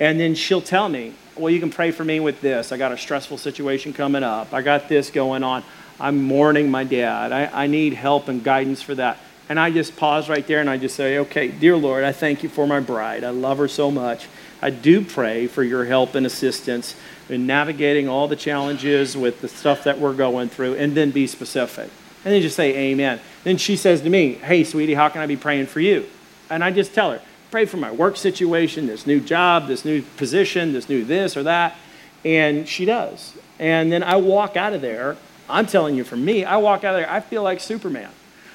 and 0.00 0.18
then 0.18 0.34
she'll 0.34 0.62
tell 0.62 0.88
me 0.88 1.12
well 1.36 1.50
you 1.50 1.60
can 1.60 1.70
pray 1.70 1.90
for 1.90 2.04
me 2.04 2.20
with 2.20 2.40
this 2.40 2.72
i 2.72 2.76
got 2.76 2.92
a 2.92 2.98
stressful 2.98 3.38
situation 3.38 3.92
coming 3.92 4.22
up 4.22 4.52
i 4.52 4.62
got 4.62 4.88
this 4.88 5.10
going 5.10 5.42
on 5.42 5.62
i'm 6.00 6.22
mourning 6.22 6.70
my 6.70 6.84
dad 6.84 7.32
i, 7.32 7.64
I 7.64 7.66
need 7.66 7.94
help 7.94 8.28
and 8.28 8.42
guidance 8.42 8.82
for 8.82 8.94
that 8.94 9.18
And 9.48 9.58
I 9.58 9.70
just 9.70 9.96
pause 9.96 10.28
right 10.28 10.46
there 10.46 10.60
and 10.60 10.68
I 10.68 10.76
just 10.76 10.94
say, 10.94 11.18
okay, 11.18 11.48
dear 11.48 11.74
Lord, 11.74 12.04
I 12.04 12.12
thank 12.12 12.42
you 12.42 12.50
for 12.50 12.66
my 12.66 12.80
bride. 12.80 13.24
I 13.24 13.30
love 13.30 13.56
her 13.58 13.68
so 13.68 13.90
much. 13.90 14.28
I 14.60 14.68
do 14.68 15.02
pray 15.02 15.46
for 15.46 15.62
your 15.62 15.86
help 15.86 16.14
and 16.14 16.26
assistance 16.26 16.94
in 17.30 17.46
navigating 17.46 18.08
all 18.08 18.28
the 18.28 18.36
challenges 18.36 19.16
with 19.16 19.40
the 19.40 19.48
stuff 19.48 19.84
that 19.84 19.98
we're 19.98 20.14
going 20.14 20.50
through, 20.50 20.74
and 20.74 20.94
then 20.94 21.12
be 21.12 21.26
specific. 21.26 21.90
And 22.24 22.34
then 22.34 22.42
just 22.42 22.56
say, 22.56 22.76
Amen. 22.90 23.20
Then 23.44 23.56
she 23.56 23.76
says 23.76 24.02
to 24.02 24.10
me, 24.10 24.34
Hey, 24.34 24.64
sweetie, 24.64 24.94
how 24.94 25.08
can 25.08 25.20
I 25.20 25.26
be 25.26 25.36
praying 25.36 25.66
for 25.66 25.80
you? 25.80 26.06
And 26.50 26.64
I 26.64 26.70
just 26.70 26.94
tell 26.94 27.12
her, 27.12 27.22
Pray 27.50 27.64
for 27.64 27.78
my 27.78 27.90
work 27.90 28.16
situation, 28.16 28.86
this 28.86 29.06
new 29.06 29.20
job, 29.20 29.68
this 29.68 29.84
new 29.84 30.02
position, 30.16 30.72
this 30.72 30.88
new 30.88 31.04
this 31.04 31.36
or 31.36 31.44
that. 31.44 31.76
And 32.24 32.68
she 32.68 32.84
does. 32.84 33.34
And 33.58 33.90
then 33.90 34.02
I 34.02 34.16
walk 34.16 34.56
out 34.56 34.74
of 34.74 34.80
there. 34.82 35.16
I'm 35.48 35.66
telling 35.66 35.94
you, 35.94 36.04
for 36.04 36.16
me, 36.16 36.44
I 36.44 36.58
walk 36.58 36.84
out 36.84 36.94
of 36.94 37.00
there, 37.00 37.10
I 37.10 37.20
feel 37.20 37.42
like 37.42 37.60
Superman. 37.60 38.10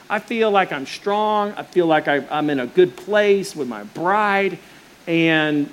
I 0.10 0.20
feel 0.20 0.52
like 0.52 0.72
I'm 0.72 0.86
strong. 0.86 1.54
I 1.54 1.64
feel 1.64 1.88
like 1.88 2.08
I, 2.08 2.18
am 2.30 2.52
in 2.52 2.60
a 2.60 2.68
good 2.68 2.96
place 2.96 3.56
with 3.56 3.68
my 3.68 3.84
bride. 3.84 4.60
And 5.08 5.72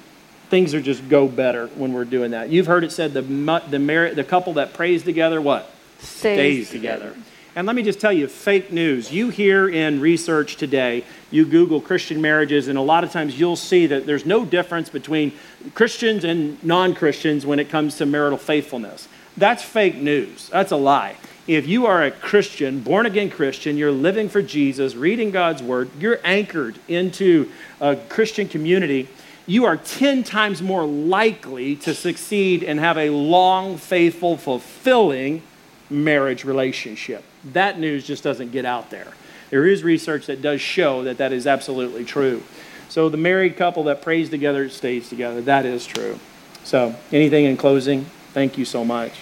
things 0.49 0.73
are 0.75 0.81
just 0.81 1.09
go 1.09 1.29
better 1.29 1.67
when 1.69 1.93
we're 1.93 2.05
doing 2.05 2.31
that. 2.31 2.49
You've 2.49 2.67
heard 2.67 2.85
it 2.85 2.93
said 2.93 3.13
the, 3.13 3.23
the, 3.23 4.13
the 4.15 4.25
couple 4.25 4.55
that 4.55 4.73
prays 4.73 5.03
together, 5.03 5.41
what? 5.41 5.71
Stays, 5.99 6.69
Stays 6.69 6.71
together. 6.71 7.15
And 7.57 7.67
let 7.67 7.75
me 7.75 7.83
just 7.83 7.99
tell 7.99 8.13
you, 8.13 8.29
fake 8.29 8.71
news. 8.71 9.13
You 9.13 9.31
hear 9.31 9.69
in 9.69 10.01
research 10.01 10.57
today, 10.57 11.05
you 11.33 11.45
Google 11.45 11.81
Christian 11.81 12.21
marriages, 12.23 12.69
and 12.69 12.79
a 12.79 12.83
lot 12.83 13.03
of 13.03 13.11
times 13.11 13.39
you'll 13.39 13.57
see 13.57 13.87
that 13.87 14.07
there's 14.07 14.25
no 14.25 14.45
difference 14.45 14.89
between 14.89 15.33
Christians 15.75 16.23
and 16.23 16.63
non 16.63 16.95
Christians 16.95 17.45
when 17.45 17.59
it 17.59 17.69
comes 17.69 17.97
to 17.97 18.07
marital 18.07 18.39
faithfulness. 18.39 19.09
That's 19.37 19.65
fake 19.65 19.97
news. 19.97 20.49
That's 20.51 20.71
a 20.71 20.77
lie. 20.77 21.17
If 21.49 21.67
you 21.67 21.87
are 21.87 22.05
a 22.05 22.13
Christian, 22.13 22.81
born 22.81 23.07
again 23.07 23.31
Christian, 23.31 23.77
you're 23.77 23.91
living 23.91 24.29
for 24.29 24.43
Jesus, 24.43 24.95
reading 24.95 25.33
God's 25.33 25.63
word, 25.63 25.91
you're 25.99 26.21
anchored 26.23 26.79
into 26.87 27.51
a 27.81 27.97
Christian 27.97 28.47
community, 28.47 29.09
you 29.47 29.65
are 29.65 29.77
10 29.77 30.23
times 30.23 30.63
more 30.63 30.85
likely 30.85 31.75
to 31.77 31.95
succeed 31.95 32.63
and 32.63 32.79
have 32.79 32.97
a 32.97 33.11
long, 33.11 33.77
faithful, 33.79 34.37
fulfilling 34.37 35.43
marriage 35.89 36.45
relationship. 36.45 37.25
That 37.45 37.79
news 37.79 38.07
just 38.07 38.23
doesn't 38.23 38.53
get 38.53 38.65
out 38.65 38.91
there. 38.91 39.09
There 39.51 39.67
is 39.67 39.83
research 39.83 40.27
that 40.27 40.43
does 40.43 40.61
show 40.61 41.05
that 41.05 41.19
that 41.19 41.33
is 41.33 41.47
absolutely 41.47 42.05
true. 42.05 42.43
So 42.89 43.09
the 43.09 43.17
married 43.17 43.57
couple 43.57 43.85
that 43.85 44.03
prays 44.03 44.31
together 44.31 44.69
stays 44.69 45.09
together. 45.09 45.41
That 45.43 45.65
is 45.65 45.87
true. 45.87 46.19
So, 46.65 46.95
anything 47.11 47.47
in 47.47 47.57
closing? 47.57 48.05
Thank 48.33 48.59
you 48.59 48.65
so 48.65 48.85
much. 48.85 49.13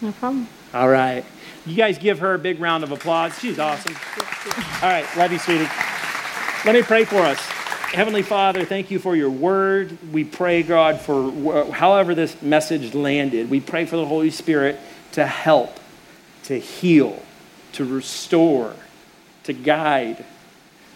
No 0.00 0.12
problem. 0.12 0.48
All 0.72 0.88
right. 0.88 1.24
You 1.66 1.74
guys 1.74 1.98
give 1.98 2.20
her 2.20 2.34
a 2.34 2.38
big 2.38 2.60
round 2.60 2.84
of 2.84 2.92
applause. 2.92 3.38
She's 3.38 3.58
awesome. 3.58 3.94
All 4.82 4.88
right. 4.88 5.04
Love 5.16 5.32
you, 5.32 5.38
sweetie. 5.38 5.68
Let 6.64 6.74
me 6.74 6.82
pray 6.82 7.04
for 7.04 7.18
us. 7.18 7.38
Heavenly 7.38 8.22
Father, 8.22 8.64
thank 8.64 8.90
you 8.90 8.98
for 8.98 9.16
your 9.16 9.30
word. 9.30 9.96
We 10.12 10.22
pray, 10.22 10.62
God, 10.62 11.00
for 11.00 11.72
however 11.72 12.14
this 12.14 12.40
message 12.42 12.94
landed. 12.94 13.50
We 13.50 13.60
pray 13.60 13.86
for 13.86 13.96
the 13.96 14.04
Holy 14.04 14.30
Spirit 14.30 14.78
to 15.12 15.26
help, 15.26 15.78
to 16.44 16.58
heal, 16.58 17.22
to 17.72 17.84
restore, 17.84 18.74
to 19.44 19.52
guide. 19.52 20.24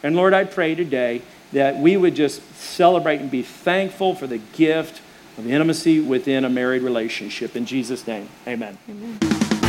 And 0.02 0.16
Lord, 0.16 0.34
I 0.34 0.44
pray 0.44 0.74
today 0.74 1.22
that 1.52 1.76
we 1.76 1.96
would 1.96 2.14
just 2.14 2.42
celebrate 2.56 3.20
and 3.20 3.30
be 3.30 3.42
thankful 3.42 4.14
for 4.14 4.26
the 4.26 4.38
gift 4.38 5.00
of 5.38 5.46
intimacy 5.46 6.00
within 6.00 6.44
a 6.44 6.50
married 6.50 6.82
relationship. 6.82 7.56
In 7.56 7.66
Jesus' 7.66 8.06
name, 8.06 8.28
amen. 8.46 8.78
amen. 8.88 9.18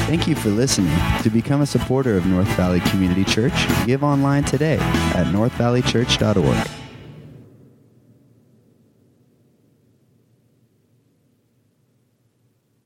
Thank 0.08 0.28
you 0.28 0.36
for 0.36 0.50
listening. 0.50 0.96
To 1.24 1.30
become 1.30 1.62
a 1.62 1.66
supporter 1.66 2.18
of 2.18 2.26
North 2.26 2.48
Valley 2.58 2.82
Community 2.82 3.24
Church, 3.24 3.54
give 3.86 4.04
online 4.04 4.44
today 4.44 4.78
at 4.78 5.28
northvalleychurch.org. 5.28 6.83